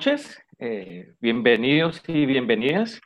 Noches, 0.00 0.42
eh, 0.58 1.12
bienvenidos 1.20 2.02
y 2.08 2.24
bienvenidas. 2.24 3.02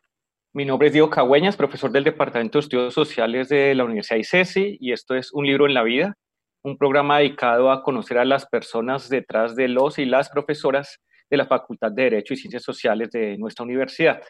Mi 0.52 0.64
nombre 0.64 0.86
es 0.86 0.92
Diego 0.92 1.10
Cagüeñas, 1.10 1.56
profesor 1.56 1.90
del 1.90 2.04
Departamento 2.04 2.56
de 2.56 2.60
Estudios 2.60 2.94
Sociales 2.94 3.48
de 3.48 3.74
la 3.74 3.82
Universidad 3.82 4.20
ICESI 4.20 4.78
y 4.80 4.92
esto 4.92 5.16
es 5.16 5.32
Un 5.32 5.44
libro 5.44 5.66
en 5.66 5.74
la 5.74 5.82
vida, 5.82 6.14
un 6.62 6.78
programa 6.78 7.18
dedicado 7.18 7.72
a 7.72 7.82
conocer 7.82 8.18
a 8.18 8.24
las 8.24 8.46
personas 8.46 9.08
detrás 9.08 9.56
de 9.56 9.66
los 9.66 9.98
y 9.98 10.04
las 10.04 10.30
profesoras 10.30 11.00
de 11.28 11.36
la 11.36 11.46
Facultad 11.46 11.90
de 11.90 12.04
Derecho 12.04 12.34
y 12.34 12.36
Ciencias 12.36 12.62
Sociales 12.62 13.10
de 13.10 13.38
nuestra 13.38 13.64
universidad. 13.64 14.22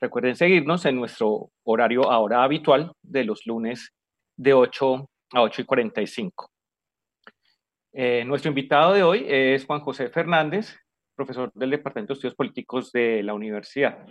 Recuerden 0.00 0.34
seguirnos 0.34 0.86
en 0.86 0.96
nuestro 0.96 1.50
horario 1.62 2.10
ahora 2.10 2.42
habitual 2.42 2.92
de 3.02 3.24
los 3.24 3.44
lunes 3.44 3.92
de 4.38 4.54
8 4.54 5.10
a 5.34 5.42
8 5.42 5.60
y 5.60 5.64
45. 5.66 6.50
Eh, 7.92 8.24
nuestro 8.24 8.48
invitado 8.48 8.94
de 8.94 9.02
hoy 9.02 9.26
es 9.28 9.66
Juan 9.66 9.80
José 9.80 10.08
Fernández, 10.08 10.74
profesor 11.14 11.52
del 11.54 11.70
Departamento 11.70 12.12
de 12.12 12.18
Estudios 12.18 12.34
Políticos 12.34 12.92
de 12.92 13.22
la 13.22 13.34
universidad. 13.34 14.06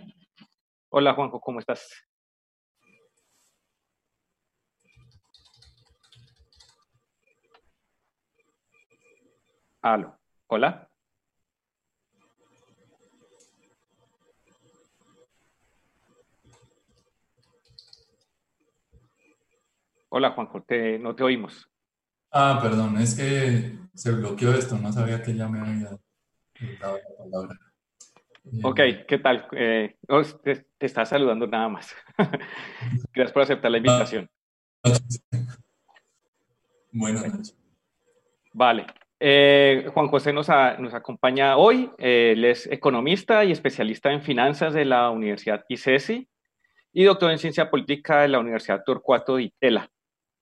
Hola 0.88 1.14
Juanjo, 1.14 1.40
¿cómo 1.40 1.58
estás? 1.58 1.88
Aló, 9.80 10.18
hola. 10.46 10.88
Hola 20.08 20.30
Juanjo, 20.32 20.64
no 21.00 21.16
te 21.16 21.24
oímos. 21.24 21.68
Ah, 22.30 22.60
perdón, 22.62 22.98
es 22.98 23.14
que 23.14 23.78
se 23.94 24.12
bloqueó 24.12 24.52
esto, 24.52 24.76
no 24.76 24.92
sabía 24.92 25.22
que 25.22 25.34
ya 25.34 25.48
me 25.48 25.60
había. 25.60 25.90
Ok, 28.62 28.80
¿qué 29.06 29.18
tal? 29.18 29.46
Eh, 29.52 29.96
oh, 30.08 30.22
te, 30.22 30.66
está 30.80 31.04
saludando 31.04 31.46
nada 31.46 31.68
más. 31.68 31.94
Gracias 33.14 33.32
por 33.32 33.42
aceptar 33.42 33.70
la 33.70 33.78
invitación. 33.78 34.28
Buenas 36.90 37.26
noches. 37.26 37.56
Vale. 38.52 38.86
Eh, 39.20 39.88
Juan 39.94 40.08
José 40.08 40.32
nos, 40.32 40.48
nos 40.48 40.94
acompaña 40.94 41.56
hoy. 41.56 41.90
Eh, 41.98 42.32
él 42.32 42.44
es 42.44 42.66
economista 42.66 43.44
y 43.44 43.52
especialista 43.52 44.12
en 44.12 44.22
finanzas 44.22 44.74
de 44.74 44.84
la 44.84 45.10
Universidad 45.10 45.64
ICESI 45.68 46.28
y 46.92 47.04
doctor 47.04 47.30
en 47.30 47.38
ciencia 47.38 47.70
política 47.70 48.22
de 48.22 48.28
la 48.28 48.40
Universidad 48.40 48.82
Torcuato 48.84 49.36
de 49.36 49.44
Itela. 49.44 49.88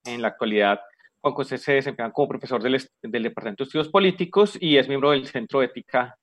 En 0.04 0.22
la 0.22 0.28
actualidad, 0.28 0.80
Juan 1.20 1.34
José 1.34 1.58
se 1.58 1.74
desempeña 1.74 2.12
como 2.12 2.28
profesor 2.28 2.62
del, 2.62 2.80
Departamento 3.02 3.64
de 3.64 3.68
Estudios 3.68 3.88
Políticos 3.88 4.56
y 4.60 4.76
es 4.76 4.88
miembro 4.88 5.10
del 5.10 5.26
Centro 5.26 5.60
de 5.60 5.66
Ética 5.66 6.16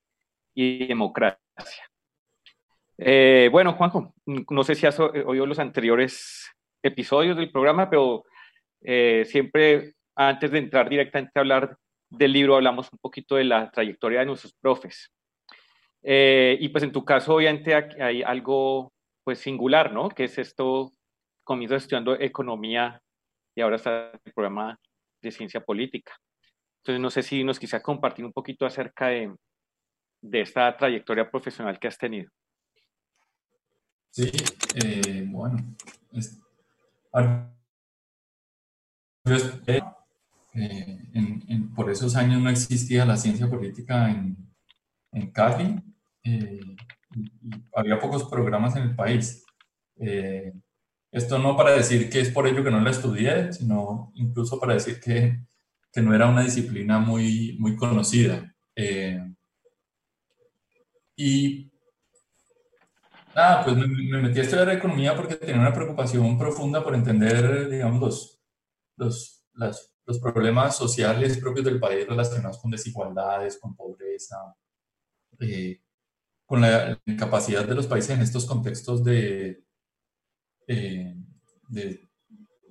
y 0.56 0.88
Democracia. 0.88 1.38
Eh, 2.98 3.50
bueno, 3.52 3.74
Juanjo, 3.74 4.14
no 4.26 4.64
sé 4.64 4.74
si 4.74 4.88
has 4.88 5.00
oído 5.00 5.46
los 5.46 5.60
anteriores 5.60 6.52
episodios 6.82 7.38
del 7.38 7.52
programa, 7.52 7.90
pero 7.90 8.24
eh, 8.82 9.24
siempre 9.26 9.94
antes 10.16 10.50
de 10.50 10.58
entrar 10.58 10.90
directamente 10.90 11.32
a 11.36 11.42
hablar 11.42 11.78
del 12.10 12.34
libro, 12.34 12.56
hablamos 12.56 12.92
un 12.92 12.98
poquito 12.98 13.36
de 13.36 13.44
la 13.44 13.70
trayectoria 13.70 14.22
de 14.22 14.26
nuestros 14.26 14.54
profes. 14.54 15.12
Eh, 16.02 16.58
y 16.60 16.70
pues 16.70 16.84
en 16.84 16.92
tu 16.92 17.06
caso, 17.06 17.36
obviamente, 17.36 17.76
hay 17.76 18.24
algo 18.24 18.94
pues 19.24 19.40
singular, 19.40 19.92
¿no? 19.92 20.10
Que 20.10 20.24
es 20.24 20.38
esto, 20.38 20.94
comienzo 21.44 21.76
estudiando 21.76 22.20
economía 22.20 23.02
y 23.58 23.62
ahora 23.62 23.78
está 23.78 24.12
el 24.24 24.34
programa 24.34 24.80
de 25.20 25.32
ciencia 25.32 25.60
política. 25.60 26.14
Entonces, 26.84 27.02
no 27.02 27.10
sé 27.10 27.24
si 27.24 27.44
nos 27.44 27.58
quisiera 27.58 27.82
compartir 27.82 28.24
un 28.24 28.32
poquito 28.32 28.68
acerca 28.68 29.08
de, 29.08 29.34
de 30.22 30.42
esta 30.42 30.78
trayectoria 30.78 31.28
profesional 31.28 31.80
que 31.80 31.88
has 31.88 31.98
tenido. 31.98 32.30
Sí, 34.12 34.32
eh, 34.76 35.26
bueno, 35.28 35.58
eh, 40.54 41.02
por 41.76 41.90
esos 41.90 42.16
años 42.16 42.40
no 42.40 42.52
existía 42.52 43.06
la 43.06 43.18
ciencia 43.18 43.50
política 43.50 44.12
en, 44.12 44.38
en 45.14 45.32
Cali 45.32 45.82
eh, 46.24 46.60
había 47.74 48.00
pocos 48.00 48.26
programas 48.30 48.76
en 48.76 48.84
el 48.84 48.96
país. 48.96 49.44
Esto 51.12 51.40
no 51.40 51.56
para 51.58 51.72
decir 51.72 52.10
que 52.10 52.22
es 52.22 52.30
por 52.32 52.48
ello 52.48 52.64
que 52.64 52.72
no 52.72 52.82
la 52.82 52.92
estudié, 52.92 53.54
sino 53.54 54.12
incluso 54.16 54.60
para 54.60 54.74
decir 54.74 55.00
que, 55.00 55.40
que 55.92 56.02
no 56.02 56.14
era 56.14 56.28
una 56.28 56.44
disciplina 56.44 57.00
muy, 57.00 57.58
muy 57.60 57.76
conocida. 57.76 58.54
y 61.16 61.68
Ah, 63.40 63.62
pues 63.64 63.78
me, 63.78 63.88
metí 64.20 64.40
a 64.40 64.42
estudiar 64.42 64.68
economía 64.72 65.16
porque 65.16 65.36
tenía 65.36 65.62
una 65.62 65.72
preocupación 65.72 66.40
profunda 66.40 66.84
por 66.84 66.96
entender, 66.96 67.70
digamos, 67.70 68.40
los, 68.96 69.44
los, 69.54 69.94
los, 70.08 70.20
problemas 70.20 70.76
sociales 70.76 71.38
propios 71.38 71.64
del 71.66 71.80
país 71.80 72.08
relacionados 72.08 72.58
con 72.58 72.72
desigualdades, 72.72 73.60
con 73.60 73.76
pobreza, 73.76 74.38
eh, 75.40 75.80
con 76.48 76.62
la 76.62 77.00
incapacidad 77.06 77.64
de 77.64 77.76
los 77.76 77.86
países 77.86 78.10
en 78.10 78.22
estos 78.22 78.44
contextos 78.48 79.04
de, 79.04 79.64
eh, 80.68 81.16
de 81.70 82.08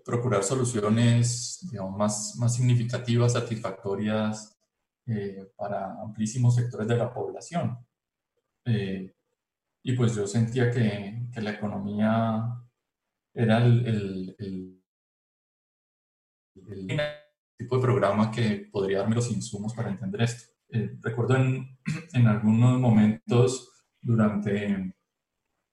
procurar 0.05 0.45
soluciones 0.45 1.67
digamos, 1.71 1.97
más, 1.97 2.37
más 2.39 2.55
significativas, 2.55 3.33
satisfactorias 3.33 4.57
eh, 5.07 5.51
para 5.57 6.01
amplísimos 6.01 6.55
sectores 6.55 6.87
de 6.87 6.97
la 6.97 7.12
población. 7.12 7.79
Y 9.89 9.93
pues 9.93 10.17
yo 10.17 10.27
sentía 10.27 10.69
que, 10.69 11.29
que 11.33 11.41
la 11.41 11.53
economía 11.53 12.43
era 13.33 13.65
el, 13.65 13.87
el, 13.87 14.37
el, 14.39 14.83
tipo 17.57 17.77
de 17.77 17.83
programa 17.83 18.31
que 18.33 18.69
podría 18.73 18.99
darme 18.99 19.15
los 19.15 19.31
insumos 19.31 19.75
para 19.75 19.91
entender 19.91 20.23
esto. 20.23 20.53
Eh, 20.71 20.99
recuerdo 21.01 21.37
en, 21.37 21.78
en, 22.15 22.27
algunos 22.27 22.81
momentos 22.81 23.84
durante 24.01 24.96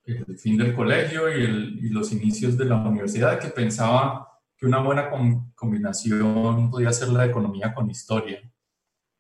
el 0.06 0.38
fin 0.38 0.58
del 0.58 0.76
colegio 0.76 1.30
y, 1.30 1.86
y, 1.86 1.90
los 1.90 2.12
inicios 2.12 2.58
de 2.58 2.66
la 2.66 2.76
universidad 2.76 3.40
que 3.40 3.48
pensaba 3.48 4.34
que 4.58 4.66
una 4.66 4.80
buena 4.80 5.10
combinación 5.56 6.70
podía 6.70 6.92
ser 6.94 7.10
la 7.10 7.26
economía 7.26 7.74
con 7.74 7.90
historia. 7.90 8.42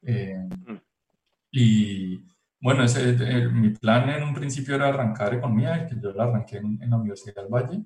Eh, 0.02 0.48
y, 1.52 2.26
bueno, 2.62 2.84
ese, 2.84 3.10
eh, 3.10 3.50
mi 3.50 3.70
plan 3.72 4.10
en 4.10 4.24
un 4.24 4.34
principio 4.34 4.76
era 4.76 4.88
arrancar 4.88 5.34
economía, 5.34 5.86
que 5.86 6.00
yo 6.00 6.14
la 6.14 6.24
arranqué 6.24 6.58
en, 6.58 6.90
la 6.90 6.98
Universidad 6.98 7.36
del 7.36 7.52
Valle. 7.52 7.84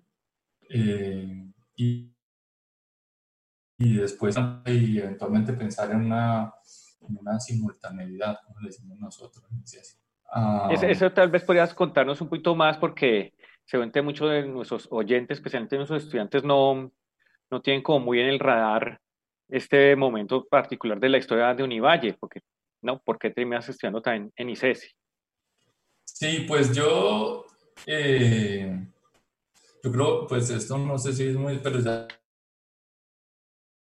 Eh, 0.70 1.52
y, 1.76 2.14
y, 3.78 3.94
después 3.96 4.36
y 4.66 5.00
eventualmente 5.00 5.54
pensar 5.54 5.92
en 5.92 6.06
una, 6.06 6.54
en 7.02 7.18
una 7.18 7.40
simultaneidad, 7.40 8.40
como 8.46 8.60
le 8.60 8.68
decimos 8.68 9.00
nosotros. 9.00 9.46
Ah, 10.30 10.70
eso, 10.72 11.12
tal 11.12 11.30
vez 11.30 11.44
podrías 11.44 11.74
contarnos 11.74 12.20
un 12.22 12.30
poquito 12.30 12.56
más 12.56 12.78
porque 12.78 13.34
seguramente 13.66 14.02
muchos 14.02 14.30
de 14.30 14.44
nuestros 14.48 14.88
oyentes, 14.92 15.38
especialmente 15.38 15.78
nuestros 15.78 16.04
estudiantes, 16.04 16.44
no, 16.44 16.92
no 17.50 17.62
tienen 17.62 17.82
como 17.82 18.06
muy 18.06 18.20
en 18.20 18.28
el 18.28 18.40
radar 18.40 19.00
este 19.50 19.96
momento 19.96 20.46
particular 20.46 21.00
de 21.00 21.10
la 21.10 21.18
historia 21.18 21.54
de 21.54 21.64
Univalle, 21.64 22.14
porque 22.20 22.42
¿no? 22.82 23.00
¿Por 23.00 23.18
qué 23.18 23.30
terminas 23.30 23.68
estudiando 23.70 24.02
también 24.02 24.32
en 24.36 24.50
ICESI? 24.50 24.88
Sí, 26.06 26.46
pues 26.48 26.74
yo, 26.76 27.46
eh, 27.86 28.88
yo 29.84 29.92
creo, 29.92 30.28
pues 30.28 30.50
esto 30.50 30.78
no 30.78 30.98
sé 30.98 31.14
si 31.14 31.28
es 31.28 31.36
muy, 31.36 31.60
pero 31.60 31.80
ya, 31.80 32.08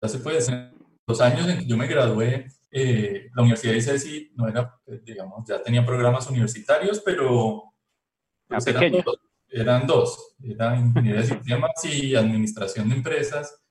se 0.08 0.18
puede 0.18 0.38
hacer. 0.38 0.72
Los 1.06 1.20
años 1.20 1.46
en 1.48 1.58
que 1.58 1.66
yo 1.66 1.76
me 1.76 1.86
gradué, 1.86 2.46
eh, 2.76 3.30
la 3.32 3.42
Universidad 3.42 3.72
de 3.72 3.78
ICESI 3.78 4.32
no 4.34 4.48
era, 4.48 4.76
pues, 4.84 5.04
digamos, 5.04 5.46
ya 5.48 5.62
tenía 5.62 5.86
programas 5.86 6.28
universitarios, 6.28 7.00
pero 7.04 7.72
pues, 8.48 8.66
eran, 8.66 8.90
dos, 8.90 9.18
eran, 9.48 9.86
dos, 9.86 10.36
era 10.42 10.76
ingeniería 10.76 11.20
de 11.20 11.26
sistemas 11.28 11.84
y 11.84 12.16
administración 12.16 12.88
de 12.88 12.96
empresas. 12.96 13.62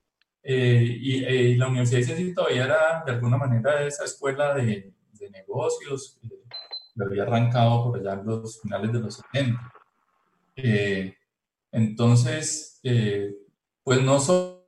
Eh, 0.42 0.86
y, 1.02 1.26
y, 1.26 1.56
la 1.56 1.68
Universidad 1.68 2.00
de 2.00 2.14
ICESI 2.14 2.34
todavía 2.34 2.64
era 2.64 3.04
de 3.06 3.12
alguna 3.12 3.38
manera 3.38 3.86
esa 3.86 4.06
escuela 4.06 4.54
de, 4.54 4.94
de 5.12 5.30
negocios, 5.32 6.18
lo 6.96 7.06
había 7.06 7.24
arrancado 7.24 7.84
por 7.84 8.00
allá 8.00 8.14
en 8.14 8.26
los 8.26 8.62
finales 8.62 8.94
de 8.94 9.00
los 9.00 9.22
70. 9.34 9.74
Eh, 10.56 11.18
entonces, 11.74 12.80
eh, 12.84 13.36
pues 13.84 14.02
no 14.02 14.18
solo, 14.22 14.62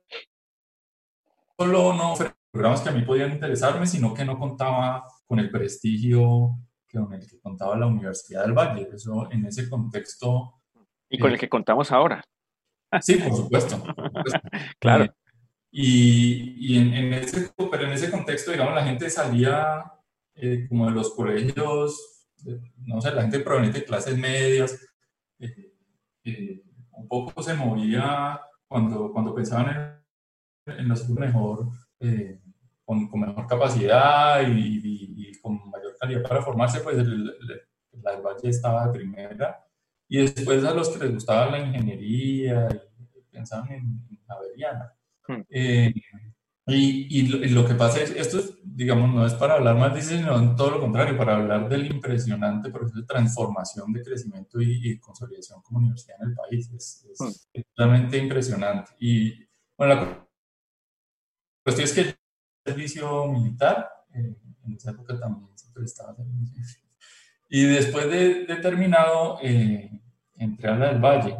no 1.58 2.14
programas 2.56 2.80
que 2.80 2.88
a 2.88 2.92
mí 2.92 3.02
podían 3.02 3.32
interesarme, 3.32 3.86
sino 3.86 4.12
que 4.12 4.24
no 4.24 4.38
contaba 4.38 5.04
con 5.26 5.38
el 5.38 5.50
prestigio 5.50 6.58
con 6.92 7.12
el 7.12 7.28
que 7.28 7.38
contaba 7.40 7.76
la 7.76 7.86
Universidad 7.86 8.42
del 8.42 8.54
Valle. 8.54 8.88
Eso 8.90 9.30
en 9.30 9.44
ese 9.44 9.68
contexto. 9.68 10.62
Y 11.10 11.18
con 11.18 11.28
el 11.28 11.36
eh, 11.36 11.40
que 11.40 11.48
contamos 11.48 11.92
ahora. 11.92 12.24
Sí, 13.02 13.16
por 13.16 13.36
supuesto. 13.36 13.82
claro. 14.80 15.14
y, 15.70 16.74
y 16.74 16.78
en, 16.78 16.94
en, 16.94 17.12
ese, 17.12 17.50
pero 17.70 17.84
en 17.84 17.92
ese 17.92 18.10
contexto, 18.10 18.50
digamos, 18.50 18.74
la 18.74 18.84
gente 18.84 19.10
salía 19.10 19.84
eh, 20.34 20.66
como 20.68 20.86
de 20.86 20.92
los 20.92 21.14
colegios 21.14 22.16
no 22.84 23.00
sé, 23.00 23.12
la 23.12 23.22
gente 23.22 23.40
proveniente 23.40 23.80
de 23.80 23.84
clases 23.84 24.16
medias, 24.16 24.78
un 26.92 27.08
poco 27.08 27.42
se 27.42 27.54
movía 27.54 28.40
cuando, 28.68 29.12
cuando 29.12 29.34
pensaban 29.34 30.02
en, 30.66 30.80
en 30.80 30.88
la 30.88 30.96
mejor, 31.18 31.68
con, 32.86 33.08
con, 33.08 33.20
mejor 33.20 33.46
capacidad 33.46 34.40
y, 34.48 34.80
y, 34.82 35.32
con 35.40 35.68
mayor 35.70 35.96
calidad 36.00 36.22
para 36.22 36.40
formarse, 36.40 36.80
pues 36.80 36.96
el, 36.96 37.26
la 38.02 38.12
del 38.12 38.22
Valle 38.22 38.48
estaba 38.48 38.86
de 38.86 38.98
primera. 38.98 39.64
Y 40.08 40.18
después 40.18 40.64
a 40.64 40.72
los 40.72 40.88
que 40.88 41.04
les 41.04 41.14
gustaba 41.14 41.50
la 41.50 41.58
ingeniería 41.58 42.68
y 43.14 43.20
pensaban 43.32 43.70
en, 43.72 44.06
en 44.08 44.18
Javeriana. 44.26 44.92
Hmm. 45.26 45.42
Eh, 45.50 45.92
y, 46.68 47.20
y, 47.20 47.48
lo, 47.50 47.64
que 47.64 47.74
pasa 47.74 48.00
es, 48.02 48.10
esto 48.10 48.40
digamos, 48.64 49.14
no 49.14 49.24
es 49.24 49.34
para 49.34 49.54
hablar 49.54 49.76
más 49.76 49.94
de 49.94 50.02
sino 50.02 50.56
todo 50.56 50.72
lo 50.72 50.80
contrario, 50.80 51.16
para 51.16 51.36
hablar 51.36 51.68
del 51.68 51.86
impresionante 51.86 52.70
proceso 52.70 53.00
de 53.00 53.06
transformación, 53.06 53.92
de 53.92 54.02
crecimiento 54.02 54.60
y, 54.60 54.98
consolidación 54.98 55.62
como 55.62 55.78
universidad 55.78 56.16
en 56.20 56.30
el 56.30 56.34
país. 56.34 56.70
Es, 56.72 57.06
es, 57.10 57.20
hmm. 57.20 57.60
realmente 57.76 58.18
impresionante. 58.18 58.92
Y 58.98 59.46
bueno, 59.76 59.94
la 59.94 60.28
cuestión 61.64 61.84
es 61.84 61.92
que 61.92 62.00
el 62.00 62.16
servicio 62.66 63.26
militar, 63.26 63.88
eh, 64.14 64.36
en 64.64 64.72
esa 64.72 64.90
época 64.90 65.18
también 65.18 65.48
se 65.56 65.72
prestaba 65.72 66.14
servicio. 66.14 66.80
Y 67.48 67.64
después 67.64 68.10
de, 68.10 68.44
de 68.44 68.56
terminado, 68.56 69.38
eh, 69.42 69.90
entré 70.34 70.68
a 70.68 70.76
la 70.76 70.88
del 70.88 71.00
Valle 71.00 71.36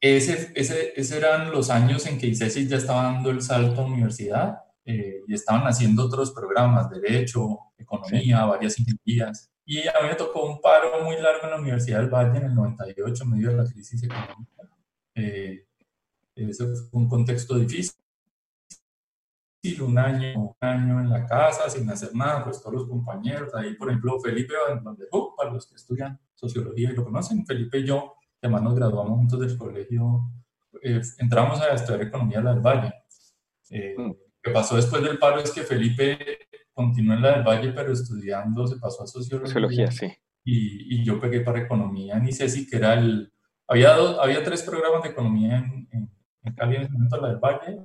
ese, 0.00 0.50
ese, 0.54 0.98
ese, 0.98 1.18
eran 1.18 1.50
los 1.50 1.68
años 1.68 2.06
en 2.06 2.18
que 2.18 2.26
ICESI 2.28 2.66
ya 2.66 2.78
estaba 2.78 3.02
dando 3.04 3.30
el 3.30 3.42
salto 3.42 3.82
a 3.82 3.84
universidad 3.84 4.62
eh, 4.86 5.20
y 5.28 5.34
estaban 5.34 5.62
haciendo 5.64 6.06
otros 6.06 6.32
programas, 6.32 6.88
derecho, 6.88 7.58
economía, 7.76 8.44
varias 8.46 8.78
ingenierías. 8.78 9.50
Y 9.66 9.86
a 9.86 9.92
mí 10.02 10.08
me 10.08 10.14
tocó 10.14 10.44
un 10.46 10.60
paro 10.60 11.04
muy 11.04 11.16
largo 11.16 11.44
en 11.44 11.50
la 11.50 11.60
Universidad 11.60 12.00
del 12.00 12.08
Valle 12.08 12.38
en 12.38 12.46
el 12.46 12.54
98, 12.54 13.24
en 13.24 13.30
medio 13.30 13.50
de 13.50 13.56
la 13.56 13.66
crisis 13.66 14.02
económica. 14.02 14.62
Eh, 15.14 15.66
ese 16.34 16.66
fue 16.66 17.00
un 17.00 17.08
contexto 17.08 17.58
difícil. 17.58 17.99
Un 19.80 19.98
año, 19.98 20.40
un 20.40 20.56
año 20.60 21.00
en 21.00 21.10
la 21.10 21.26
casa 21.26 21.68
sin 21.68 21.88
hacer 21.90 22.14
nada, 22.14 22.44
pues 22.44 22.62
todos 22.62 22.74
los 22.76 22.88
compañeros, 22.88 23.54
ahí 23.54 23.74
por 23.74 23.90
ejemplo 23.90 24.18
Felipe 24.18 24.54
donde, 24.82 25.04
uh, 25.12 25.36
para 25.36 25.52
los 25.52 25.66
que 25.66 25.74
estudian 25.74 26.18
sociología 26.34 26.90
y 26.90 26.94
lo 26.94 27.04
conocen, 27.04 27.44
Felipe 27.44 27.78
y 27.78 27.84
yo 27.84 28.14
además 28.40 28.62
nos 28.62 28.74
graduamos 28.74 29.18
juntos 29.18 29.38
del 29.40 29.58
colegio, 29.58 30.32
eh, 30.82 31.02
entramos 31.18 31.60
a 31.60 31.74
estudiar 31.74 32.00
economía 32.02 32.38
en 32.38 32.44
la 32.44 32.54
del 32.54 32.62
Valle. 32.62 32.94
Eh, 33.68 33.94
mm. 33.98 34.08
Lo 34.08 34.16
que 34.42 34.50
pasó 34.50 34.76
después 34.76 35.02
del 35.02 35.18
paro 35.18 35.40
es 35.40 35.50
que 35.50 35.60
Felipe 35.60 36.18
continuó 36.72 37.14
en 37.16 37.22
la 37.22 37.32
del 37.32 37.44
Valle, 37.44 37.72
pero 37.72 37.92
estudiando 37.92 38.66
se 38.66 38.78
pasó 38.78 39.02
a 39.02 39.06
sociología. 39.06 39.52
Sociología, 39.52 39.90
sí. 39.90 40.06
Y, 40.42 41.02
y 41.02 41.04
yo 41.04 41.20
pegué 41.20 41.42
para 41.42 41.60
economía 41.60 42.16
en 42.16 42.26
ICESI, 42.28 42.66
que 42.66 42.76
era 42.78 42.94
el... 42.94 43.30
Había, 43.68 43.92
dos, 43.92 44.18
había 44.18 44.42
tres 44.42 44.62
programas 44.62 45.02
de 45.02 45.10
economía 45.10 45.58
en, 45.58 45.86
en, 45.92 46.10
en 46.44 46.54
Cali 46.54 46.76
en 46.76 46.82
ese 46.82 46.92
momento, 46.92 47.20
la 47.20 47.28
del 47.28 47.38
Valle, 47.38 47.78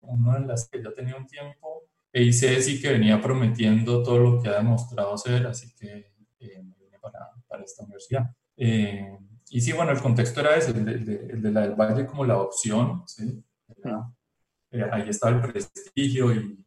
uno 0.00 0.34
de 0.34 0.46
las 0.46 0.68
que 0.68 0.82
ya 0.82 0.92
tenía 0.92 1.16
un 1.16 1.26
tiempo, 1.26 1.84
e 2.12 2.22
ICESI 2.22 2.80
que 2.80 2.92
venía 2.92 3.20
prometiendo 3.20 4.02
todo 4.02 4.18
lo 4.18 4.42
que 4.42 4.48
ha 4.48 4.56
demostrado 4.56 5.18
ser, 5.18 5.46
así 5.46 5.74
que 5.74 6.12
eh, 6.40 6.62
me 6.62 6.74
vine 6.78 6.98
para, 7.00 7.30
para 7.46 7.62
esta 7.62 7.84
universidad. 7.84 8.30
Eh, 8.56 9.18
y 9.50 9.60
sí, 9.60 9.72
bueno, 9.72 9.92
el 9.92 10.00
contexto 10.00 10.40
era 10.40 10.56
ese, 10.56 10.70
el 10.70 11.42
de, 11.42 11.52
la 11.52 11.60
del 11.62 11.74
Valle 11.74 12.06
como 12.06 12.24
la 12.24 12.38
opción, 12.38 13.02
¿sí? 13.06 13.42
Eh, 14.70 14.84
ahí 14.90 15.08
estaba 15.08 15.36
el 15.36 15.42
prestigio 15.42 16.34
y, 16.34 16.64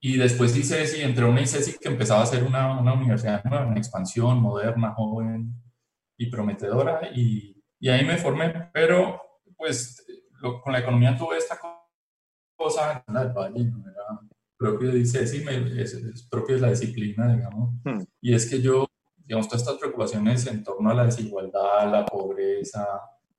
y 0.00 0.16
después 0.16 0.56
ICESI, 0.56 1.02
entré 1.02 1.24
a 1.24 1.28
una 1.28 1.40
ICESI 1.40 1.78
que 1.78 1.88
empezaba 1.88 2.22
a 2.22 2.26
ser 2.26 2.44
una, 2.44 2.78
una 2.78 2.92
universidad 2.92 3.42
nueva, 3.44 3.66
una 3.66 3.78
expansión, 3.78 4.40
moderna, 4.40 4.92
joven 4.92 5.54
y 6.16 6.26
prometedora 6.30 7.10
y, 7.14 7.60
y 7.80 7.88
ahí 7.88 8.04
me 8.04 8.18
formé, 8.18 8.70
pero 8.72 9.20
pues 9.56 10.04
con 10.62 10.72
la 10.72 10.80
economía 10.80 11.16
tuve 11.16 11.38
esta 11.38 11.58
cosa, 11.58 11.77
la 13.06 13.24
del 13.24 13.32
Valle 13.32 13.64
no 13.64 13.84
era 13.88 14.20
propio 14.56 14.90
de 14.90 14.98
ICESI, 14.98 15.44
es, 15.78 15.94
es 15.94 16.22
propio 16.24 16.56
de 16.56 16.60
la 16.62 16.70
disciplina, 16.70 17.32
digamos, 17.32 17.74
hmm. 17.84 18.02
y 18.20 18.34
es 18.34 18.50
que 18.50 18.60
yo 18.60 18.88
digamos, 19.28 19.46
todas 19.46 19.60
estas 19.60 19.76
preocupaciones 19.76 20.46
en 20.46 20.64
torno 20.64 20.90
a 20.90 20.94
la 20.94 21.04
desigualdad, 21.04 21.92
la 21.92 22.06
pobreza, 22.06 22.86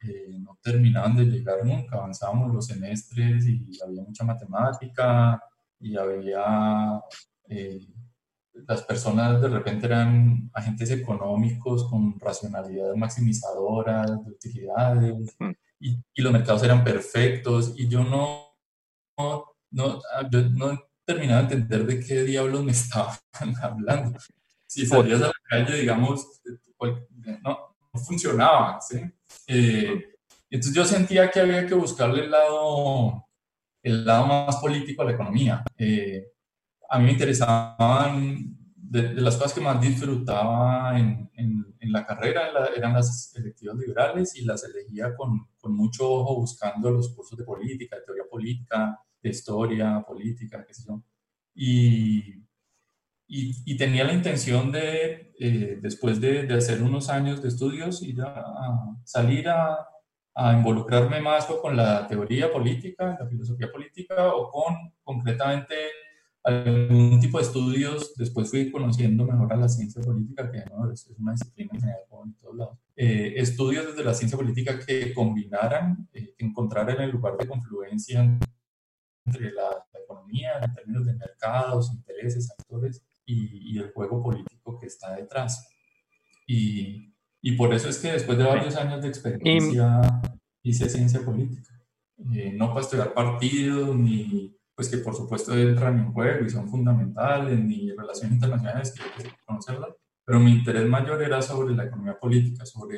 eh, 0.01 0.38
no 0.39 0.57
terminaban 0.62 1.16
de 1.16 1.25
llegar 1.25 1.66
nunca. 1.66 1.98
Avanzábamos 1.98 2.54
los 2.54 2.68
semestres 2.68 3.45
y 3.48 3.68
había 3.83 4.04
mucha 4.04 4.24
matemática 4.24 5.44
y 5.80 5.98
había... 5.98 7.01
Eh, 7.48 7.81
las 8.68 8.83
personas 8.83 9.42
de 9.42 9.48
repente 9.48 9.88
eran 9.88 10.51
agentes 10.54 10.92
económicos 10.92 11.89
con 11.89 12.19
racionalidades 12.19 12.95
maximizadoras 12.95 14.12
de 14.24 14.31
utilidades 14.31 15.36
mm. 15.39 15.51
y, 15.80 15.98
y, 16.13 16.22
los 16.22 16.33
mercados 16.33 16.62
eran 16.63 16.83
perfectos 16.83 17.74
y 17.77 17.88
yo 17.88 18.04
no, 18.04 18.49
no, 19.19 19.45
no, 19.71 20.01
yo 20.31 20.42
no 20.50 20.80
terminaba 21.06 21.44
de 21.44 21.56
entender 21.56 21.86
de 21.86 22.00
qué 22.06 22.24
diablos 22.24 22.63
me 22.63 22.71
estaban 22.74 23.18
hablando 23.62 24.19
si 24.69 24.86
salías 24.86 25.21
a 25.21 25.27
la 25.27 25.33
calle, 25.50 25.80
digamos, 25.80 26.42
pues, 26.77 26.94
no, 27.44 27.75
no 27.94 28.00
funcionaba, 28.00 28.80
¿sí? 28.80 29.01
Eh, 29.48 30.13
entonces 30.48 30.75
yo 30.75 30.86
sentía 30.86 31.31
que 31.31 31.39
había 31.39 31.66
que 31.66 31.74
buscarle 31.74 32.25
el 32.25 32.31
lado, 32.31 33.25
el 33.81 34.06
lado 34.06 34.27
más 34.27 34.57
político 34.57 35.01
a 35.01 35.06
la 35.06 35.13
economía. 35.13 35.63
Eh, 35.75 36.24
a 36.88 37.00
mí 37.00 37.05
me 37.05 37.12
interesaban, 37.13 38.55
de, 38.75 39.13
las 39.15 39.38
cosas 39.38 39.53
que 39.53 39.62
más 39.62 39.82
disfrutaba 39.82 41.00
en, 41.00 41.32
en, 41.36 41.65
la 41.91 42.05
carrera 42.05 42.51
eran 42.75 42.93
las 42.93 43.34
electivas 43.36 43.75
liberales 43.75 44.36
y 44.36 44.46
las 44.46 44.63
elegía 44.63 45.15
con, 45.15 45.48
con, 45.60 45.75
mucho 45.75 46.08
ojo 46.08 46.36
buscando 46.36 46.91
los 46.91 47.10
cursos 47.15 47.36
de 47.36 47.43
política, 47.43 47.96
de 47.96 48.03
teoría 48.03 48.25
política, 48.29 49.00
de 49.21 49.29
historia 49.29 50.03
política, 50.07 50.65
qué 50.65 50.73
sé 50.73 50.83
yo. 50.88 51.03
Y, 51.55 52.43
y, 53.31 53.77
tenía 53.77 54.03
la 54.03 54.13
intención 54.13 54.71
de, 54.71 55.33
eh, 55.39 55.77
después 55.81 56.19
de, 56.19 56.51
hacer 56.53 56.81
unos 56.81 57.09
años 57.09 57.41
de 57.41 57.49
estudios, 57.49 58.01
ir 58.01 58.21
a, 58.21 58.97
salir 59.03 59.47
a, 59.49 59.85
involucrarme 60.55 61.19
más 61.19 61.45
con 61.45 61.75
la 61.75 62.07
teoría 62.07 62.49
política, 62.49 63.17
la 63.19 63.27
filosofía 63.27 63.69
política, 63.69 64.33
o 64.33 64.49
con 64.49 64.93
concretamente 65.03 65.75
algún 66.43 67.19
tipo 67.19 67.38
de 67.38 67.43
estudios. 67.43 68.15
Después 68.15 68.49
fui 68.49 68.71
conociendo 68.71 69.25
mejor 69.25 69.51
a 69.51 69.57
la 69.57 69.67
ciencia 69.67 70.01
política, 70.01 70.49
que 70.49 70.63
¿no? 70.71 70.89
es 70.91 71.11
una 71.17 71.33
disciplina 71.33 71.71
en 71.73 72.35
todos 72.35 72.55
lados. 72.55 72.77
Eh, 72.95 73.33
estudios 73.35 73.88
desde 73.88 74.03
la 74.03 74.13
ciencia 74.13 74.38
política 74.38 74.79
que 74.79 75.13
combinaran, 75.13 76.07
eh, 76.13 76.33
encontraran 76.38 77.01
el 77.01 77.11
lugar 77.11 77.38
de 77.38 77.47
confluencia 77.47 78.39
entre 79.29 79.51
la, 79.51 79.69
la 79.93 80.00
economía 80.03 80.59
en 80.62 80.74
términos 80.74 81.05
de 81.05 81.13
mercados, 81.13 81.91
intereses, 81.93 82.51
actores 82.51 83.03
y, 83.25 83.77
el 83.77 83.91
juego 83.91 84.21
político 84.24 84.77
que 84.79 84.88
está 84.88 85.15
detrás. 85.15 85.69
Y, 86.48 87.13
y, 87.41 87.51
por 87.55 87.74
eso 87.74 87.89
es 87.89 88.00
que 88.00 88.12
después 88.12 88.38
de 88.38 88.43
varios 88.43 88.75
años 88.75 89.01
de 89.01 89.07
experiencia 89.07 90.01
hice 90.63 90.89
ciencia 90.89 91.24
política. 91.24 91.79
Eh, 92.33 92.51
no 92.53 92.69
para 92.69 92.81
estudiar 92.81 93.13
partidos, 93.13 93.95
ni 93.95 94.55
pues 94.75 94.89
que 94.89 94.98
por 94.98 95.15
supuesto 95.15 95.57
entran 95.57 96.00
en 96.00 96.13
juego 96.13 96.45
y 96.45 96.50
son 96.50 96.67
fundamentales, 96.69 97.59
ni 97.59 97.91
relaciones 97.91 98.36
internacionales 98.36 98.93
que 98.93 99.03
hay 99.03 99.29
que 99.29 99.36
conocerlas, 99.45 99.93
pero 100.25 100.39
mi 100.39 100.51
interés 100.51 100.88
mayor 100.88 101.21
era 101.21 101.41
sobre 101.41 101.75
la 101.75 101.86
economía 101.86 102.17
política, 102.17 102.65
sobre 102.65 102.98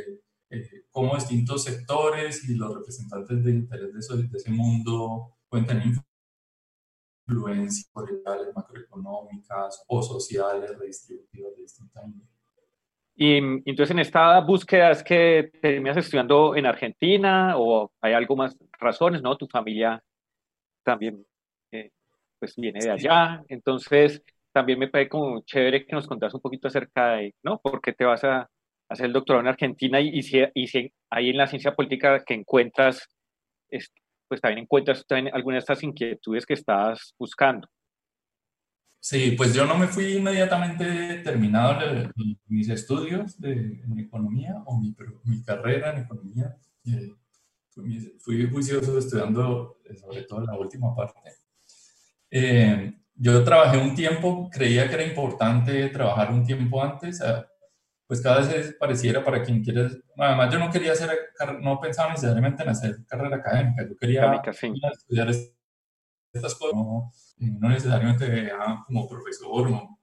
eh, 0.50 0.86
cómo 0.92 1.16
distintos 1.16 1.64
sectores 1.64 2.48
y 2.48 2.56
los 2.56 2.76
representantes 2.76 3.44
de 3.44 3.52
interés 3.52 3.94
de, 3.94 4.00
eso, 4.00 4.18
de 4.18 4.30
ese 4.32 4.52
mundo 4.52 5.38
tener 5.50 5.94
influencias 7.32 7.90
políticas, 7.92 8.40
macroeconómicas 8.56 9.84
o 9.88 10.02
sociales 10.02 10.78
redistributivas 10.78 11.56
de 11.56 11.62
distinta 11.62 12.02
índole. 12.06 12.32
Y 13.16 13.38
entonces 13.70 13.92
en 13.92 14.00
esta 14.00 14.40
búsqueda 14.40 14.92
es 14.92 15.04
que 15.04 15.52
terminas 15.62 15.98
estudiando 15.98 16.56
en 16.56 16.66
Argentina 16.66 17.56
o 17.58 17.92
hay 18.02 18.14
algo 18.14 18.36
más 18.36 18.58
razones, 18.80 19.22
¿no? 19.22 19.38
Tu 19.38 19.48
familia 19.48 20.02
también 20.84 21.24
eh, 21.72 21.92
pues 22.40 22.56
viene 22.56 22.80
de 22.80 22.90
allá, 22.90 23.44
entonces 23.48 24.24
también 24.52 24.80
me 24.80 24.88
parece 24.88 25.10
como 25.10 25.42
chévere 25.42 25.86
que 25.86 25.96
nos 25.96 26.08
contas 26.08 26.34
un 26.34 26.42
poquito 26.42 26.68
acerca 26.68 27.14
de, 27.14 27.36
¿no? 27.44 27.60
¿Por 27.60 27.82
qué 27.82 27.94
te 27.94 28.06
vas 28.06 28.24
a 28.24 28.50
hacer 28.90 29.06
el 29.06 29.14
doctorado 29.14 29.42
en 29.42 29.50
Argentina 29.50 30.00
y, 30.02 30.10
y, 30.10 30.24
si, 30.24 30.42
y 30.54 30.68
si 30.68 30.92
ahí 31.10 31.30
en 31.30 31.38
la 31.38 31.48
ciencia 31.48 31.76
política 31.76 32.24
que 32.26 32.34
encuentras 32.34 33.08
este, 33.70 34.01
pues 34.32 34.40
también 34.40 34.60
encuentras 34.60 35.06
también 35.06 35.36
algunas 35.36 35.58
de 35.58 35.60
estas 35.60 35.84
inquietudes 35.84 36.46
que 36.46 36.54
estás 36.54 37.14
buscando. 37.20 37.68
Sí, 38.98 39.32
pues 39.36 39.54
yo 39.54 39.66
no 39.66 39.78
me 39.78 39.88
fui 39.88 40.14
inmediatamente 40.14 41.18
terminado 41.18 41.78
mis 42.48 42.70
estudios 42.70 43.38
de, 43.42 43.82
en 43.84 44.00
economía 44.00 44.64
o 44.66 44.80
mi, 44.80 44.96
mi, 45.26 45.44
carrera 45.44 45.92
en 45.92 46.04
economía. 46.04 46.56
Eh, 46.86 47.12
fui, 48.20 48.50
juicioso 48.50 48.98
estudiando 48.98 49.82
eh, 49.84 49.98
sobre 49.98 50.22
todo 50.22 50.46
la 50.46 50.56
última 50.58 50.96
parte. 50.96 51.20
Eh, 52.30 52.94
yo 53.16 53.44
trabajé 53.44 53.80
un 53.80 53.96
tiempo, 53.96 54.50
creía 54.50 54.88
que 54.88 54.94
era 54.94 55.04
importante 55.06 55.90
trabajar 55.90 56.32
un 56.32 56.46
tiempo 56.46 56.82
antes. 56.82 57.22
Pues 58.12 58.20
cada 58.20 58.42
vez 58.42 58.76
pareciera 58.78 59.24
para 59.24 59.42
quien 59.42 59.64
quiere, 59.64 59.88
además 60.18 60.52
yo 60.52 60.60
no 60.60 60.70
quería 60.70 60.92
hacer, 60.92 61.18
no 61.62 61.80
pensaba 61.80 62.10
necesariamente 62.10 62.62
en 62.62 62.68
hacer 62.68 63.06
carrera 63.08 63.38
académica, 63.38 63.88
yo 63.88 63.96
quería 63.96 64.42
estudiar 64.92 65.30
estas 66.34 66.56
cosas, 66.56 66.76
no, 66.76 67.10
no 67.38 67.70
necesariamente 67.70 68.52
como 68.86 69.08
profesor 69.08 69.72
o 69.72 69.98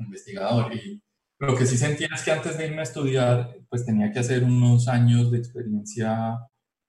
investigador. 0.00 0.70
Y 0.74 1.02
lo 1.38 1.56
que 1.56 1.64
sí 1.64 1.78
sentía 1.78 2.08
es 2.14 2.22
que 2.22 2.32
antes 2.32 2.58
de 2.58 2.66
irme 2.66 2.80
a 2.80 2.82
estudiar, 2.82 3.56
pues 3.70 3.86
tenía 3.86 4.12
que 4.12 4.18
hacer 4.18 4.44
unos 4.44 4.86
años 4.86 5.30
de 5.30 5.38
experiencia 5.38 6.36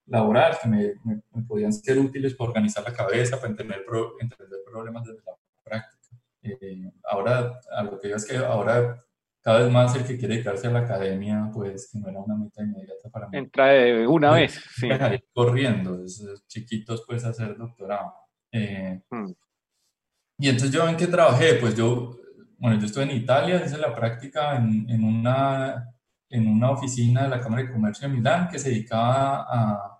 laboral 0.06 0.58
que 0.62 0.68
me, 0.68 0.94
me, 1.06 1.44
podían 1.44 1.72
ser 1.72 1.98
útiles 1.98 2.34
para 2.34 2.50
organizar 2.50 2.84
la 2.84 2.92
cabeza, 2.92 3.38
para 3.38 3.52
entender, 3.52 3.86
entender 4.20 4.60
problemas 4.70 5.06
desde 5.06 5.22
la 5.26 5.32
práctica. 5.64 5.98
Eh, 6.42 6.92
ahora, 7.06 7.58
a 7.72 7.84
lo 7.84 7.98
que 7.98 8.08
digo 8.08 8.18
es 8.18 8.26
que 8.26 8.36
ahora 8.36 9.02
cada 9.48 9.62
vez 9.62 9.72
más 9.72 9.96
el 9.96 10.04
que 10.04 10.18
quiere 10.18 10.34
dedicarse 10.34 10.68
a 10.68 10.72
la 10.72 10.80
academia, 10.80 11.50
pues 11.54 11.90
que 11.90 12.00
no 12.00 12.10
era 12.10 12.20
una 12.20 12.36
meta 12.36 12.62
inmediata 12.62 13.10
para 13.10 13.30
mí. 13.30 13.38
Entra 13.38 13.68
de 13.68 14.06
una 14.06 14.32
pues, 14.32 14.56
vez, 14.56 14.64
sí. 14.76 14.90
Corriendo, 15.34 16.04
chiquitos 16.48 17.06
pues 17.08 17.24
hacer 17.24 17.56
doctorado. 17.56 18.12
Eh, 18.52 19.00
hmm. 19.10 19.32
Y 20.40 20.50
entonces 20.50 20.72
yo 20.72 20.86
en 20.90 20.98
qué 20.98 21.08
trabajé, 21.08 21.54
pues 21.62 21.78
yo, 21.78 22.18
bueno, 22.58 22.78
yo 22.78 22.88
estuve 22.88 23.06
en 23.06 23.12
Italia, 23.12 23.64
hice 23.66 23.78
la 23.78 23.96
práctica 23.96 24.58
en, 24.58 24.86
en, 24.90 25.06
una, 25.06 25.94
en 26.30 26.46
una 26.46 26.72
oficina 26.72 27.24
de 27.24 27.30
la 27.30 27.40
Cámara 27.40 27.64
de 27.64 27.72
Comercio 27.72 28.10
de 28.10 28.16
Milán 28.16 28.50
que 28.50 28.60
se 28.60 28.72
dedicaba 28.72 29.46
a 29.48 29.98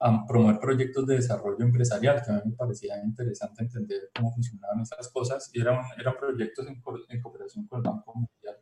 a 0.00 0.26
promover 0.26 0.60
proyectos 0.60 1.06
de 1.06 1.16
desarrollo 1.16 1.64
empresarial, 1.64 2.22
que 2.24 2.30
a 2.30 2.34
mí 2.36 2.42
me 2.46 2.52
parecía 2.52 3.02
interesante 3.02 3.64
entender 3.64 4.10
cómo 4.14 4.32
funcionaban 4.32 4.80
esas 4.80 5.08
cosas, 5.08 5.50
y 5.52 5.60
eran, 5.60 5.80
eran 5.98 6.14
proyectos 6.16 6.66
en, 6.68 6.80
en, 7.08 7.20
cooperación 7.20 7.66
con 7.66 7.78
el 7.78 7.82
Banco 7.82 8.14
Mundial. 8.14 8.57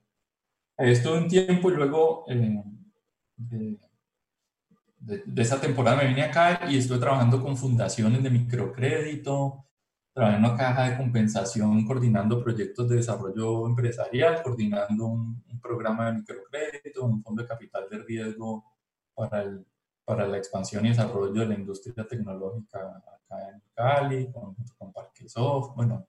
Estuve 0.78 1.18
un 1.18 1.28
tiempo 1.28 1.70
y 1.70 1.74
luego 1.74 2.24
eh, 2.28 2.62
de, 3.36 3.78
de, 4.98 5.42
esa 5.42 5.60
temporada 5.60 5.96
me 5.98 6.08
vine 6.08 6.22
acá 6.22 6.60
y 6.68 6.78
estuve 6.78 6.98
trabajando 6.98 7.42
con 7.42 7.56
fundaciones 7.56 8.22
de 8.22 8.30
microcrédito, 8.30 9.64
trabajé 10.12 10.36
en 10.36 10.44
una 10.44 10.56
caja 10.56 10.90
de 10.90 10.96
compensación 10.96 11.86
coordinando 11.86 12.42
proyectos 12.42 12.88
de 12.88 12.96
desarrollo 12.96 13.66
empresarial, 13.66 14.42
coordinando 14.42 15.06
un, 15.06 15.42
un 15.48 15.60
programa 15.60 16.06
de 16.06 16.18
microcrédito, 16.18 17.04
un 17.04 17.22
fondo 17.22 17.42
de 17.42 17.48
capital 17.48 17.88
de 17.90 17.98
riesgo 17.98 18.64
para 19.14 19.42
el 19.42 19.66
para 20.06 20.24
la 20.28 20.38
expansión 20.38 20.86
y 20.86 20.90
desarrollo 20.90 21.40
de 21.40 21.46
la 21.46 21.54
industria 21.54 22.06
tecnológica 22.06 22.78
acá 22.78 23.50
en 23.50 23.60
Cali, 23.74 24.30
con, 24.30 24.54
con 24.78 24.92
Parquesoft, 24.92 25.74
bueno, 25.74 26.06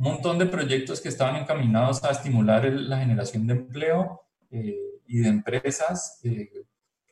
un 0.00 0.12
montón 0.12 0.38
de 0.38 0.46
proyectos 0.46 0.98
que 0.98 1.10
estaban 1.10 1.36
encaminados 1.36 2.02
a 2.02 2.10
estimular 2.10 2.64
la 2.64 3.00
generación 3.00 3.46
de 3.46 3.52
empleo 3.52 4.22
eh, 4.50 4.74
y 5.06 5.18
de 5.18 5.28
empresas 5.28 6.18
eh, 6.24 6.50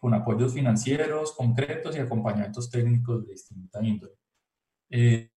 con 0.00 0.14
apoyos 0.14 0.54
financieros 0.54 1.34
concretos 1.34 1.94
y 1.94 1.98
acompañamientos 1.98 2.70
técnicos 2.70 3.26
de 3.26 3.32
distinta 3.32 3.84
índole. 3.84 4.14
Eh, 4.88 5.28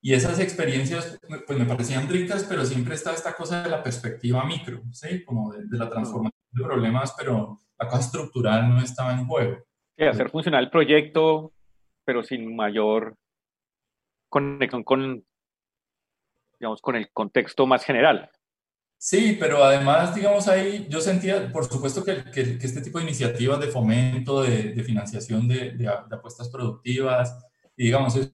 y 0.00 0.14
esas 0.14 0.38
experiencias 0.38 1.18
pues 1.44 1.58
me 1.58 1.64
parecían 1.64 2.08
ricas, 2.08 2.46
pero 2.48 2.64
siempre 2.64 2.94
está 2.94 3.12
esta 3.12 3.34
cosa 3.34 3.64
de 3.64 3.70
la 3.70 3.82
perspectiva 3.82 4.44
micro, 4.44 4.82
¿sí? 4.92 5.24
Como 5.24 5.52
de, 5.52 5.66
de 5.66 5.76
la 5.76 5.90
transformación 5.90 6.40
de 6.52 6.64
problemas, 6.64 7.16
pero 7.18 7.58
la 7.76 7.88
cosa 7.88 8.02
estructural 8.02 8.68
no 8.68 8.80
estaba 8.80 9.12
en 9.12 9.26
juego. 9.26 9.56
Sí, 9.98 10.04
hacer 10.04 10.30
funcionar 10.30 10.62
el 10.62 10.70
proyecto, 10.70 11.52
pero 12.04 12.22
sin 12.22 12.54
mayor 12.54 13.16
conexión 14.28 14.84
con, 14.84 15.24
digamos, 16.60 16.82
con 16.82 16.94
el 16.94 17.10
contexto 17.10 17.66
más 17.66 17.84
general. 17.84 18.30
Sí, 18.98 19.38
pero 19.40 19.64
además, 19.64 20.14
digamos, 20.14 20.46
ahí 20.46 20.86
yo 20.90 21.00
sentía, 21.00 21.50
por 21.50 21.64
supuesto, 21.64 22.04
que, 22.04 22.22
que, 22.30 22.58
este 22.60 22.82
tipo 22.82 22.98
de 22.98 23.04
iniciativas 23.04 23.58
de 23.58 23.68
fomento, 23.68 24.42
de, 24.42 24.74
de 24.74 24.84
financiación 24.84 25.48
de, 25.48 25.70
de, 25.70 25.88
apuestas 25.88 26.50
productivas, 26.50 27.34
y 27.74 27.84
digamos, 27.84 28.14
eso, 28.14 28.30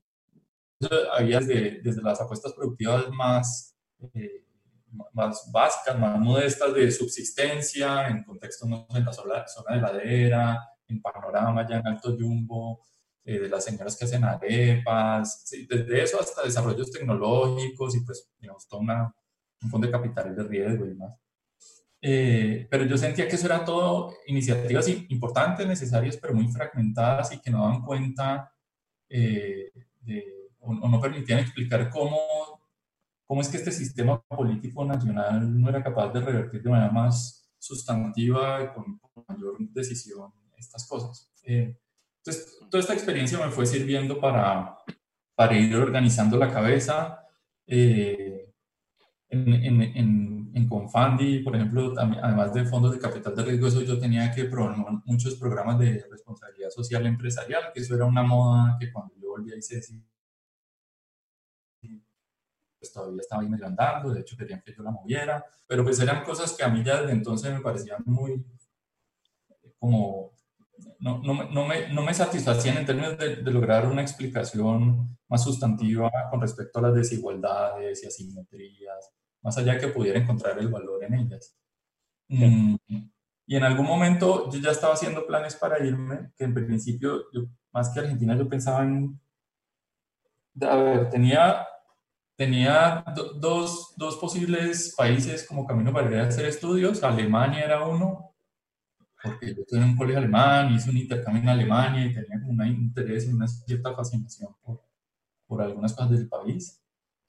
había 1.17 1.39
desde, 1.39 1.81
desde, 1.83 2.03
las 2.03 2.21
apuestas 2.21 2.53
productivas 2.53 3.09
más, 3.11 3.77
eh, 4.13 4.45
más 5.13 5.49
básicas, 5.53 5.97
más 5.97 6.19
modestas 6.19 6.75
de 6.75 6.91
subsistencia, 6.91 8.09
en 8.09 8.25
contexto 8.25 8.67
no 8.67 8.89
en 8.91 9.05
la 9.05 9.13
zona, 9.13 9.47
zona 9.47 9.77
de 9.77 9.83
ladera, 9.83 10.69
en 10.89 11.01
panorama 11.01 11.65
ya 11.69 11.77
en 11.77 11.87
alto 11.87 12.17
jumbo, 12.19 12.85
eh, 13.27 13.41
de 13.41 13.49
las 13.49 13.65
señoras 13.65 13.97
que 13.97 14.05
hacen 14.05 14.25
arepas, 14.25 15.51
desde 15.69 16.03
eso 16.03 16.21
hasta 16.21 16.45
desarrollos 16.45 16.91
tecnológicos 16.93 17.97
y 17.97 18.01
pues, 18.01 18.31
digamos, 18.39 18.69
todo 18.69 18.81
una, 18.81 19.13
un 19.63 19.71
fondo 19.71 19.89
de 19.89 19.93
capital 19.93 20.37
de 20.37 20.45
riesgo 20.45 20.85
y 20.87 20.89
demás. 20.91 21.19
Eh, 22.01 22.69
pero 22.71 22.85
yo 22.85 22.97
sentía 22.97 23.27
que 23.27 23.35
eso 23.35 23.47
era 23.47 23.65
todo 23.65 24.15
iniciativas 24.29 24.89
importantes, 25.09 25.67
necesarias, 25.67 26.17
pero 26.17 26.35
muy 26.35 26.47
fragmentadas 26.49 27.33
y 27.33 27.41
que 27.41 27.51
no 27.51 27.63
daban 27.63 27.83
cuenta 27.83 28.53
eh, 29.09 29.73
de, 30.03 30.51
o, 30.61 30.89
no 30.89 31.01
permitían 31.01 31.41
explicar 31.41 31.91
cómo 31.91 32.21
cómo 33.27 33.41
es 33.41 33.49
que 33.49 33.57
este 33.57 33.73
sistema 33.73 34.23
político 34.23 34.85
nacional 34.85 35.61
no 35.61 35.69
era 35.69 35.83
capaz 35.83 36.13
de 36.13 36.21
revertir 36.21 36.63
de 36.63 36.71
manera 36.71 36.93
más 36.93 37.51
sustantiva 37.59 38.63
y 38.63 38.69
con, 38.73 39.01
mayor 39.29 39.57
decisión 39.73 40.33
estas 40.57 40.87
cosas. 40.87 41.33
Eh, 41.43 41.77
entonces, 42.27 42.59
toda 42.71 42.81
esta 42.81 42.95
experiencia 42.95 43.39
me 43.39 43.53
fue 43.53 43.67
sirviendo 43.67 44.21
para, 44.21 44.79
ir 45.53 45.77
organizando 45.77 46.37
la 46.37 46.53
cabeza. 46.53 47.21
Eh, 47.67 48.53
en, 49.29 49.53
en, 49.53 49.83
en, 50.55 50.69
por 50.69 51.55
ejemplo, 51.55 51.95
además 51.97 52.53
de 52.53 52.65
fondos 52.65 52.93
de 52.93 52.99
capital 52.99 53.35
de 53.37 53.45
riesgo, 53.45 53.69
eso 53.69 53.83
yo 53.83 53.99
tenía 53.99 54.33
que 54.33 54.45
promover 54.45 54.95
muchos 55.05 55.37
programas 55.37 55.79
de 55.79 56.05
responsabilidad 56.11 56.71
social 56.71 57.07
empresarial, 57.07 57.71
que 57.73 57.81
eso 57.81 57.95
era 57.95 58.05
una 58.05 58.23
moda 58.23 58.77
que 58.81 58.91
cuando 58.93 59.15
yo 59.17 59.31
volví 59.31 59.53
a 59.53 59.57
ICESI 59.57 60.03
pues 62.79 62.93
todavía 62.93 63.21
estaba 63.21 63.43
ahí 63.43 63.49
andando, 63.65 64.13
de 64.13 64.21
hecho 64.21 64.37
querían 64.37 64.63
que 64.63 64.73
yo 64.75 64.83
la 64.83 64.91
moviera, 64.91 65.45
pero 65.67 65.83
pues 65.83 65.99
eran 66.01 66.25
cosas 66.25 66.53
que 66.53 66.63
a 66.63 66.69
mí 66.69 66.83
ya 66.85 67.01
desde 67.01 67.13
entonces 67.13 67.53
me 67.53 67.61
parecían 67.61 68.03
muy 68.05 68.45
como 69.79 70.36
no, 70.99 71.23
no, 71.23 71.51
no, 71.51 71.67
me, 71.67 71.93
no 71.93 72.03
me, 72.03 72.15
satisfacían 72.15 72.79
en 72.79 72.87
términos 72.87 73.19
de, 73.19 73.37
de, 73.37 73.51
lograr 73.51 73.87
una 73.87 74.03
explicación 74.03 75.19
más 75.29 75.45
sustantiva 75.45 76.11
con 76.31 76.41
respecto 76.41 76.79
a 76.79 76.83
las 76.83 76.95
desigualdades 76.95 78.03
y 78.03 78.07
asimetrías, 78.07 79.13
más 79.43 79.57
allá 79.59 79.75
de 79.75 79.81
que 79.81 79.89
pudiera 79.89 80.19
encontrar 80.19 80.59
el 80.59 80.69
valor 80.69 81.05
en 81.05 81.15
ellas. 81.15 81.57
Mm, 82.29 82.75
y 83.47 83.57
en 83.57 83.63
algún 83.63 83.87
momento 83.87 84.51
yo 84.51 84.59
ya 84.59 84.71
estaba 84.71 84.95
haciendo 84.95 85.27
planes 85.27 85.55
para 85.55 85.85
irme, 85.85 86.33
que 86.37 86.45
en 86.45 86.55
principio, 86.55 87.25
yo, 87.33 87.43
más 87.73 87.91
que 87.91 88.01
Argentina, 88.01 88.37
yo 88.37 88.49
pensaba 88.49 88.83
en... 88.83 89.21
A 90.61 90.77
ver, 90.77 91.11
tenía 91.11 91.67
tenía 92.37 93.03
dos, 93.37 93.95
dos, 93.97 94.17
posibles 94.17 94.95
países 94.97 95.47
como 95.47 95.67
camino 95.67 95.93
para 95.93 96.11
ir 96.11 96.19
a 96.19 96.27
hacer 96.27 96.45
estudios. 96.45 97.03
Alemania 97.03 97.65
era 97.65 97.87
uno, 97.87 98.36
porque 99.27 99.55
yo 99.55 99.63
estuve 99.63 99.81
en 99.81 99.91
un 99.91 99.97
colegio 99.97 100.19
alemán, 100.19 100.73
hice 100.73 100.91
un 100.91 100.97
intercambio 100.97 101.43
en 101.43 101.49
Alemania 101.49 102.07
y 102.07 102.15
tenía 102.15 102.41
como 102.41 102.63
un 102.63 102.67
interés 102.67 103.27
y 103.27 103.33
una 103.33 103.47
cierta 103.47 103.95
fascinación 103.95 104.55
por, 104.63 104.83
por 105.47 105.63
algunas 105.63 105.93
cosas 105.93 106.11
del 106.11 106.29
país. 106.29 106.83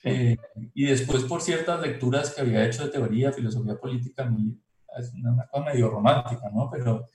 Eh, 0.04 0.38
y 0.74 0.86
después 0.86 1.24
por 1.24 1.42
ciertas 1.42 1.82
lecturas 1.82 2.34
que 2.34 2.42
había 2.42 2.66
hecho 2.66 2.86
de 2.86 2.92
teoría, 2.92 3.32
filosofía 3.32 3.78
política, 3.78 4.32
es 4.98 5.14
una 5.14 5.48
cosa 5.48 5.66
medio 5.66 5.90
romántica, 5.90 6.50
¿no? 6.54 6.70
Pero 6.72 7.06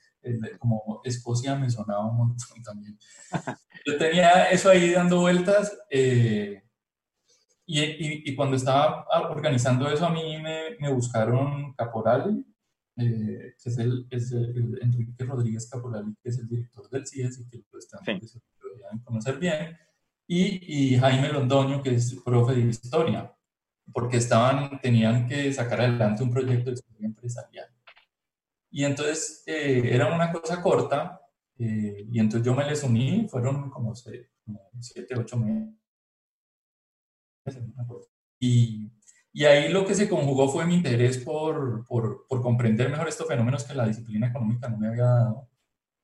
como 0.59 1.01
Escocia 1.03 1.55
me 1.55 1.69
sonaba 1.69 2.09
un 2.09 2.17
montón 2.17 2.61
también. 2.63 2.97
Yo 3.85 3.97
tenía 3.97 4.45
eso 4.45 4.69
ahí 4.69 4.91
dando 4.91 5.21
vueltas. 5.21 5.77
Eh, 5.89 6.61
y, 7.65 8.29
y, 8.29 8.35
cuando 8.35 8.57
estaba 8.57 9.05
organizando 9.29 9.89
eso, 9.89 10.05
a 10.05 10.09
mí 10.09 10.37
me, 10.41 10.75
me 10.79 10.91
buscaron 10.91 11.73
Caporali, 11.73 12.45
eh, 12.97 13.55
que 13.61 13.69
es, 13.69 13.77
el, 13.77 14.07
es 14.09 14.31
el, 14.31 14.79
Enrique 14.81 15.23
Rodríguez 15.23 15.69
Caporali, 15.69 16.15
que 16.21 16.29
es 16.29 16.39
el 16.39 16.47
director 16.47 16.89
del 16.89 17.07
CIES 17.07 17.39
y 17.39 17.49
que 17.49 17.63
lo 17.71 17.79
están 17.79 18.01
sí. 18.05 18.39
conocer 19.03 19.39
bien, 19.39 19.77
y, 20.27 20.93
y, 20.93 20.97
Jaime 20.97 21.29
Londoño, 21.29 21.81
que 21.83 21.95
es 21.95 22.15
profe 22.23 22.53
de 22.53 22.61
historia, 22.69 23.35
porque 23.91 24.17
estaban, 24.17 24.79
tenían 24.79 25.27
que 25.27 25.51
sacar 25.51 25.81
adelante 25.81 26.23
un 26.23 26.31
proyecto 26.31 26.69
de 26.69 26.75
historia 26.75 27.07
empresarial. 27.07 27.67
Y 28.71 28.85
entonces 28.85 29.43
eh, 29.45 29.89
era 29.93 30.13
una 30.13 30.31
cosa 30.31 30.61
corta, 30.61 31.19
eh, 31.59 32.07
y 32.09 32.19
entonces 32.19 32.45
yo 32.45 32.55
me 32.55 32.65
les 32.65 32.83
uní, 32.83 33.27
fueron 33.29 33.69
como, 33.69 33.93
seis, 33.95 34.27
como 34.45 34.59
siete, 34.79 35.15
ocho 35.17 35.37
meses 35.37 35.73
y, 38.39 38.91
y 39.35 39.45
ahí 39.45 39.69
lo 39.69 39.85
que 39.85 39.95
se 39.95 40.07
conjugó 40.07 40.47
fue 40.47 40.65
mi 40.67 40.75
interés 40.75 41.17
por, 41.17 41.83
por, 41.87 42.27
por, 42.27 42.41
comprender 42.43 42.91
mejor 42.91 43.07
estos 43.07 43.27
fenómenos 43.27 43.63
que 43.63 43.73
la 43.73 43.87
disciplina 43.87 44.27
económica 44.27 44.69
no 44.69 44.77
me 44.77 44.89
había 44.89 45.05
dado, 45.05 45.49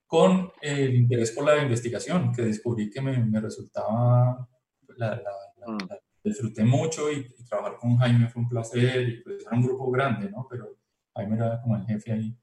con 0.08 0.52
el 0.62 0.96
interés 0.96 1.32
por 1.32 1.46
la 1.46 1.62
investigación, 1.62 2.34
que 2.34 2.42
descubrí 2.42 2.90
que 2.90 3.02
me, 3.02 3.16
me 3.24 3.40
resultaba, 3.40 4.50
la, 4.98 5.10
la, 5.16 5.74
mm. 5.74 5.78
disfruté 6.24 6.64
mucho 6.64 7.12
y, 7.12 7.28
trabajar 7.48 7.78
con 7.78 7.98
Jaime 7.98 8.30
fue 8.30 8.42
un 8.42 8.50
placer, 8.50 9.10
y 9.10 9.24
pues 9.24 9.46
era 9.46 9.56
un 9.56 9.64
grupo 9.64 9.92
grande, 9.92 10.30
¿no? 10.32 10.48
Pero 10.50 10.78
Jaime 11.16 11.36
era 11.36 11.62
como 11.62 11.76
el 11.76 11.86
jefe 11.86 12.12
ahí. 12.12 12.36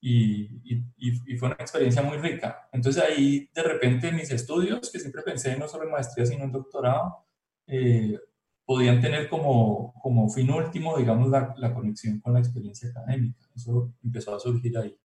Y, 0.00 0.60
y, 0.96 1.36
fue 1.38 1.48
una 1.48 1.56
experiencia 1.58 2.02
muy 2.02 2.18
rica. 2.18 2.68
Entonces 2.72 3.02
ahí 3.02 3.50
de 3.54 3.62
repente 3.62 4.12
mis 4.12 4.30
estudios, 4.30 4.90
que 4.90 4.98
siempre 4.98 5.22
pensé 5.22 5.56
no 5.58 5.66
solo 5.66 5.84
en 5.84 5.92
maestría, 5.92 6.26
sino 6.26 6.44
en 6.44 6.52
doctorado, 6.52 7.26
eh, 7.66 8.18
podían 8.66 9.00
tener 9.00 9.28
como, 9.28 9.94
como 10.02 10.28
fin 10.28 10.50
último, 10.50 10.98
digamos, 10.98 11.30
la, 11.30 11.54
la, 11.56 11.72
conexión 11.72 12.20
con 12.20 12.34
la 12.34 12.40
experiencia 12.40 12.90
académica. 12.90 13.48
Eso 13.54 13.92
empezó 14.02 14.34
a 14.34 14.40
surgir 14.40 14.76
ahí. 14.76 14.98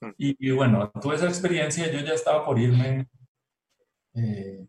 Mm. 0.00 0.10
Y, 0.18 0.50
bueno, 0.50 0.90
tuve 1.00 1.14
esa 1.14 1.28
experiencia, 1.28 1.90
yo 1.90 2.00
ya 2.00 2.12
estaba 2.12 2.44
por 2.44 2.58
irme 2.58 3.08
eh, 4.14 4.66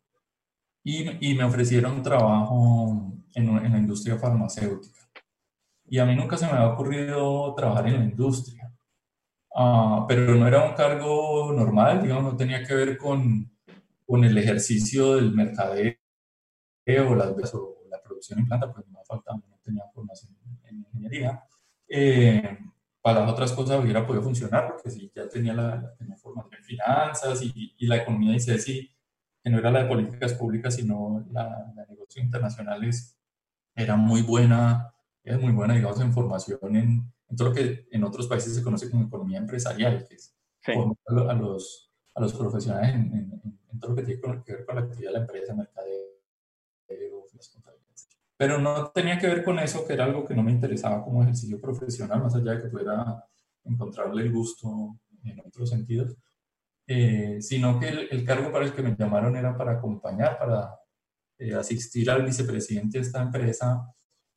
y, 0.83 1.31
y, 1.31 1.35
me 1.35 1.43
ofrecieron 1.43 2.03
trabajo 2.03 3.11
en, 3.33 3.49
en, 3.49 3.71
la 3.71 3.77
industria 3.79 4.17
farmacéutica. 4.17 5.09
Y 5.89 5.99
a 5.99 6.05
mí 6.05 6.15
nunca 6.15 6.37
se 6.37 6.45
me 6.45 6.53
había 6.53 6.69
ocurrido 6.73 7.53
trabajar 7.55 7.87
en 7.87 7.99
la 7.99 8.05
industria. 8.05 8.71
Ah, 9.55 10.05
pero 10.07 10.35
no 10.35 10.47
era 10.47 10.63
un 10.69 10.75
cargo 10.75 11.51
normal, 11.51 12.03
digamos, 12.03 12.23
no 12.33 12.37
tenía 12.37 12.63
que 12.63 12.75
ver 12.75 12.97
con, 12.97 13.51
con 14.05 14.23
el 14.23 14.37
ejercicio 14.37 15.15
del 15.15 15.33
mercadeo 15.33 15.95
o, 17.09 17.15
las, 17.15 17.53
o 17.55 17.76
producción 18.17 18.39
en 18.39 18.47
planta, 18.47 18.73
pues 18.73 18.87
no 18.87 19.03
faltaba, 19.05 19.37
no 19.37 19.59
tenía 19.63 19.83
formación 19.93 20.35
en 20.63 20.77
ingeniería. 20.77 21.43
Eh, 21.87 22.57
para 23.01 23.21
las 23.21 23.31
otras 23.31 23.53
cosas 23.53 23.81
hubiera 23.81 24.05
podido 24.05 24.23
funcionar, 24.23 24.67
porque 24.67 24.89
sí, 24.89 25.11
ya 25.15 25.29
tenía 25.29 25.53
la, 25.53 25.95
formación 26.17 26.55
en 26.55 26.63
finanzas 26.63 27.41
y, 27.41 27.75
y, 27.77 27.87
la 27.87 27.97
economía 27.97 28.33
dice 28.33 28.57
sí, 28.57 28.91
que 29.41 29.49
no 29.49 29.59
era 29.59 29.71
la 29.71 29.83
de 29.83 29.89
políticas 29.89 30.33
públicas, 30.33 30.75
sino 30.75 31.25
la, 31.31 31.71
de 31.75 31.87
negocios 31.87 32.25
internacionales, 32.25 33.17
era 33.75 33.95
muy 33.95 34.23
buena, 34.23 34.93
es 35.23 35.39
muy 35.39 35.53
buena, 35.53 35.75
digamos, 35.75 36.01
en 36.01 36.11
formación 36.11 36.75
en, 36.75 37.13
en, 37.29 37.35
todo 37.37 37.49
lo 37.49 37.53
que 37.53 37.87
en 37.91 38.03
otros 38.03 38.27
países 38.27 38.55
se 38.55 38.63
conoce 38.63 38.89
como 38.89 39.05
economía 39.05 39.37
empresarial, 39.37 40.05
que 40.07 40.15
es 40.15 40.35
formar 40.61 40.97
a 41.29 41.33
los, 41.33 41.91
a 42.15 42.21
los 42.21 42.33
profesionales 42.33 42.95
en, 42.95 43.13
en, 43.13 43.79
todo 43.79 43.91
lo 43.91 43.97
que 43.97 44.03
tiene 44.03 44.19
que 44.43 44.53
ver 44.53 44.65
con 44.65 44.75
la 44.75 44.81
actividad 44.81 45.11
de 45.11 45.17
la 45.17 45.21
empresa, 45.21 45.53
mercadeo, 45.53 46.07
pero 48.37 48.59
no 48.59 48.91
tenía 48.91 49.17
que 49.17 49.27
ver 49.27 49.43
con 49.43 49.57
eso, 49.59 49.85
que 49.85 49.93
era 49.93 50.05
algo 50.05 50.23
que 50.23 50.35
no 50.35 50.43
me 50.43 50.51
interesaba 50.51 51.03
como 51.03 51.23
ejercicio 51.23 51.59
profesional, 51.59 52.21
más 52.21 52.35
allá 52.35 52.53
de 52.53 52.61
que 52.61 52.69
pudiera 52.69 53.23
encontrarle 53.63 54.21
el 54.21 54.31
gusto 54.31 54.99
en 55.23 55.39
otros 55.39 55.69
sentidos, 55.71 56.15
eh, 56.85 57.41
sino 57.41 57.79
que 57.79 57.89
el, 57.89 58.23
cargo 58.23 58.51
para 58.51 58.65
el 58.65 58.73
que 58.73 58.83
me 58.83 58.95
llamaron 58.95 59.35
era 59.35 59.57
para 59.57 59.73
acompañar, 59.73 60.37
para 60.37 60.73
eh, 61.39 61.53
asistir 61.55 62.09
al 62.11 62.23
vicepresidente 62.23 62.99
de 62.99 63.03
esta 63.03 63.21
empresa 63.21 63.91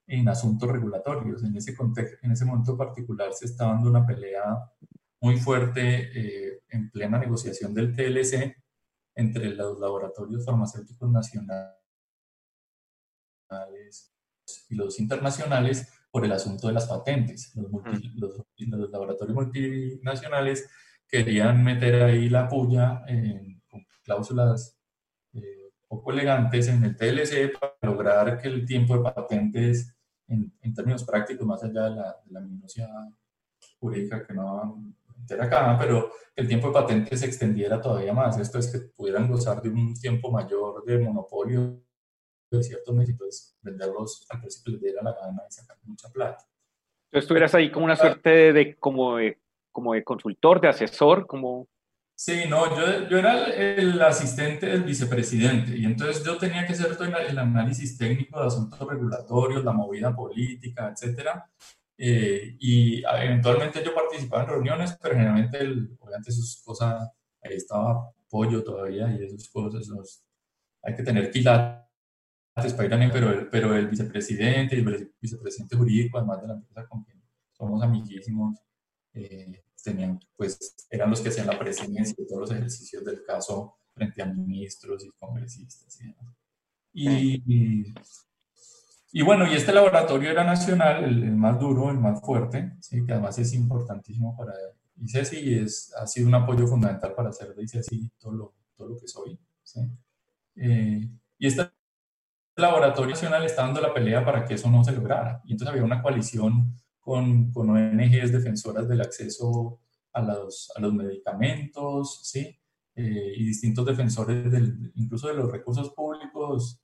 en 0.06 0.28
asuntos 0.28 0.68
regulatorios. 0.70 1.44
En 1.44 1.56
ese, 1.56 1.76
contexto, 1.76 2.16
en 2.22 2.32
ese 2.32 2.44
momento 2.46 2.76
particular 2.76 3.32
se 3.34 3.46
estaba 3.46 3.74
dando 3.74 3.90
una 3.90 4.06
pelea 4.06 4.42
muy 5.20 5.38
fuerte 5.38 6.10
eh, 6.14 6.62
en 6.70 6.90
plena 6.90 7.18
negociación 7.18 7.74
del 7.74 7.94
TLC 7.94 8.56
entre 9.14 9.50
los 9.54 9.78
laboratorios 9.78 10.44
farmacéuticos 10.44 11.10
nacionales 11.10 11.79
y 14.68 14.74
los 14.74 14.98
internacionales 14.98 15.92
por 16.10 16.24
el 16.24 16.32
asunto 16.32 16.66
de 16.68 16.74
las 16.74 16.86
patentes. 16.86 17.54
Los, 17.54 17.70
los, 18.16 18.90
laboratorios 18.90 19.34
multinacionales 19.34 20.68
querían 21.06 21.62
meter 21.62 22.02
ahí 22.02 22.28
la 22.28 22.48
puya 22.48 23.02
en, 23.06 23.62
con 23.68 23.84
cláusulas 24.02 24.76
eh, 25.32 25.70
poco 25.88 26.12
elegantes 26.12 26.68
en 26.68 26.84
el 26.84 26.96
TLC 26.96 27.58
para 27.58 27.74
lograr 27.82 28.38
que 28.38 28.48
el 28.48 28.66
tiempo 28.66 28.96
de 28.96 29.02
patentes, 29.02 29.94
en, 30.26 30.52
en 30.60 30.74
términos 30.74 31.04
prácticos, 31.04 31.46
más 31.46 31.62
allá 31.62 31.84
de 31.84 31.96
la, 31.96 32.16
de 32.24 32.32
la 32.32 32.40
minucia 32.40 32.88
jurídica 33.78 34.26
que 34.26 34.34
no 34.34 34.56
van 34.56 34.68
a 34.68 35.18
meter 35.20 35.40
acá, 35.40 35.76
pero 35.78 36.10
que 36.34 36.42
el 36.42 36.48
tiempo 36.48 36.68
de 36.68 36.74
patentes 36.74 37.20
se 37.20 37.26
extendiera 37.26 37.80
todavía 37.80 38.12
más. 38.12 38.38
Esto 38.38 38.58
es 38.58 38.68
que 38.68 38.78
pudieran 38.96 39.28
gozar 39.28 39.62
de 39.62 39.68
un 39.68 39.94
tiempo 39.94 40.30
mayor 40.30 40.84
de 40.84 40.98
monopolio 40.98 41.82
de 42.58 42.64
ciertos 42.64 42.94
meses, 42.94 43.56
venderlos 43.62 44.26
al 44.28 44.40
precio 44.40 44.62
que 44.64 44.72
les 44.72 44.80
diera 44.80 45.02
la 45.02 45.12
gana 45.12 45.42
y 45.48 45.52
sacar 45.52 45.76
mucha 45.84 46.08
plata. 46.10 46.44
Entonces 47.06 47.24
estuvieras 47.24 47.54
ahí 47.54 47.70
como 47.70 47.86
una 47.86 47.96
suerte 47.96 48.52
de, 48.52 48.76
como, 48.76 49.16
de, 49.16 49.38
como 49.72 49.94
de 49.94 50.04
consultor, 50.04 50.60
de 50.60 50.68
asesor, 50.68 51.26
como... 51.26 51.68
Sí, 52.14 52.44
no, 52.48 52.76
yo, 52.76 53.08
yo 53.08 53.18
era 53.18 53.46
el, 53.46 54.00
asistente 54.02 54.66
del 54.66 54.82
vicepresidente 54.82 55.74
y 55.74 55.86
entonces 55.86 56.22
yo 56.22 56.36
tenía 56.36 56.66
que 56.66 56.74
hacer 56.74 56.94
todo 56.94 57.08
el 57.08 57.38
análisis 57.38 57.96
técnico 57.96 58.38
de 58.38 58.46
asuntos 58.46 58.78
regulatorios, 58.78 59.64
la 59.64 59.72
movida 59.72 60.14
política, 60.14 60.90
etcétera. 60.92 61.50
Eh, 61.96 62.56
y 62.58 63.02
eventualmente 63.04 63.82
yo 63.82 63.94
participaba 63.94 64.42
en 64.42 64.48
reuniones, 64.50 64.98
pero 65.00 65.14
generalmente, 65.14 65.58
el, 65.58 65.96
obviamente, 65.98 66.30
sus 66.30 66.62
cosas, 66.62 67.10
ahí 67.42 67.54
estaba 67.54 68.10
pollo 68.28 68.62
todavía 68.62 69.10
y 69.10 69.24
esas 69.24 69.48
cosas, 69.48 69.88
los, 69.88 70.22
hay 70.82 70.94
que 70.94 71.02
tener 71.02 71.30
quilates 71.30 71.89
pero 73.12 73.30
el, 73.30 73.48
pero 73.48 73.74
el 73.74 73.88
vicepresidente 73.88 74.76
y 74.76 74.80
el 74.80 75.12
vicepresidente 75.20 75.76
jurídico, 75.76 76.18
además 76.18 76.40
de 76.42 76.48
la 76.48 76.54
empresa 76.54 76.86
con 76.88 77.04
quien 77.04 77.20
somos 77.52 77.82
amiguísimos, 77.82 78.58
eh, 79.12 79.64
tenían, 79.82 80.20
pues, 80.36 80.86
eran 80.90 81.10
los 81.10 81.20
que 81.20 81.30
hacían 81.30 81.46
la 81.46 81.58
presidencia 81.58 82.14
de 82.16 82.26
todos 82.26 82.40
los 82.40 82.50
ejercicios 82.50 83.04
del 83.04 83.22
caso 83.24 83.76
frente 83.94 84.22
a 84.22 84.26
ministros 84.26 85.04
y 85.04 85.10
congresistas 85.18 85.98
y 86.92 87.92
Y, 89.12 89.22
bueno, 89.22 89.50
y 89.50 89.56
este 89.56 89.72
laboratorio 89.72 90.30
era 90.30 90.44
nacional, 90.44 91.04
el, 91.04 91.32
más 91.32 91.58
duro, 91.58 91.90
el 91.90 91.98
más 91.98 92.20
fuerte, 92.20 92.74
¿sí? 92.80 93.04
que 93.04 93.12
además 93.12 93.38
es 93.38 93.52
importantísimo 93.54 94.36
para 94.36 94.52
ICESI 95.00 95.38
y 95.38 95.54
es, 95.58 95.92
ha 95.94 96.06
sido 96.06 96.28
un 96.28 96.34
apoyo 96.34 96.66
fundamental 96.68 97.14
para 97.14 97.30
hacer 97.30 97.54
de 97.54 97.64
ICESI 97.64 98.12
todo 98.20 98.32
lo, 98.32 98.54
todo 98.76 98.90
lo 98.90 98.96
que 98.96 99.08
soy. 99.08 99.36
¿sí? 99.64 99.80
Eh, 100.54 101.08
y 101.38 101.46
esta 101.46 101.72
laboratorio 102.56 103.10
nacional 103.10 103.44
está 103.44 103.62
dando 103.62 103.80
la 103.80 103.94
pelea 103.94 104.24
para 104.24 104.44
que 104.44 104.54
eso 104.54 104.70
no 104.70 104.84
se 104.84 104.92
lograra. 104.92 105.40
Y 105.44 105.52
entonces 105.52 105.72
había 105.72 105.84
una 105.84 106.02
coalición 106.02 106.74
con, 107.00 107.50
con 107.52 107.70
ONGs 107.70 108.32
defensoras 108.32 108.88
del 108.88 109.00
acceso 109.00 109.80
a 110.12 110.22
los, 110.22 110.72
a 110.76 110.80
los 110.80 110.92
medicamentos, 110.92 112.20
¿sí? 112.22 112.56
Eh, 112.94 113.34
y 113.36 113.46
distintos 113.46 113.86
defensores 113.86 114.50
del, 114.50 114.92
incluso 114.96 115.28
de 115.28 115.34
los 115.34 115.50
recursos 115.50 115.90
públicos 115.90 116.80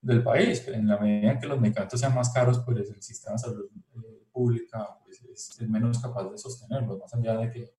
del 0.00 0.22
país. 0.22 0.66
En 0.68 0.86
la 0.88 0.98
medida 0.98 1.32
en 1.32 1.38
que 1.38 1.46
los 1.46 1.60
medicamentos 1.60 2.00
sean 2.00 2.14
más 2.14 2.30
caros, 2.30 2.60
pues 2.64 2.90
el 2.90 3.02
sistema 3.02 3.34
de 3.34 3.38
salud 3.38 3.70
eh, 3.96 4.26
pública 4.32 4.98
pues, 5.04 5.22
es, 5.22 5.68
menos 5.68 6.00
capaz 6.00 6.30
de 6.30 6.38
sostenerlos, 6.38 6.98
más 6.98 7.14
allá 7.14 7.38
de 7.38 7.50
que, 7.50 7.74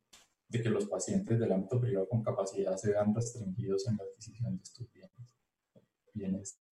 de 0.47 0.61
que 0.61 0.69
los 0.69 0.85
pacientes 0.87 1.39
del 1.39 1.51
ámbito 1.51 1.79
privado 1.79 2.07
con 2.07 2.23
capacidad 2.23 2.75
se 2.77 2.91
vean 2.91 3.13
restringidos 3.13 3.87
en 3.87 3.97
la 3.97 4.03
adquisición 4.03 4.57
de 4.57 4.63
estos 4.63 4.91
bienes. 4.91 5.35
bienes 6.13 6.64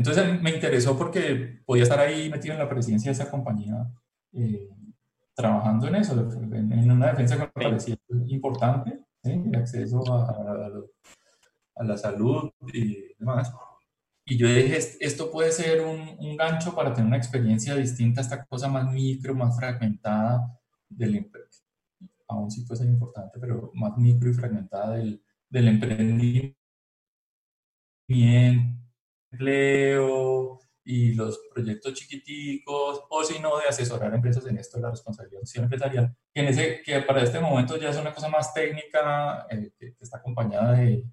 Entonces 0.00 0.40
me 0.40 0.50
interesó 0.50 0.96
porque 0.96 1.60
podía 1.66 1.82
estar 1.82 1.98
ahí 2.00 2.30
metido 2.30 2.54
en 2.54 2.60
la 2.60 2.70
presidencia 2.70 3.10
de 3.10 3.12
esa 3.12 3.30
compañía, 3.30 3.86
eh, 4.32 4.66
trabajando 5.34 5.88
en 5.88 5.96
eso, 5.96 6.18
en, 6.32 6.90
una 6.90 7.08
defensa 7.08 7.36
que 7.36 7.42
me 7.42 7.48
parecía 7.48 7.96
importante, 8.28 8.98
el 9.24 9.54
acceso 9.54 10.02
a, 10.10 10.70
a, 11.76 11.84
la 11.84 11.98
salud 11.98 12.50
y 12.72 13.14
demás. 13.18 13.52
Y 14.24 14.38
yo 14.38 14.48
dije, 14.48 14.78
esto 15.00 15.30
puede 15.30 15.52
ser 15.52 15.82
un, 15.82 16.16
un, 16.18 16.34
gancho 16.34 16.74
para 16.74 16.94
tener 16.94 17.08
una 17.08 17.18
experiencia 17.18 17.74
distinta 17.74 18.22
a 18.22 18.24
esta 18.24 18.46
cosa 18.46 18.68
más 18.68 18.90
micro, 18.90 19.34
más 19.34 19.54
fragmentada 19.54 20.58
del 20.88 21.30
aún 22.26 22.50
sí 22.50 22.64
puede 22.64 22.78
ser 22.78 22.88
importante, 22.88 23.38
pero 23.38 23.70
más 23.74 23.98
micro 23.98 24.30
y 24.30 24.32
fragmentada 24.32 24.96
del, 24.96 25.22
del 25.50 25.68
emprendimiento 25.68 26.56
empleo 29.30 30.60
y 30.84 31.14
los 31.14 31.38
proyectos 31.52 31.94
chiquiticos, 31.94 33.02
o 33.08 33.24
si 33.24 33.38
no, 33.38 33.58
de 33.58 33.66
asesorar 33.68 34.12
a 34.12 34.16
empresas 34.16 34.46
en 34.46 34.58
esto 34.58 34.78
de 34.78 34.82
la 34.82 34.90
responsabilidad 34.90 35.42
social 35.42 35.64
empresarial, 35.64 36.16
que, 36.32 36.40
en 36.40 36.46
ese, 36.48 36.82
que 36.82 37.00
para 37.02 37.22
este 37.22 37.38
momento 37.38 37.76
ya 37.76 37.90
es 37.90 37.96
una 37.96 38.12
cosa 38.12 38.28
más 38.28 38.52
técnica, 38.52 39.46
eh, 39.50 39.70
que, 39.78 39.94
está 40.00 40.18
acompañada 40.18 40.72
de, 40.72 41.04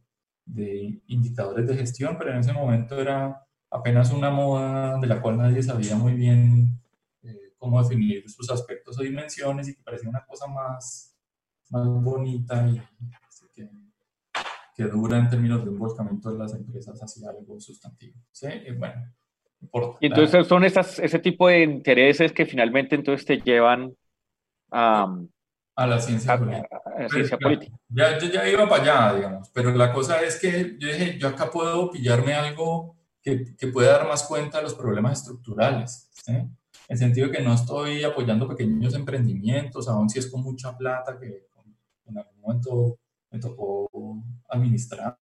de, 0.45 1.01
indicadores 1.07 1.67
de 1.67 1.75
gestión, 1.75 2.17
pero 2.17 2.31
en 2.31 2.39
ese 2.39 2.53
momento 2.53 2.99
era 2.99 3.45
apenas 3.69 4.11
una 4.11 4.31
moda 4.31 4.97
de 4.97 5.07
la 5.07 5.21
cual 5.21 5.37
nadie 5.37 5.61
sabía 5.61 5.95
muy 5.95 6.13
bien 6.13 6.81
eh, 7.23 7.53
cómo 7.57 7.81
definir 7.83 8.29
sus 8.29 8.49
aspectos 8.49 8.97
o 8.97 9.03
dimensiones 9.03 9.67
y 9.67 9.75
que 9.75 9.83
parecía 9.83 10.09
una 10.09 10.25
cosa 10.25 10.47
más, 10.47 11.15
más 11.69 11.87
bonita 11.87 12.67
y 12.67 12.81
que 14.77 14.83
dura 14.83 15.17
en 15.17 15.27
términos 15.27 15.63
de 15.63 15.71
un 15.71 15.79
volcamiento 15.79 16.31
de 16.31 16.37
las 16.37 16.53
empresas 16.53 17.01
hacia 17.01 17.31
algo 17.31 17.59
sustantivo. 17.59 18.15
¿sí? 18.31 18.47
Y 18.67 18.71
bueno, 18.73 19.11
Y 19.99 20.05
entonces 20.05 20.45
son 20.45 20.63
esas, 20.63 20.99
ese 20.99 21.17
tipo 21.17 21.47
de 21.47 21.63
intereses 21.63 22.31
que 22.31 22.45
finalmente 22.45 22.93
entonces 22.93 23.25
te 23.25 23.41
llevan 23.41 23.95
a... 24.71 25.17
a 25.75 25.87
la 25.87 25.99
ciencia 25.99 26.37
política. 26.37 26.79
la 26.95 27.09
ciencia 27.09 27.37
política. 27.39 27.75
Ya, 27.89 28.19
yo 28.19 28.29
ya 28.29 28.47
iba 28.47 28.69
para 28.69 28.83
allá, 28.83 29.15
digamos, 29.15 29.49
pero 29.49 29.71
la 29.71 29.91
cosa 29.91 30.21
es 30.21 30.39
que 30.39 30.77
yo 30.77 30.87
dije, 30.89 31.17
yo 31.17 31.29
acá 31.29 31.49
puedo 31.49 31.89
pillarme 31.89 32.35
algo 32.35 32.95
que, 33.23 33.55
que 33.57 33.67
puede 33.69 33.87
dar 33.87 34.07
más 34.07 34.27
cuenta 34.27 34.59
de 34.59 34.63
los 34.65 34.75
problemas 34.75 35.19
estructurales. 35.19 36.07
En 36.27 36.55
el 36.87 36.97
sentido 36.99 37.27
de 37.27 37.37
que 37.37 37.43
no 37.43 37.53
estoy 37.55 38.03
apoyando 38.03 38.47
pequeños 38.47 38.93
emprendimientos, 38.93 39.87
aun 39.87 40.07
si 40.07 40.19
es 40.19 40.29
con 40.29 40.43
mucha 40.43 40.77
plata 40.77 41.17
que 41.19 41.47
en 42.05 42.17
algún 42.17 42.39
momento 42.41 42.99
me 43.37 43.39
tocó 43.39 43.89
administrar. 44.49 45.17